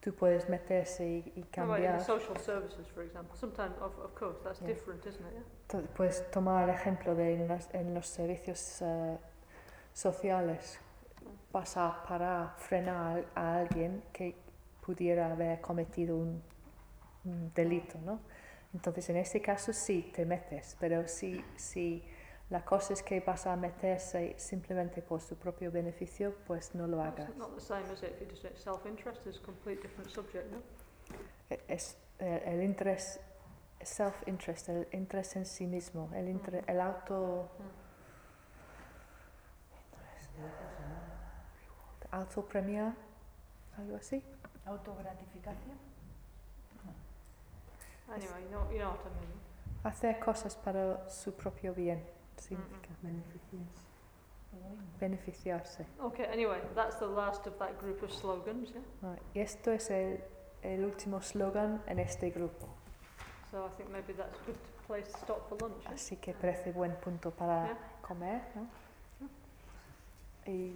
tú 0.00 0.12
puedes 0.12 0.48
meterse 0.48 1.06
y, 1.06 1.32
y 1.36 1.42
cambiar. 1.44 1.98
the 1.98 2.04
social 2.04 2.36
services, 2.38 2.88
for 2.88 3.04
example? 3.04 3.36
Sometimes, 3.36 3.76
of, 3.80 3.96
of 4.00 4.12
course, 4.18 4.40
that's 4.42 4.60
Yeah. 4.60 4.66
different, 4.74 5.06
isn't 5.06 5.24
it? 5.28 5.32
Yeah. 5.32 5.42
Entonces, 5.68 5.90
puedes 5.96 6.30
tomar 6.32 6.68
el 6.68 6.74
ejemplo 6.74 7.14
de 7.14 7.34
en 7.34 7.46
los, 7.48 7.72
en 7.72 7.94
los 7.94 8.06
servicios 8.08 8.82
eh, 8.82 9.16
sociales. 9.92 10.80
Vas 11.52 11.76
a 11.76 12.02
parar, 12.08 12.54
frenar 12.58 13.24
a 13.36 13.58
alguien 13.58 14.02
que 14.12 14.34
pudiera 14.84 15.30
haber 15.32 15.60
cometido 15.60 16.16
un, 16.16 16.42
un 17.24 17.52
delito, 17.54 17.96
¿no? 18.04 18.18
Entonces, 18.74 19.08
en 19.10 19.16
este 19.18 19.40
caso 19.40 19.72
sí 19.72 20.10
te 20.14 20.26
metes, 20.26 20.76
pero 20.80 21.06
si, 21.08 21.42
si 21.56 22.04
la 22.50 22.64
cosa 22.64 22.92
es 22.92 23.02
que 23.02 23.20
vas 23.20 23.46
a 23.46 23.56
meterse 23.56 24.34
simplemente 24.38 25.02
por 25.02 25.20
su 25.20 25.36
propio 25.36 25.70
beneficio, 25.72 26.34
pues 26.46 26.74
no 26.74 26.86
lo 26.86 27.02
hagas. 27.02 27.28
It's 27.28 27.38
not 27.38 27.54
the 27.54 27.60
same, 27.60 27.92
is 27.92 28.02
it? 28.02 28.12
If 28.12 28.20
you 28.20 28.26
just 28.28 28.42
say 28.42 28.52
self-interest, 28.54 29.26
is 29.26 29.38
a 29.38 29.42
complete 29.42 29.82
different 29.82 30.10
subject, 30.10 30.50
no? 30.52 30.58
E- 31.50 31.60
Es, 31.68 31.96
eh, 32.20 32.42
el 32.46 32.62
interés, 32.62 33.18
self-interest, 33.82 34.68
el 34.68 34.86
interés 34.92 35.34
en 35.36 35.44
sí 35.46 35.66
mismo, 35.66 36.08
el, 36.14 36.28
inter- 36.28 36.64
el 36.68 36.80
auto... 36.80 37.48
autopremiar, 42.10 42.94
algo 43.78 43.96
así. 43.96 44.22
Autogratificación. 44.64 45.76
Anyway, 48.08 48.42
you 48.44 48.48
know, 48.50 48.70
you 48.70 48.78
know 48.78 48.90
what 48.92 49.06
I 49.06 49.20
mean. 49.20 49.32
Hacer 49.84 50.18
cosas 50.18 50.56
para 50.56 51.08
su 51.10 51.32
propio 51.34 51.74
bien, 51.74 52.02
significa 52.38 52.88
beneficiarse. 55.00 55.86
Okay, 56.00 56.24
anyway, 56.32 56.60
that's 56.74 56.96
the 56.98 57.06
last 57.06 57.46
of 57.46 57.58
that 57.58 57.78
group 57.78 58.02
of 58.02 58.10
slogans, 58.10 58.70
yeah? 58.70 58.80
Ah, 59.02 59.16
y 59.34 59.40
esto 59.40 59.70
es 59.72 59.90
el, 59.90 60.20
el 60.62 60.84
último 60.84 61.20
slogan 61.20 61.82
en 61.86 61.98
este 61.98 62.30
grupo, 62.30 62.66
So 63.50 63.64
I 63.66 63.68
think 63.76 63.90
maybe 63.90 64.12
that's 64.14 64.34
a 64.40 64.44
good 64.46 64.58
place 64.86 65.10
to 65.12 65.18
stop 65.18 65.48
for 65.48 65.58
lunch. 65.60 65.82
yeah? 65.84 65.92
así 65.94 66.16
que 66.16 66.32
parece 66.34 66.72
buen 66.72 66.94
punto 66.96 67.30
para 67.30 67.66
Yeah. 67.66 67.78
comer, 68.02 68.42
¿no? 68.54 68.66
Y 70.46 70.74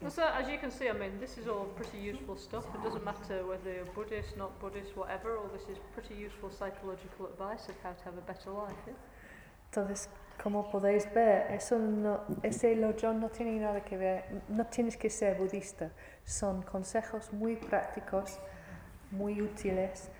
Well, 0.00 0.10
So 0.10 0.22
as 0.22 0.46
you 0.48 0.58
can 0.58 0.70
see, 0.70 0.88
I 0.88 0.92
mean, 0.92 1.18
this 1.18 1.38
is 1.38 1.48
all 1.48 1.66
pretty 1.74 1.96
useful 1.98 2.36
stuff. 2.36 2.64
It 2.74 2.82
doesn't 2.82 3.02
matter 3.04 3.44
whether 3.46 3.72
you're 3.72 3.90
Buddhist, 3.94 4.36
not 4.36 4.50
Buddhist, 4.60 4.94
whatever. 4.94 5.38
All 5.38 5.48
this 5.48 5.66
is 5.70 5.78
pretty 5.94 6.14
useful 6.14 6.50
psychological 6.50 7.26
advice 7.26 7.66
of 7.70 7.74
how 7.82 7.92
to 7.94 8.04
have 8.04 8.18
a 8.18 8.20
better 8.20 8.50
life. 8.50 8.76
Yeah? 8.86 8.92
Entonces, 9.76 10.08
como 10.42 10.70
podéis 10.70 11.12
ver, 11.12 11.52
eso 11.52 11.78
no, 11.78 12.22
ese 12.42 12.74
lojong 12.76 13.20
no 13.20 13.28
tiene 13.28 13.60
nada 13.60 13.84
que 13.84 13.98
ver, 13.98 14.24
no 14.48 14.64
tienes 14.64 14.96
que 14.96 15.10
ser 15.10 15.36
budista. 15.36 15.92
Son 16.24 16.62
consejos 16.62 17.30
muy 17.34 17.56
prácticos, 17.56 18.38
muy 19.10 19.42
útiles, 19.42 20.10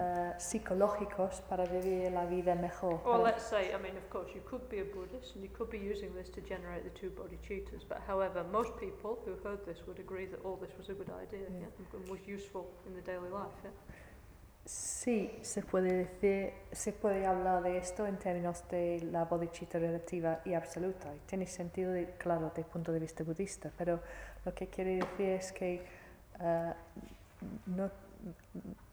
eh, 0.00 0.32
psicológicos 0.38 1.40
para 1.42 1.64
vivir 1.66 2.10
la 2.10 2.24
vida 2.24 2.56
mejor. 2.56 3.00
Or 3.04 3.22
let's 3.22 3.44
say, 3.44 3.72
I 3.72 3.78
mean, 3.78 3.96
of 3.96 4.10
course, 4.10 4.34
you 4.34 4.40
could 4.42 4.68
be 4.68 4.80
a 4.80 4.84
Buddhist 4.84 5.36
and 5.36 5.44
you 5.44 5.50
could 5.56 5.70
be 5.70 5.78
using 5.78 6.12
this 6.14 6.28
to 6.30 6.40
generate 6.40 6.82
the 6.82 6.90
two 6.90 7.10
bodhicittas. 7.10 7.84
But 7.88 7.98
however, 8.08 8.42
most 8.50 8.76
people 8.80 9.20
who 9.24 9.36
heard 9.48 9.64
this 9.64 9.86
would 9.86 10.00
agree 10.00 10.26
that 10.26 10.40
all 10.44 10.56
this 10.56 10.76
was 10.76 10.88
a 10.88 10.94
good 10.94 11.10
idea 11.10 11.46
Yeah. 11.48 11.68
yeah. 11.68 11.96
and 11.96 12.08
was 12.08 12.26
useful 12.26 12.66
in 12.88 12.94
the 12.96 13.02
daily 13.02 13.30
life. 13.30 13.54
Yeah? 13.62 13.70
Sí, 14.66 15.38
se 15.42 15.62
puede 15.62 15.92
decir, 15.92 16.52
se 16.72 16.92
puede 16.92 17.24
hablar 17.24 17.62
de 17.62 17.78
esto 17.78 18.04
en 18.04 18.18
términos 18.18 18.64
de 18.68 19.00
la 19.12 19.24
bodhicitta 19.24 19.78
relativa 19.78 20.40
y 20.44 20.54
absoluta. 20.54 21.14
Y 21.14 21.20
tiene 21.20 21.46
sentido, 21.46 21.92
de- 21.92 22.14
claro, 22.18 22.48
desde 22.48 22.62
el 22.62 22.66
punto 22.66 22.90
de 22.90 22.98
vista 22.98 23.22
budista, 23.22 23.70
pero 23.78 24.00
lo 24.44 24.52
que 24.54 24.66
quiere 24.66 24.96
decir 24.96 25.28
es 25.30 25.52
que 25.52 25.84
eh, 26.40 26.72
no, 27.66 27.90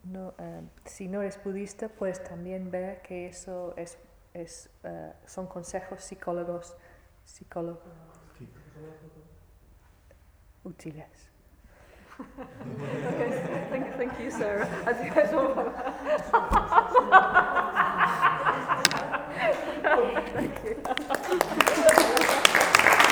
no, 0.04 0.34
eh, 0.38 0.62
si 0.86 1.08
no 1.08 1.22
eres 1.24 1.44
budista, 1.44 1.90
puedes 1.90 2.24
también 2.24 2.70
ver 2.70 3.02
que 3.02 3.28
eso 3.28 3.74
es, 3.76 3.98
es, 4.36 4.70
eh, 4.84 5.14
son 5.26 5.48
consejos 5.48 6.04
psicólogos, 6.04 6.76
psicólogos 7.26 7.82
útiles. 10.64 11.33
okay, 12.40 13.68
thank, 13.70 13.96
thank 13.96 14.20
you, 14.20 14.32
Sarah. 14.32 14.68
I 14.86 14.94
think 14.94 15.16
I 15.18 15.34
all. 15.34 15.74
Thank 20.34 20.64
you. 20.64 21.50